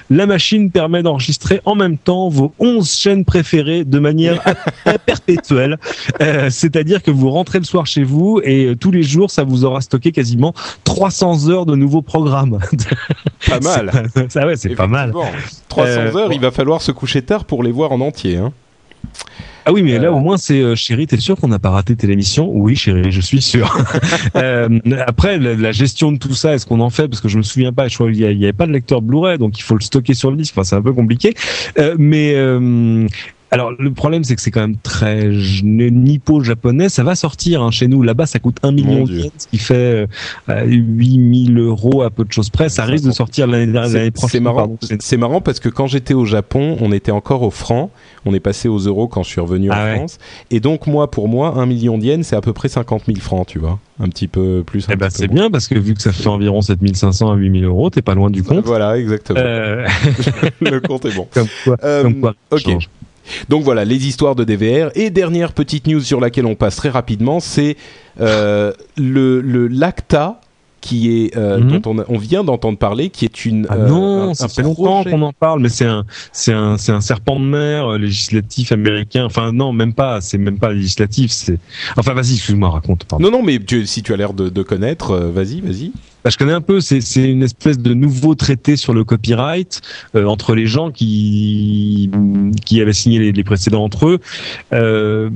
[0.09, 4.43] la machine permet d'enregistrer en même temps vos 11 chaînes préférées de manière
[5.05, 5.77] perpétuelle.
[6.21, 9.43] Euh, c'est-à-dire que vous rentrez le soir chez vous et euh, tous les jours, ça
[9.43, 10.53] vous aura stocké quasiment
[10.83, 12.59] 300 heures de nouveaux programmes.
[13.47, 13.91] Pas mal.
[14.29, 15.13] ça ouais, c'est pas mal.
[15.69, 18.37] 300 euh, heures, il va falloir se coucher tard pour les voir en entier.
[18.37, 18.51] Hein.
[19.67, 21.93] Ah oui, mais là au moins c'est euh, chérie, t'es sûr qu'on n'a pas raté
[22.09, 22.49] émission?
[22.53, 23.77] Oui, chérie, je suis sûr.
[24.37, 27.09] euh, après, la, gestion de tout ça, est-ce qu'on en fait?
[27.09, 27.89] Parce que je me souviens pas.
[27.89, 30.31] Je crois qu'il y, avait pas de lecteur Blu-ray, donc il faut le stocker sur
[30.31, 30.53] le disque.
[30.55, 31.33] Enfin, c'est un peu compliqué.
[31.79, 33.05] Euh, mais euh,
[33.51, 35.29] alors le problème c'est que c'est quand même très
[35.63, 36.89] nippo-japonais.
[36.89, 38.03] Ça va sortir hein, chez nous.
[38.03, 40.07] Là-bas ça coûte un million de yens, ce qui fait
[40.49, 42.69] euh, 8000 euros à peu de choses près.
[42.69, 44.29] Ça risque de sortir l'année prochaine.
[44.29, 44.77] C'est marrant.
[44.99, 47.89] C'est marrant parce que quand j'étais au Japon, on était encore au franc.
[48.25, 50.17] On est passé aux euros quand je suis revenu en ah France.
[50.51, 53.19] Et donc moi, pour moi, un million de yens, c'est à peu près 50 000
[53.19, 53.79] francs, tu vois.
[53.99, 54.85] Un petit peu plus.
[54.91, 57.89] Eh ben c'est bien parce que vu que ça fait environ 7500 à 8000 euros,
[57.89, 58.65] t'es pas loin du compte.
[58.65, 59.39] Voilà, exactement.
[59.39, 59.87] Euh...
[60.61, 61.27] Le compte est bon.
[61.33, 62.89] Comme quoi, euh, comme quoi ok.
[63.49, 64.89] Donc voilà, les histoires de DVR.
[64.95, 67.77] Et dernière petite news sur laquelle on passe très rapidement, c'est
[68.19, 70.41] euh, le, le l'ACTA
[70.79, 71.81] qui est euh, mhm.
[71.81, 73.67] dont on, on vient d'entendre parler, qui est une.
[73.69, 76.91] Ah euh, non, ça fait longtemps qu'on en parle, mais c'est un c'est un c'est
[76.91, 79.25] un serpent de mer législatif américain.
[79.25, 81.31] Enfin non, même pas, c'est même pas législatif.
[81.31, 81.57] C'est.
[81.97, 83.03] Enfin vas-y, excuse-moi, raconte.
[83.05, 83.25] Pardon.
[83.25, 85.91] Non non, mais tu, si tu as l'air de, de connaître, vas-y, vas-y.
[86.29, 86.81] Je connais un peu.
[86.81, 89.81] C'est c'est une espèce de nouveau traité sur le copyright
[90.15, 92.09] euh, entre les gens qui
[92.65, 94.19] qui avaient signé les, les précédents entre eux.
[94.73, 95.29] Euh,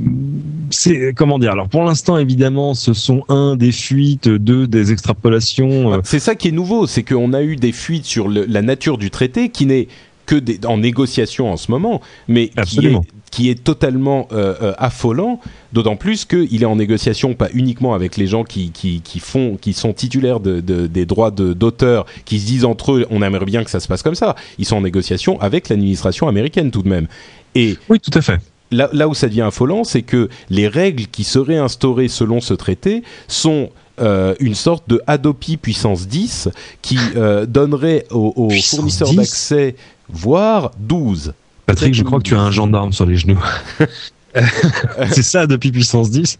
[0.69, 1.51] c'est comment dire?
[1.51, 5.93] Alors pour l'instant, évidemment, ce sont un des fuites, deux des extrapolations.
[5.93, 5.97] Euh.
[6.03, 8.97] C'est ça qui est nouveau, c'est qu'on a eu des fuites sur le, la nature
[8.97, 9.87] du traité qui n'est
[10.25, 13.01] que des, en négociation en ce moment, mais Absolument.
[13.01, 15.39] qui est qui est totalement euh, euh, affolant,
[15.71, 19.57] d'autant plus qu'il est en négociation pas uniquement avec les gens qui, qui, qui font,
[19.59, 23.45] qui sont titulaires de, de, des droits d'auteur, qui se disent entre eux, on aimerait
[23.45, 24.35] bien que ça se passe comme ça.
[24.59, 27.07] Ils sont en négociation avec l'administration américaine tout de même.
[27.55, 28.39] Et oui, tout à fait.
[28.69, 32.53] Là, là où ça devient affolant, c'est que les règles qui seraient instaurées selon ce
[32.53, 33.69] traité sont
[34.01, 36.49] euh, une sorte de Adopi puissance 10
[36.81, 39.75] qui euh, donnerait aux, aux fournisseurs d'accès,
[40.11, 41.33] voire 12,
[41.65, 43.41] Patrick, je crois que tu as un gendarme sur les genoux.
[45.11, 46.39] c'est ça depuis puissance 10.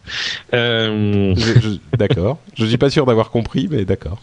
[0.53, 1.35] Euh...
[1.97, 2.38] D'accord.
[2.57, 4.22] Je suis pas sûr d'avoir compris, mais d'accord.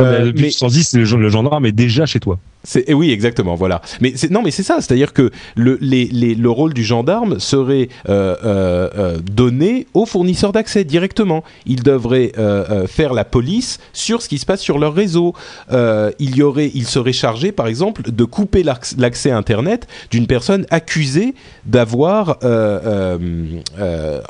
[0.00, 0.48] Euh, depuis mais...
[0.48, 2.38] puissance 10, le gendarme est déjà chez toi.
[2.64, 3.80] C'est, oui, exactement, voilà.
[4.00, 7.88] Mais non, mais c'est ça, c'est-à-dire que le, les, les, le rôle du gendarme serait
[8.08, 11.44] euh, donné aux fournisseurs d'accès directement.
[11.66, 15.34] Ils devraient euh, euh, faire la police sur ce qui se passe sur leur réseau.
[15.70, 21.34] il y aurait, il serait chargé, par exemple, de couper l'accès Internet d'une personne accusée
[21.64, 22.38] d'avoir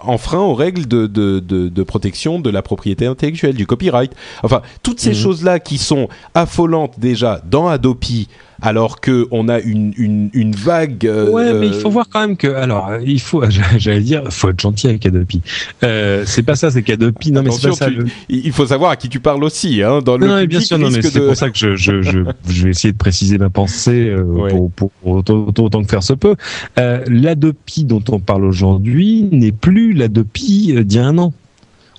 [0.03, 4.13] enfreint aux règles de, de, de, de, protection de la propriété intellectuelle, du copyright.
[4.43, 5.15] Enfin, toutes ces mmh.
[5.15, 8.29] choses-là qui sont affolantes déjà dans Adopi
[8.63, 11.07] alors que on a une, une, une vague.
[11.07, 13.43] Euh, ouais, mais il faut voir quand même que alors il faut,
[13.77, 15.43] j'allais dire, faut être gentil avec Adopi.
[15.85, 17.33] Euh, c'est pas ça, c'est qu'Adopi.
[17.33, 17.87] Non, mais c'est pas ça.
[17.87, 20.01] Tu, Il faut savoir à qui tu parles aussi, hein.
[20.01, 21.27] Dans le non, bien sûr, non, mais c'est de...
[21.27, 22.19] pour ça que je, je, je,
[22.49, 24.51] je, vais essayer de préciser ma pensée euh, ouais.
[24.51, 26.37] pour, pour, pour autant, autant, que faire se peut.
[26.79, 31.33] Euh, L'Adopi dont on parle aujourd'hui n'est plus l'Adopi d'il y a un an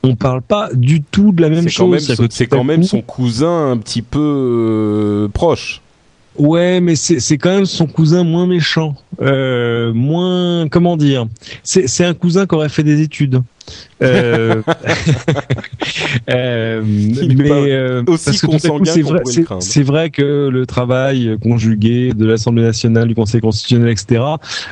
[0.03, 2.09] on parle pas du tout de la même chose.
[2.29, 5.81] C'est quand même son cousin un petit peu euh, proche.
[6.39, 11.27] Ouais, mais c'est quand même son cousin moins méchant, euh, moins comment dire?
[11.63, 13.41] C'est un cousin qui aurait fait des études.
[14.01, 14.61] Euh,
[16.29, 19.21] euh, mais euh, aussi c'est vrai,
[19.59, 24.21] c'est vrai que le travail conjugué de l'Assemblée nationale, du Conseil constitutionnel, etc.,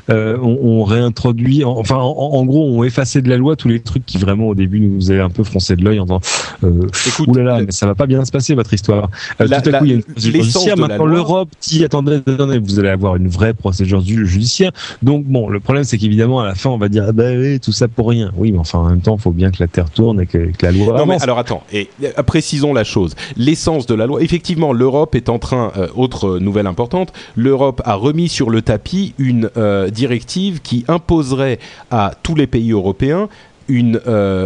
[0.09, 3.79] euh, on, on, réintroduit, enfin, en, en, gros, on effacé de la loi tous les
[3.79, 6.21] trucs qui vraiment au début nous avaient un peu froncé de l'œil en disant,
[6.63, 9.09] euh, Écoute, oulala, mais ça va pas bien se passer votre histoire.
[9.39, 10.77] La, tout à coup, il y a une procédure judiciaire.
[10.77, 14.71] Maintenant, l'Europe dit, attendez, attendez, vous allez avoir une vraie procédure judiciaire.
[15.03, 17.59] Donc bon, le problème, c'est qu'évidemment, à la fin, on va dire, ah bah oui,
[17.59, 18.31] tout ça pour rien.
[18.37, 20.49] Oui, mais enfin, en même temps, il faut bien que la Terre tourne et que,
[20.61, 20.97] la loi.
[20.97, 23.15] Non, mais alors attends, et euh, précisons la chose.
[23.35, 27.95] L'essence de la loi, effectivement, l'Europe est en train, euh, autre nouvelle importante, l'Europe a
[27.95, 31.59] remis sur le tapis une euh, directive qui imposerait
[31.91, 33.27] à tous les pays européens
[33.67, 33.99] une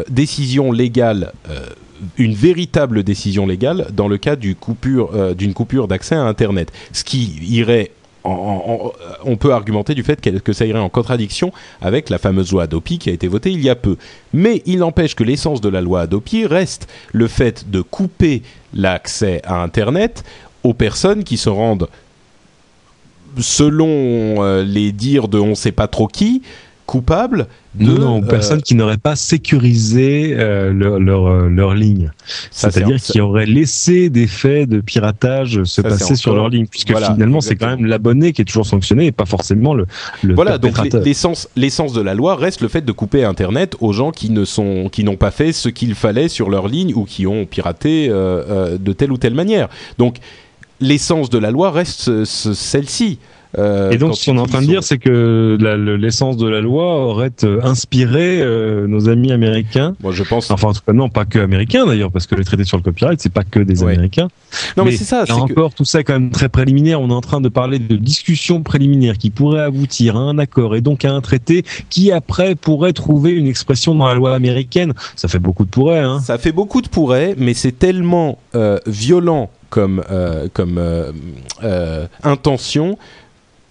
[0.10, 1.32] décision légale
[2.18, 5.12] une véritable décision légale dans le cas d'une coupure,
[5.54, 7.92] coupure d'accès à Internet, ce qui irait
[8.24, 13.00] on peut argumenter du fait que, ça irait en contradiction avec la fameuse loi Adopi
[13.00, 13.98] qui a été votée il y a peu.
[14.34, 18.44] Mais il n'empêche que l'essence de la loi Adopi reste le fait de couper
[18.74, 20.24] l'accès à Internet
[20.64, 21.88] aux personnes qui se rendent,
[23.40, 23.88] selon
[24.44, 26.42] euh, les dires de on ne sait pas trop qui,
[26.86, 31.74] coupables de non, non, personnes euh, qui n'auraient pas sécurisé euh, leur, leur, euh, leur,
[31.74, 32.12] ligne.
[32.52, 37.40] C'est-à-dire qui auraient laissé des faits de piratage se passer sur leur ligne, puisque finalement
[37.40, 39.86] c'est quand même l'abonné qui est toujours sanctionné et pas forcément le,
[40.22, 43.94] le Voilà, donc l'essence, l'essence de la loi reste le fait de couper Internet aux
[43.94, 47.06] gens qui ne sont, qui n'ont pas fait ce qu'il fallait sur leur ligne ou
[47.06, 49.70] qui ont piraté de telle ou telle manière.
[49.98, 50.18] Donc
[50.82, 53.20] l'essence de la loi reste celle-ci.
[53.58, 55.58] Euh, et donc, ce qu'on est en train de dire, c'est que
[56.00, 59.96] l'essence de la loi aurait euh, inspiré euh, nos amis américains.
[60.02, 60.52] Moi, je pense.
[60.52, 62.84] Enfin, en tout cas, non, pas que américains d'ailleurs, parce que les traités sur le
[62.84, 64.28] copyright, c'est pas que des Américains.
[64.78, 65.24] Non, mais, c'est ça.
[65.26, 67.02] c'est encore, tout ça est quand même très préliminaire.
[67.02, 70.76] On est en train de parler de discussions préliminaires qui pourraient aboutir à un accord
[70.76, 74.94] et donc à un traité qui après pourrait trouver une expression dans la loi américaine.
[75.16, 76.00] Ça fait beaucoup de pourrais.
[76.00, 76.20] Hein.
[76.22, 78.40] Ça fait beaucoup de pourrais, mais c'est tellement
[78.86, 80.04] violent comme
[80.54, 80.80] comme
[82.24, 82.98] intention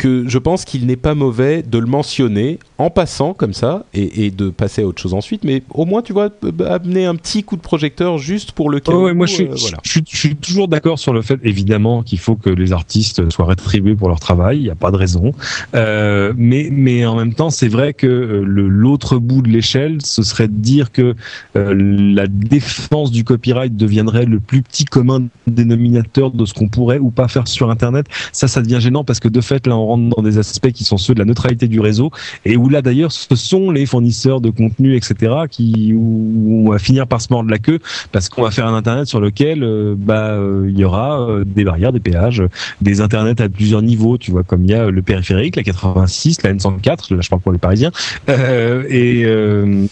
[0.01, 4.31] que je pense qu'il n'est pas mauvais de le mentionner en passant comme ça et,
[4.31, 5.45] de passer à autre chose ensuite.
[5.45, 6.31] Mais au moins, tu vois,
[6.67, 8.93] amener un petit coup de projecteur juste pour le cas.
[8.93, 13.29] moi, euh, je suis, toujours d'accord sur le fait, évidemment, qu'il faut que les artistes
[13.29, 14.57] soient rétribués pour leur travail.
[14.57, 15.35] Il n'y a pas de raison.
[15.75, 20.23] Euh, mais, mais en même temps, c'est vrai que euh, l'autre bout de l'échelle, ce
[20.23, 21.15] serait de dire que
[21.55, 27.11] la défense du copyright deviendrait le plus petit commun dénominateur de ce qu'on pourrait ou
[27.11, 28.07] pas faire sur Internet.
[28.33, 30.85] Ça, ça devient gênant parce que de fait, là, on rentre dans des aspects qui
[30.85, 32.11] sont ceux de la neutralité du réseau
[32.45, 36.79] et où là d'ailleurs ce sont les fournisseurs de contenu etc qui où on va
[36.79, 37.79] finir par se mordre la queue
[38.13, 41.45] parce qu'on va faire un internet sur lequel euh, bah euh, il y aura euh,
[41.45, 42.43] des barrières des péages
[42.81, 46.43] des internets à plusieurs niveaux tu vois comme il y a le périphérique la 86
[46.43, 47.91] la N104 là je parle pour les parisiens
[48.29, 49.25] et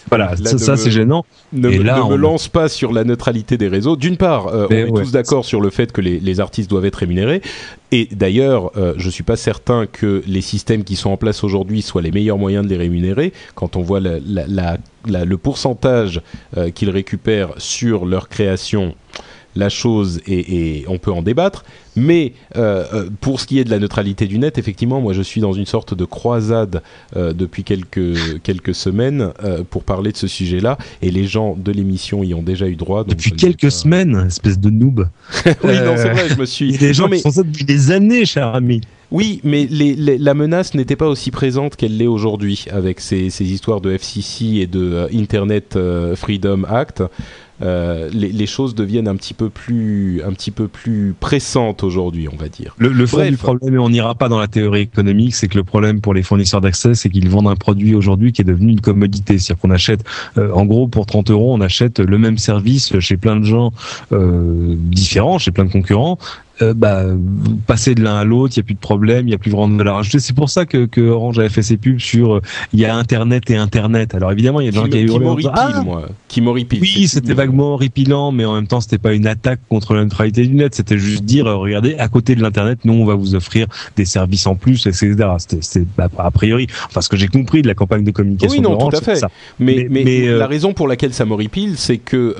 [0.09, 1.25] voilà ça, c'est gênant.
[1.53, 3.95] ne, et là, ne me lance pas sur la neutralité des réseaux.
[3.95, 6.97] D'une part on est tous d'accord sur le fait que les, les artistes doivent être
[6.97, 7.41] rémunérés.
[7.91, 11.81] Et d'ailleurs, euh, je suis pas certain que les systèmes qui sont en place aujourd'hui
[11.81, 13.33] soient les meilleurs moyens de les rémunérer.
[13.55, 16.21] Quand on voit la, la, la, le pourcentage
[16.57, 18.95] euh, qu'ils récupèrent sur leur création,
[19.55, 21.63] la chose et, on peut en débattre.
[21.95, 25.21] Mais euh, euh, pour ce qui est de la neutralité du net, effectivement, moi je
[25.21, 26.81] suis dans une sorte de croisade
[27.15, 29.33] euh, depuis quelques, quelques semaines
[29.69, 30.77] pour parler de ce sujet-là.
[31.01, 33.03] Et les gens de l'émission y ont déjà eu droit.
[33.03, 35.09] depuis quelques semaines, espèce de noob.
[35.45, 36.69] oui, non, c'est vrai, je me suis.
[36.69, 38.81] Il y a des gens qui font ça depuis des années, cher ami.
[39.11, 43.81] Oui, mais la menace n'était pas aussi présente qu'elle l'est aujourd'hui avec ces, ces, histoires
[43.81, 45.77] de FCC et de Internet
[46.15, 47.03] Freedom Act.
[47.61, 52.37] Euh, les, choses deviennent un petit peu plus, un petit peu plus pressantes aujourd'hui, on
[52.37, 52.73] va dire.
[52.77, 55.57] Le, le fond du problème, et on n'ira pas dans la théorie économique, c'est que
[55.57, 58.71] le problème pour les fournisseurs d'accès, c'est qu'ils vendent un produit aujourd'hui qui est devenu
[58.71, 59.37] une commodité.
[59.37, 60.05] C'est-à-dire qu'on achète,
[60.37, 63.73] euh, en gros, pour 30 euros, on achète le même service chez plein de gens
[64.13, 66.17] euh, différents, chez plein de concurrents,
[66.61, 67.03] euh, bah,
[67.67, 69.51] passer de l'un à l'autre, il y a plus de problème, il y a plus
[69.51, 70.19] vraiment de valeur ajoutée.
[70.19, 72.41] C'est pour ça que, que Orange avait fait ses pubs sur euh,
[72.73, 74.13] il y a Internet et Internet.
[74.13, 76.09] Alors évidemment, il y a des gens qui, qui ah moi.
[76.27, 80.03] Qui Oui, c'était vaguement horripilant, mais en même temps, c'était pas une attaque contre la
[80.03, 80.75] neutralité du net.
[80.75, 84.05] C'était juste dire, euh, regardez, à côté de l'Internet, nous, on va vous offrir des
[84.05, 85.15] services en plus, etc.
[85.37, 88.57] C'était bah, a priori, enfin, ce que j'ai compris de la campagne de communication.
[88.57, 89.15] Oui, non, tout à fait.
[89.15, 89.29] Ça.
[89.59, 92.35] Mais, mais, la raison pour laquelle ça m'horripile, c'est que,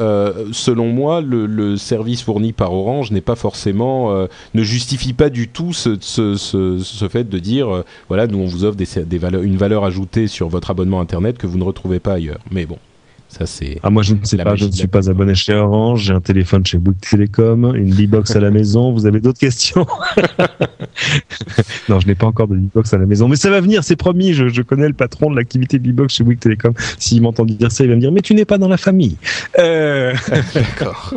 [0.52, 5.30] selon moi, le, le service fourni par Orange n'est pas forcément euh, ne justifie pas
[5.30, 5.98] du tout ce,
[7.10, 10.50] fait de dire euh, voilà nous on vous offre des, valeurs, une valeur ajoutée sur
[10.50, 12.40] votre abonnement internet que vous ne retrouvez pas ailleurs.
[12.52, 12.78] Mais bon.
[13.30, 13.80] Ça c'est.
[13.84, 16.20] Ah moi je ne sais pas, je ne suis pas abonné chez Orange, j'ai un
[16.20, 18.92] téléphone chez Bouygues Télécom, une B-box à la maison.
[18.92, 19.86] Vous avez d'autres questions?
[21.88, 23.96] Non, je n'ai pas encore de B-box à la maison, mais ça va venir, c'est
[23.96, 24.34] promis.
[24.34, 26.74] Je, je, connais le patron de l'activité B-box chez Bouygues Télécom.
[26.98, 29.18] S'il m'entend dire ça, il va me dire mais tu n'es pas dans la famille.
[29.58, 30.14] Euh...
[30.54, 31.16] D'accord.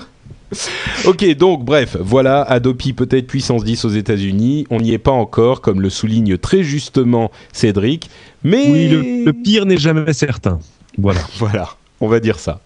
[1.06, 4.66] ok, donc bref, voilà, Adopi peut-être puissance 10 aux États-Unis.
[4.70, 8.10] On n'y est pas encore, comme le souligne très justement Cédric.
[8.44, 10.58] Mais oui, le, le pire n'est jamais certain.
[10.98, 11.20] Voilà.
[11.38, 11.68] voilà,
[12.00, 12.60] on va dire ça.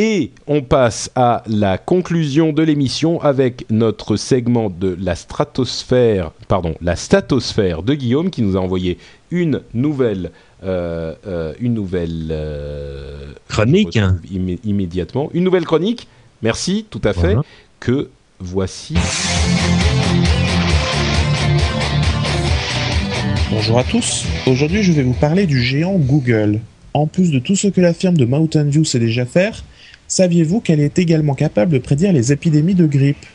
[0.00, 6.76] Et on passe à la conclusion de l'émission avec notre segment de la stratosphère, pardon,
[6.80, 8.96] la statosphère de Guillaume qui nous a envoyé
[9.32, 10.30] une nouvelle,
[10.62, 13.98] euh, euh, une nouvelle euh, chronique
[14.30, 16.06] immé immédiatement, une nouvelle chronique.
[16.42, 17.34] Merci, tout à fait.
[17.34, 17.42] Voilà.
[17.80, 18.94] Que voici.
[23.50, 24.24] Bonjour à tous.
[24.46, 26.60] Aujourd'hui, je vais vous parler du géant Google.
[26.94, 29.64] En plus de tout ce que la firme de Mountain View sait déjà faire,
[30.06, 33.26] saviez-vous qu'elle est également capable de prédire les épidémies de grippe?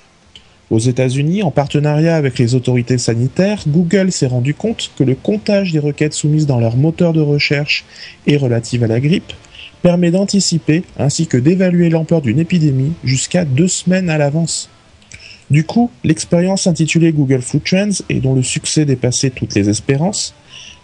[0.70, 5.74] Aux États-Unis, en partenariat avec les autorités sanitaires, Google s'est rendu compte que le comptage
[5.74, 7.84] des requêtes soumises dans leur moteur de recherche
[8.28, 9.34] et relatives à la grippe
[9.84, 14.70] permet d'anticiper ainsi que d'évaluer l'ampleur d'une épidémie jusqu'à deux semaines à l'avance.
[15.52, 20.34] Du coup, l'expérience intitulée Google Food Trends et dont le succès dépassait toutes les espérances,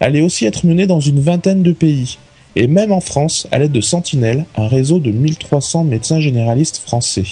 [0.01, 2.19] allait aussi être menée dans une vingtaine de pays,
[2.55, 7.23] et même en France à l'aide de Sentinelle, un réseau de 1300 médecins généralistes français.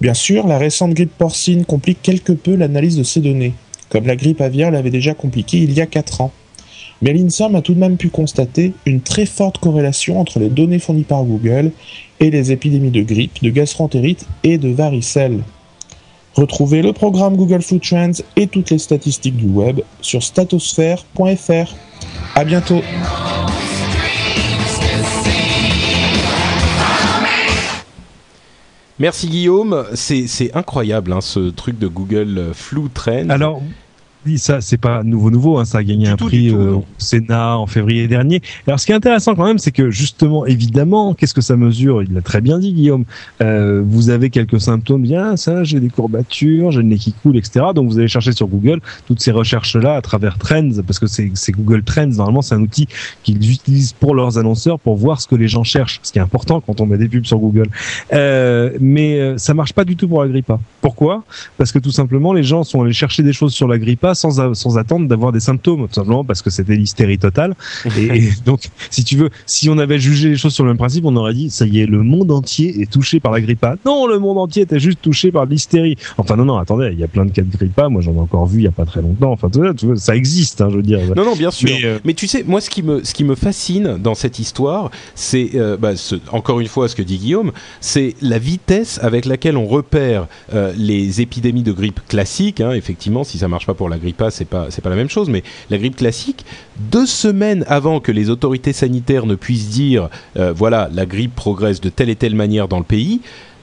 [0.00, 3.54] Bien sûr, la récente grippe porcine complique quelque peu l'analyse de ces données,
[3.90, 6.32] comme la grippe aviaire l'avait déjà compliqué il y a 4 ans.
[7.04, 10.78] Mais l'INSERM a tout de même pu constater une très forte corrélation entre les données
[10.78, 11.70] fournies par Google
[12.18, 15.42] et les épidémies de grippe, de gastroentérite et de varicelle.
[16.32, 21.74] Retrouvez le programme Google Food Trends et toutes les statistiques du web sur statosphère.fr.
[22.34, 22.80] À bientôt!
[28.98, 33.28] Merci Guillaume, c'est incroyable hein, ce truc de Google Flu Trends.
[33.28, 33.60] Alors
[34.26, 36.56] oui, ça c'est pas nouveau nouveau, hein, ça a gagné Du un tout, prix tout,
[36.56, 38.40] euh, au Sénat en février dernier.
[38.66, 42.02] Alors ce qui est intéressant quand même, c'est que justement, évidemment, qu'est-ce que ça mesure?
[42.02, 43.04] Il l'a très bien dit Guillaume.
[43.42, 47.36] Euh, vous avez quelques symptômes, bien ça, j'ai des courbatures, j'ai le nez qui coule,
[47.36, 47.66] etc.
[47.74, 51.06] Donc vous allez chercher sur Google toutes ces recherches là à travers Trends, parce que
[51.06, 52.06] c'est c'est Google Trends.
[52.06, 52.88] Normalement, c'est un outil
[53.22, 56.22] qu'ils utilisent pour leurs annonceurs pour voir ce que les gens cherchent, ce qui est
[56.22, 57.68] important quand on met des pubs sur Google.
[58.12, 60.58] Euh, mais euh, ça marche pas du tout pour la grippa.
[60.80, 61.24] Pourquoi?
[61.58, 64.54] Parce que tout simplement, les gens sont allés chercher des choses sur la grippa sans,
[64.54, 67.54] sans attendre d'avoir des symptômes, tout simplement parce que c'était l'hystérie totale.
[67.98, 70.78] Et, et donc, si tu veux, si on avait jugé les choses sur le même
[70.78, 73.76] principe, on aurait dit, ça y est, le monde entier est touché par la grippa.
[73.84, 75.96] Non, le monde entier était juste touché par l'hystérie.
[76.18, 77.88] Enfin, non, non, attendez, il y a plein de cas de grippa.
[77.88, 79.32] Moi, j'en ai encore vu il y a pas très longtemps.
[79.32, 81.00] Enfin, tu vois, ça existe, hein, je veux dire.
[81.16, 81.68] Non, non, bien sûr.
[81.70, 84.38] Mais, Mais, euh, tu sais, moi, ce qui me, ce qui me fascine dans cette
[84.38, 88.98] histoire, c'est, euh, bah, ce- encore une fois, ce que dit Guillaume, c'est la vitesse
[89.02, 92.60] avec laquelle on repère euh, les épidémies de grippe classiques.
[92.60, 92.72] hein.
[92.72, 93.98] effectivement, si ça marche pas pour la
[94.30, 95.28] c'est pas, c'est pas la même chose.
[95.30, 96.44] Mais la grippe classique,
[96.90, 101.80] deux semaines avant que les autorités sanitaires ne puissent dire, euh, voilà, la grippe progresse
[101.80, 103.20] de telle et telle manière dans le pays.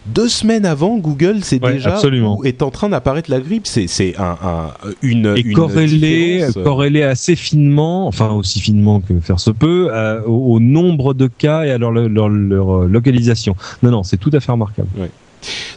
[0.08, 2.40] Deux semaines avant, Google Ouais, déjà absolument.
[2.40, 3.68] où est en train d'apparaître la grippe.
[3.68, 4.72] C'est, c'est un, un-
[5.04, 5.54] une, et une
[6.64, 11.28] corrélé, assez finement, enfin aussi finement que faire se peut, euh, au, au nombre de
[11.28, 13.56] cas et à leur, leur, leur, euh, localisation.
[13.84, 14.88] Non, non, c'est tout à fait remarquable.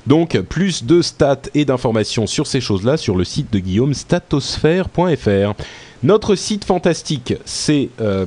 [0.07, 5.55] Donc, plus de stats et d'informations sur ces choses-là sur le site de Guillaume, statosphère.fr.
[6.03, 8.27] Notre site fantastique, c'est euh,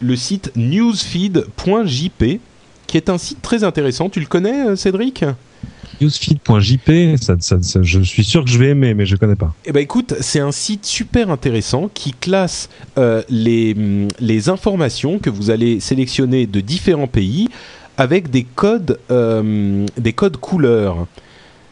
[0.00, 2.40] le site newsfeed.jp,
[2.86, 4.08] qui est un site très intéressant.
[4.08, 5.24] Tu le connais, euh, Cédric?
[6.00, 9.52] Newsfeed.jp, ça, ça, ça, je suis sûr que je vais aimer, mais je connais pas.
[9.64, 15.18] Eh ben écoute, c'est un site super intéressant qui classe euh, les, hum, les informations
[15.18, 17.48] que vous allez sélectionner de différents pays
[17.98, 21.06] avec des codes, euh, des codes couleurs.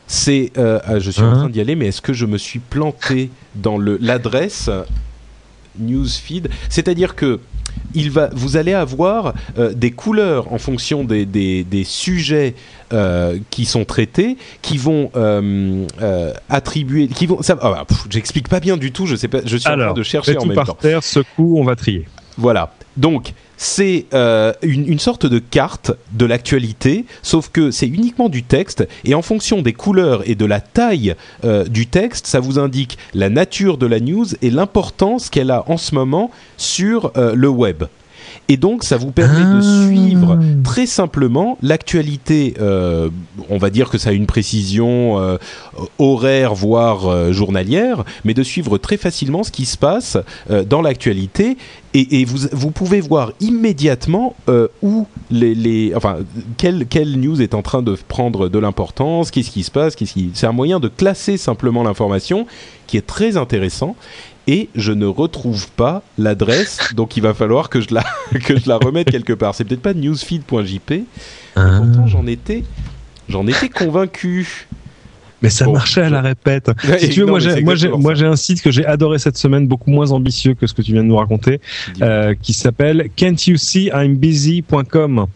[0.09, 2.37] C'est, euh, ah, je suis en Hein train d'y aller, mais est-ce que je me
[2.37, 4.71] suis planté dans le l'adresse
[5.79, 6.49] newsfeed?
[6.69, 7.41] C'est-à-dire que
[7.95, 12.55] il va, vous allez avoir euh, des couleurs en fonction des, des, des sujets
[12.93, 15.85] euh, qui sont traités, qui vont euh,
[16.49, 17.43] attribuer, qui vont.
[17.43, 19.07] Ça, ah bah, j'explique pas bien du tout.
[19.07, 19.41] Je sais pas.
[19.45, 20.75] Je suis en train de chercher en tout même par temps.
[20.75, 22.07] terre, secoue, on va trier.
[22.37, 22.73] Voilà.
[22.97, 28.87] Donc, c'est euh, une, sorte de carte de l'actualité, sauf que c'est uniquement du texte,
[29.05, 31.15] et en fonction des couleurs et de la taille
[31.45, 35.65] euh, du texte, ça vous indique la nature de la news et l'importance qu'elle a
[35.69, 37.85] en ce moment sur euh, le web.
[38.49, 39.87] Et donc, ça vous permet de Ah.
[39.89, 42.55] suivre très simplement l'actualité.
[42.61, 43.09] euh,
[43.49, 45.37] on va dire que ça a une précision euh,
[45.99, 50.17] horaire, voire euh, journalière, mais de suivre très facilement ce qui se passe
[50.69, 51.57] dans l'actualité
[51.95, 54.35] et, vous, vous pouvez voir immédiatement
[54.83, 56.19] où les, les, enfin,
[56.59, 60.13] quelle, quelle news est en train de prendre de l'importance, qu'est-ce qui se passe, qu'est-ce
[60.13, 60.31] qui...
[60.35, 62.47] c'est un moyen de classer simplement l'information
[62.87, 63.97] qui est très intéressant
[64.47, 68.05] et je ne retrouve pas l'adresse, donc il va falloir que je la,
[68.45, 69.55] que je la remette quelque part.
[69.55, 71.05] C'est peut-être pas newsfeed.jp,
[71.57, 71.79] ah.
[71.79, 72.65] pourtant j'en étais,
[73.29, 74.69] j'en étais convaincu.
[75.43, 76.71] Mais ça marchait à la répète.
[76.99, 77.75] si tu veux, moi j'ai, moi
[78.15, 80.93] j'ai, un site que j'ai adoré cette semaine, beaucoup moins ambitieux que ce que tu
[80.93, 81.61] viens de nous raconter,
[82.01, 85.27] euh, qui s'appelle can'tyousee-I'm-busy.com.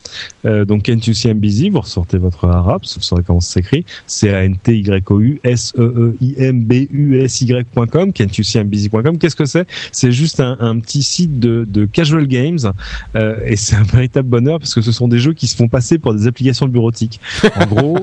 [0.46, 3.54] Euh, donc can't you see I'm busy, vous ressortez votre arabe, vous saurez comment ça
[3.54, 3.84] s'écrit.
[4.06, 7.42] C A N T Y O U S E E I M B U S
[7.42, 8.12] Y.com.
[8.12, 9.18] Can't you see I'm busy.com.
[9.18, 9.66] Qu'est-ce que c'est?
[9.92, 12.72] C'est juste un, un, petit site de, de casual games
[13.16, 15.68] euh, et c'est un véritable bonheur parce que ce sont des jeux qui se font
[15.68, 17.20] passer pour des applications bureautiques.
[17.56, 17.98] En gros,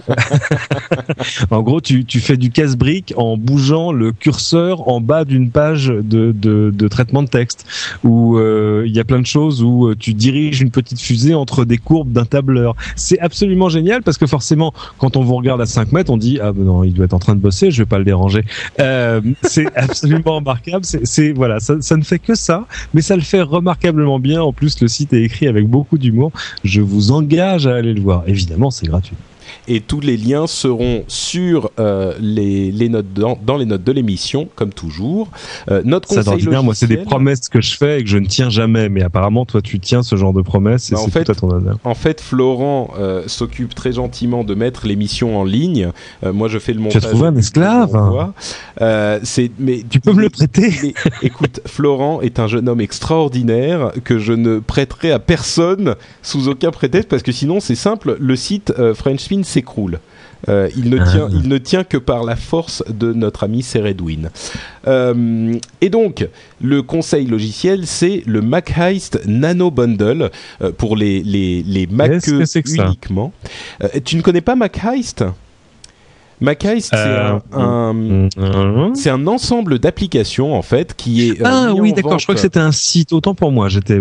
[1.49, 6.87] en gros tu, fais du casse-brique en bougeant le curseur en bas d'une page de,
[6.87, 7.65] traitement de texte,
[8.03, 11.33] où euh, il y a plein de choses où euh, tu diriges une petite fusée
[11.33, 12.75] entre des courbes d'un tableur.
[12.95, 16.39] C'est absolument génial parce que forcément, quand on vous regarde à 5 mètres, on dit
[16.41, 18.43] ah ben non, il doit être en train de bosser, je vais pas le déranger.
[18.79, 20.83] Euh, c'est absolument remarquable.
[20.85, 24.41] C'est voilà, ça ne fait que ça, mais ça le fait remarquablement bien.
[24.41, 26.31] En plus, le site est écrit avec beaucoup d'humour.
[26.63, 28.23] Je vous engage à aller le voir.
[28.27, 29.15] Évidemment, c'est gratuit
[29.67, 33.91] et tous les liens seront sur euh, les, les, notes dans, dans, les notes de
[33.91, 35.29] l'émission comme toujours.
[35.69, 38.27] Euh, notre conseil logiciel, moi c'est des promesses que je fais et que je ne
[38.27, 41.31] tiens jamais, mais apparemment toi tu tiens ce genre de promesses et bah, c'est tout
[41.31, 41.77] à ton honneur.
[41.83, 45.91] En fait, Florent euh, s'occupe très gentiment de mettre l'émission en ligne.
[46.23, 47.01] Euh, moi je fais le montage.
[47.01, 48.31] Tu as trouvé un esclave.
[48.81, 50.93] Euh, c'est mais tu peux me le prêter.
[51.21, 56.71] écoute, Florent est un jeune homme extraordinaire que je ne prêterai à personne sous aucun
[56.71, 59.99] prétexte parce que sinon c'est simple, le site Frenchspin s'écroule.
[60.49, 61.33] Euh, il, ne tient, ah.
[61.33, 64.29] il ne tient que par la force de notre ami Seredwin.
[64.87, 66.27] Euh, et donc,
[66.61, 70.29] le conseil logiciel, c'est le Mac Heist Nano Bundle
[70.61, 73.33] euh, pour les, les, les Mac uniquement.
[73.83, 75.25] Euh, tu ne connais pas Mac Heist?
[76.39, 81.41] Mac Heist, c'est un, un, un, ensemble d'applications en fait qui est.
[81.43, 82.19] ah oui, d'accord.
[82.19, 83.11] Je crois que c'était un site.
[83.11, 83.99] Autant pour moi, j'étais.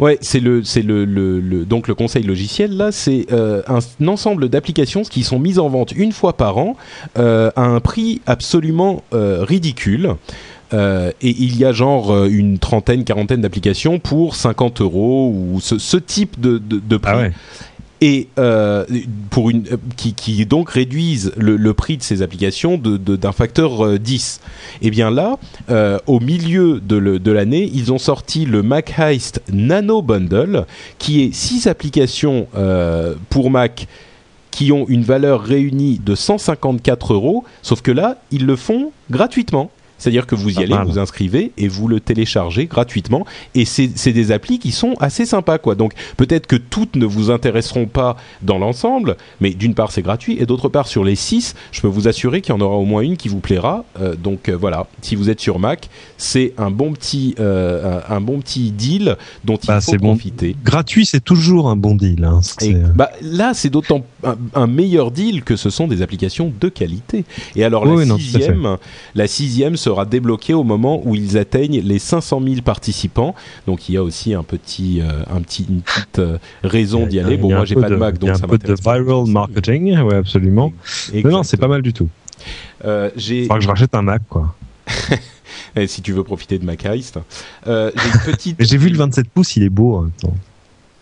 [0.00, 4.48] Ouais, c'est le, c'est le, le, donc le conseil logiciel là, c'est euh, un, ensemble
[4.48, 6.76] d'applications qui sont mises en vente une fois par an
[7.16, 10.16] euh, à un prix absolument euh, ridicule.
[10.72, 16.40] Et il y a genre une trentaine, quarantaine d'applications pour 50 euros ou ce, type
[16.40, 17.12] de, prix.
[17.14, 17.28] Ah
[18.00, 18.84] et euh,
[19.36, 19.64] une
[19.96, 24.40] qui, donc réduisent le, prix de ces applications d'un facteur 10.
[24.82, 25.38] Et bien là,
[25.70, 30.66] euh, au milieu de, l'année, ils ont sorti le Mac Heist Nano Bundle,
[30.98, 33.86] qui est six applications euh, pour Mac
[34.50, 39.70] qui ont une valeur réunie de 154 euros, sauf que là, ils le font gratuitement.
[40.04, 43.24] C'est-à-dire que vous y allez, vous inscrivez et vous le téléchargez gratuitement.
[43.54, 45.76] Et c'est des applis qui sont assez sympas, quoi.
[45.76, 50.36] Donc peut-être que toutes ne vous intéresseront pas dans l'ensemble, mais d'une part c'est gratuit
[50.38, 52.84] et d'autre part sur les 6, je peux vous assurer qu'il y en aura au
[52.84, 53.86] moins une qui vous plaira.
[53.98, 58.20] Euh, donc euh, voilà, si vous êtes sur Mac, c'est un bon petit euh, un
[58.20, 60.54] bon petit deal dont il bah, faut profiter.
[60.62, 62.24] Gratuit, c'est toujours un bon deal.
[62.24, 62.40] Hein.
[62.94, 64.04] bah, là, c'est d'autant
[64.54, 67.24] un, meilleur deal que ce sont des applications de qualité.
[67.56, 68.76] Et alors la sixième,
[69.14, 73.34] la sixième sera débloqué au moment où ils atteignent les 500 000 participants.
[73.66, 77.20] Donc il y a aussi un petit, euh, un petit, une petite euh, raison d'y
[77.20, 77.36] aller.
[77.36, 80.16] Bon, moi j'ai pas de, Mac, donc y a un peu de viral marketing, ouais,
[80.16, 80.72] absolument.
[81.24, 82.08] non, c'est pas mal du tout.
[82.84, 83.48] Euh, j'ai.
[83.48, 84.54] que je rachète un Mac, quoi.
[85.86, 87.18] si tu veux profiter de Mac Heist.
[87.66, 88.56] Euh, j'ai une petite.
[88.62, 90.06] j'ai vu le 27 pouces, il est beau.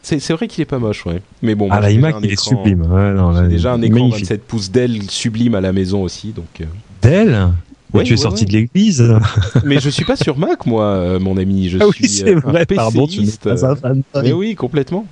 [0.03, 1.23] C'est vrai qu'il est pas moche, ouais.
[1.43, 2.83] Mais bon, ah, l'iMac, il est sublime.
[2.83, 6.67] Ouais, j'ai déjà un écran 27 pouces Dell sublime à la maison aussi, donc.
[7.01, 7.53] Dell
[7.93, 9.03] Ouais, tu es sorti de l'église.
[9.65, 11.69] Mais je suis pas sur Mac, moi, euh, mon ami.
[11.69, 12.67] Je ah oui, c'est vrai.
[12.67, 14.03] Pardon, tu pas un fan.
[14.23, 15.07] Mais oui, complètement.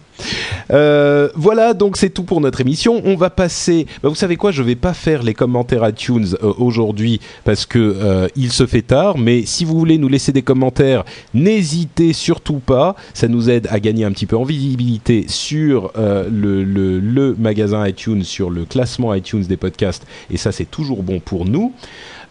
[0.72, 3.00] Euh, voilà, donc c'est tout pour notre émission.
[3.04, 3.86] On va passer.
[4.02, 7.78] Bah, vous savez quoi Je vais pas faire les commentaires iTunes euh, aujourd'hui parce que
[7.78, 9.18] euh, il se fait tard.
[9.18, 11.04] Mais si vous voulez nous laisser des commentaires,
[11.34, 12.94] n'hésitez surtout pas.
[13.14, 17.86] Ça nous aide à gagner un petit peu en visibilité sur le, le, le magasin
[17.86, 20.06] iTunes, sur le classement iTunes des podcasts.
[20.30, 21.72] Et ça, c'est toujours bon pour nous.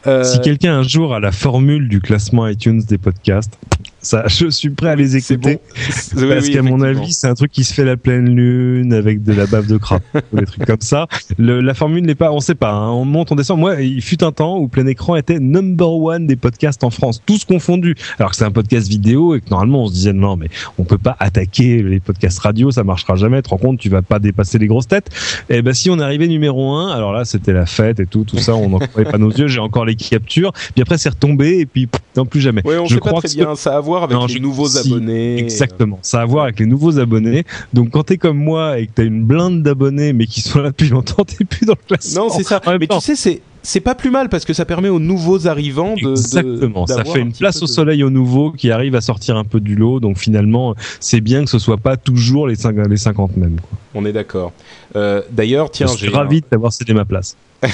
[0.07, 3.57] Euh, si quelqu'un un jour a la formule du classement iTunes des podcasts,
[4.01, 5.59] ça, je suis prêt à les écouter
[6.15, 9.33] parce qu'à mon avis, c'est un truc qui se fait la pleine lune avec de
[9.33, 10.01] la bave de crabe,
[10.33, 11.07] des trucs comme ça.
[11.37, 12.71] Le, la formule n'est pas, on sait pas.
[12.71, 12.89] Hein.
[12.91, 13.59] on monte, on descend.
[13.59, 17.21] Moi, il fut un temps où Plein Écran était number one des podcasts en France,
[17.25, 17.95] tous confondus.
[18.17, 20.83] Alors que c'est un podcast vidéo et que normalement on se disait non, mais on
[20.83, 23.37] peut pas attaquer les podcasts radio, ça marchera jamais.
[23.37, 25.09] Tu te rends compte, tu vas pas dépasser les grosses têtes.
[25.49, 28.23] Et eh ben si on arrivait numéro un, alors là c'était la fête et tout,
[28.23, 29.47] tout ça, on n'en croyait pas nos yeux.
[29.47, 30.53] J'ai encore les captures.
[30.53, 32.65] Puis après c'est retombé et puis non plus jamais.
[32.65, 33.55] Ouais, on je crois pas très bien.
[33.55, 35.39] Ça voir avec les nouveaux abonnés.
[35.39, 37.43] Exactement, ça a à voir avec les nouveaux abonnés.
[37.73, 40.69] Donc quand t'es comme moi et que t'as une blinde d'abonnés mais qui sont là
[40.69, 42.27] depuis longtemps, t'es plus dans le classement.
[42.27, 42.61] Non, c'est ça.
[42.79, 45.95] Mais tu sais, c'est c'est pas plus mal parce que ça permet aux nouveaux arrivants
[45.95, 46.11] de.
[46.11, 49.59] Exactement, ça fait une place au soleil aux nouveaux qui arrivent à sortir un peu
[49.59, 49.99] du lot.
[49.99, 53.57] Donc finalement, c'est bien que ce soit pas toujours les, 50, les 50 mêmes.
[53.93, 54.53] On est d'accord.
[54.95, 57.35] Euh, D'ailleurs, tiens, je suis ravi d'avoir cédé ma place.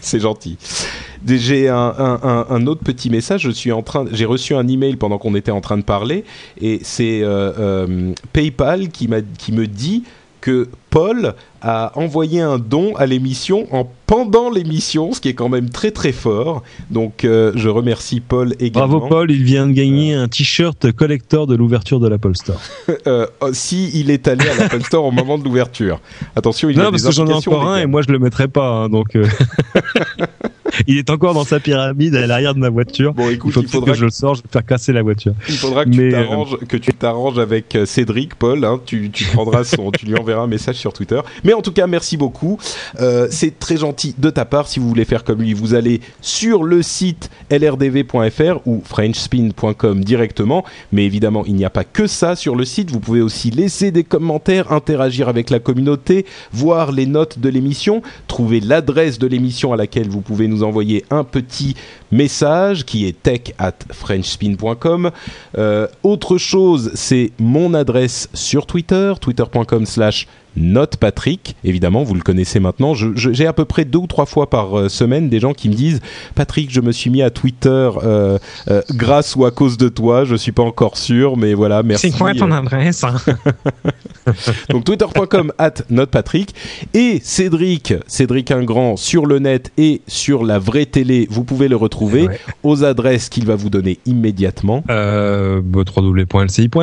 [0.00, 0.58] c'est gentil.
[1.26, 3.42] J'ai un, un, un, autre petit message.
[3.42, 6.24] Je suis en train, j'ai reçu un email pendant qu'on était en train de parler,
[6.60, 10.04] et c'est euh, euh, PayPal qui m'a qui me dit
[10.40, 15.48] que Paul a envoyé un don à l'émission en pendant l'émission, ce qui est quand
[15.48, 16.62] même très très fort.
[16.90, 18.98] Donc euh, je remercie Paul également.
[18.98, 22.60] Bravo Paul, il vient de gagner un t-shirt collector de l'ouverture de l'Apple Store.
[23.08, 26.00] euh, oh, si il est allé à l'Apple Store au moment de l'ouverture.
[26.36, 28.46] Attention, il non, a parce que j'en ai encore un et moi je le mettrai
[28.46, 29.18] pas, hein, donc.
[30.86, 33.14] Il est encore dans sa pyramide à l'arrière de ma voiture.
[33.14, 35.34] Bon, écoute, il, faudra que je le sors, je vais faire casser la voiture.
[35.48, 38.64] Il faudra que tu t'arranges, euh, que tu t'arranges avec euh, Cédric, Paul.
[38.64, 41.20] Hein, tu, tu prendras son, tu lui enverras un message sur Twitter.
[41.44, 42.58] Mais en tout cas, merci beaucoup.
[43.00, 44.68] Euh, c'est très gentil de ta part.
[44.68, 50.64] Si vous voulez faire comme lui, vous allez sur le site lrdv.fr ou frenchspin.com directement.
[50.92, 52.90] Mais évidemment, il n'y a pas que ça sur le site.
[52.90, 58.02] Vous pouvez aussi laisser des commentaires, interagir avec la communauté, voir les notes de l'émission,
[58.26, 61.74] trouver l'adresse de l'émission à laquelle vous pouvez nous envoyer un petit
[62.12, 65.10] message qui est tech at frenchspin.com.
[65.58, 70.26] Euh, autre chose, c'est mon adresse sur Twitter, twitter.com slash
[70.56, 72.94] Note Patrick, évidemment, vous le connaissez maintenant.
[72.94, 75.74] J'ai à peu près deux ou trois fois par euh, semaine des gens qui me
[75.74, 76.00] disent
[76.34, 78.38] Patrick, je me suis mis à Twitter euh,
[78.68, 80.24] euh, grâce ou à cause de toi.
[80.24, 82.10] Je suis pas encore sûr, mais voilà, merci.
[82.10, 83.16] C'est quoi ton adresse hein
[84.70, 85.74] Donc twitter.com at
[86.10, 86.54] Patrick
[86.94, 91.26] et Cédric, Cédric Ingrand sur le net et sur la vraie télé.
[91.30, 92.28] Vous pouvez le retrouver
[92.62, 94.84] aux adresses qu'il va vous donner immédiatement.
[94.90, 96.74] Euh, www.lci.fr,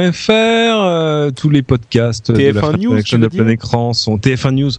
[1.35, 3.01] tous les podcasts TF1 News,
[3.63, 4.71] son TF1 News,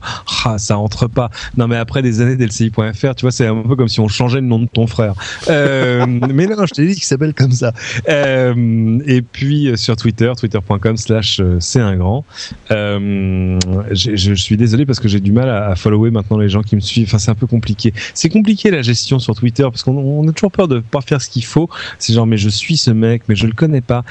[0.45, 1.31] ah, ça entre pas.
[1.57, 4.41] Non, mais après des années d'LCI.fr, tu vois, c'est un peu comme si on changeait
[4.41, 5.15] le nom de ton frère.
[5.49, 7.73] Euh, mais non, je t'ai dit qu'il s'appelle comme ça.
[8.09, 12.25] Euh, et puis euh, sur Twitter, twitter.com slash c'est un grand.
[12.71, 16.81] je suis désolé parce que j'ai du mal à, follower maintenant les gens qui me
[16.81, 17.09] suivent.
[17.09, 17.93] Enfin, c'est un peu compliqué.
[18.15, 21.29] C'est compliqué la gestion sur Twitter parce qu'on a toujours peur de pas faire ce
[21.29, 21.69] qu'il faut.
[21.99, 24.05] C'est genre, mais je suis ce mec, mais je le connais pas.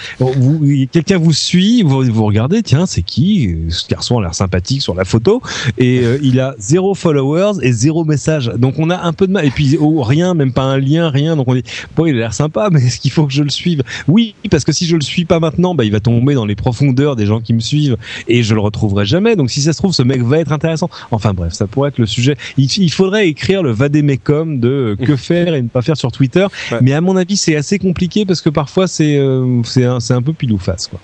[0.92, 3.56] Quelqu'un vous suit, vous, vous regardez, tiens, c'est qui?
[3.70, 5.42] Ce garçon a l'air sympathique sur la photo
[5.78, 8.52] et euh, il a zéro followers et zéro message.
[8.58, 11.10] Donc on a un peu de mal et puis oh, rien, même pas un lien,
[11.10, 11.36] rien.
[11.36, 11.64] Donc on dit
[11.96, 13.84] bon, il a l'air sympa, mais est-ce qu'il faut que je le suive?
[14.08, 16.56] Oui, parce que si je le suis pas maintenant, bah il va tomber dans les
[16.56, 19.36] profondeurs des gens qui me suivent et je le retrouverai jamais.
[19.36, 20.90] Donc si ça se trouve, ce mec va être intéressant.
[21.12, 22.38] Enfin bref, ça pourrait être le sujet.
[22.58, 26.46] Il, faudrait écrire le vadémecum de que faire et ne pas faire sur Twitter.
[26.82, 30.22] Mais à mon avis, c'est assez compliqué parce que parfois c'est euh, c'est un, un
[30.22, 31.00] peu pile ou face quoi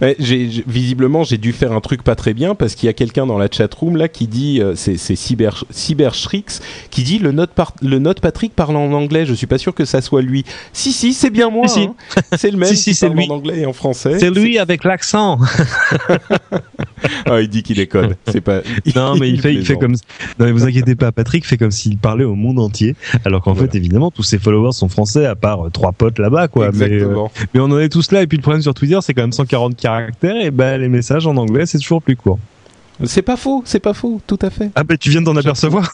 [0.00, 3.38] visiblement, j'ai dû faire un truc pas très bien parce qu'il y a quelqu'un dans
[3.38, 7.50] la chat room là qui dit, euh, c'est Cyber, Cybershrix, qui dit le note,
[7.82, 9.26] le note Patrick parle en anglais.
[9.26, 10.44] Je suis pas sûr que ça soit lui.
[10.72, 11.66] Si, si, c'est bien moi.
[11.76, 11.94] Hein.
[12.36, 14.18] C'est le même si, qui parle en anglais et en français.
[14.18, 15.38] C'est lui avec l'accent.
[17.26, 18.14] ah, il dit qu'il déconne.
[18.28, 18.60] C'est pas.
[18.96, 19.92] non, mais il, fait, il fait comme.
[20.38, 21.12] Non, mais vous inquiétez pas.
[21.12, 24.72] Patrick fait comme s'il parlait au monde entier, alors qu'en fait, évidemment, tous ses followers
[24.72, 26.68] sont français, à part euh, trois potes là-bas, quoi.
[26.68, 27.30] Exactement.
[27.34, 28.22] Mais, euh, mais on en est tous là.
[28.22, 30.36] Et puis le problème sur Twitter, c'est quand même 140 caractères.
[30.36, 32.38] Et ben, les messages en anglais, c'est toujours plus court.
[33.04, 34.70] C'est pas faux, c'est pas faux, tout à fait.
[34.74, 35.92] Ah ben tu viens d'en apercevoir.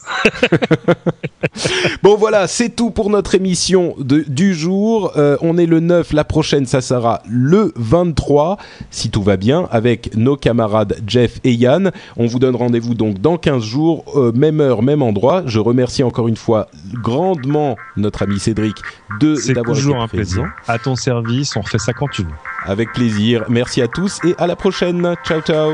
[2.03, 5.11] bon voilà, c'est tout pour notre émission de, du jour.
[5.15, 8.57] Euh, on est le 9, la prochaine ça sera le 23,
[8.89, 11.91] si tout va bien, avec nos camarades Jeff et Yann.
[12.17, 15.43] On vous donne rendez-vous donc dans 15 jours, euh, même heure, même endroit.
[15.45, 18.75] Je remercie encore une fois grandement notre ami Cédric
[19.19, 20.45] de d'avoir toujours un plaisir.
[20.67, 22.29] À ton service, on refait ça quand tu veux.
[22.65, 23.45] Avec plaisir.
[23.49, 25.15] Merci à tous et à la prochaine.
[25.25, 25.73] Ciao ciao.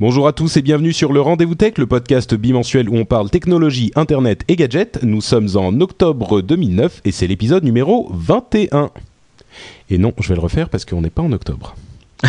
[0.00, 3.28] Bonjour à tous et bienvenue sur le Rendez-vous Tech, le podcast bimensuel où on parle
[3.28, 4.98] technologie, internet et gadgets.
[5.02, 8.92] Nous sommes en octobre 2009 et c'est l'épisode numéro 21.
[9.90, 11.76] Et non, je vais le refaire parce qu'on n'est pas en octobre.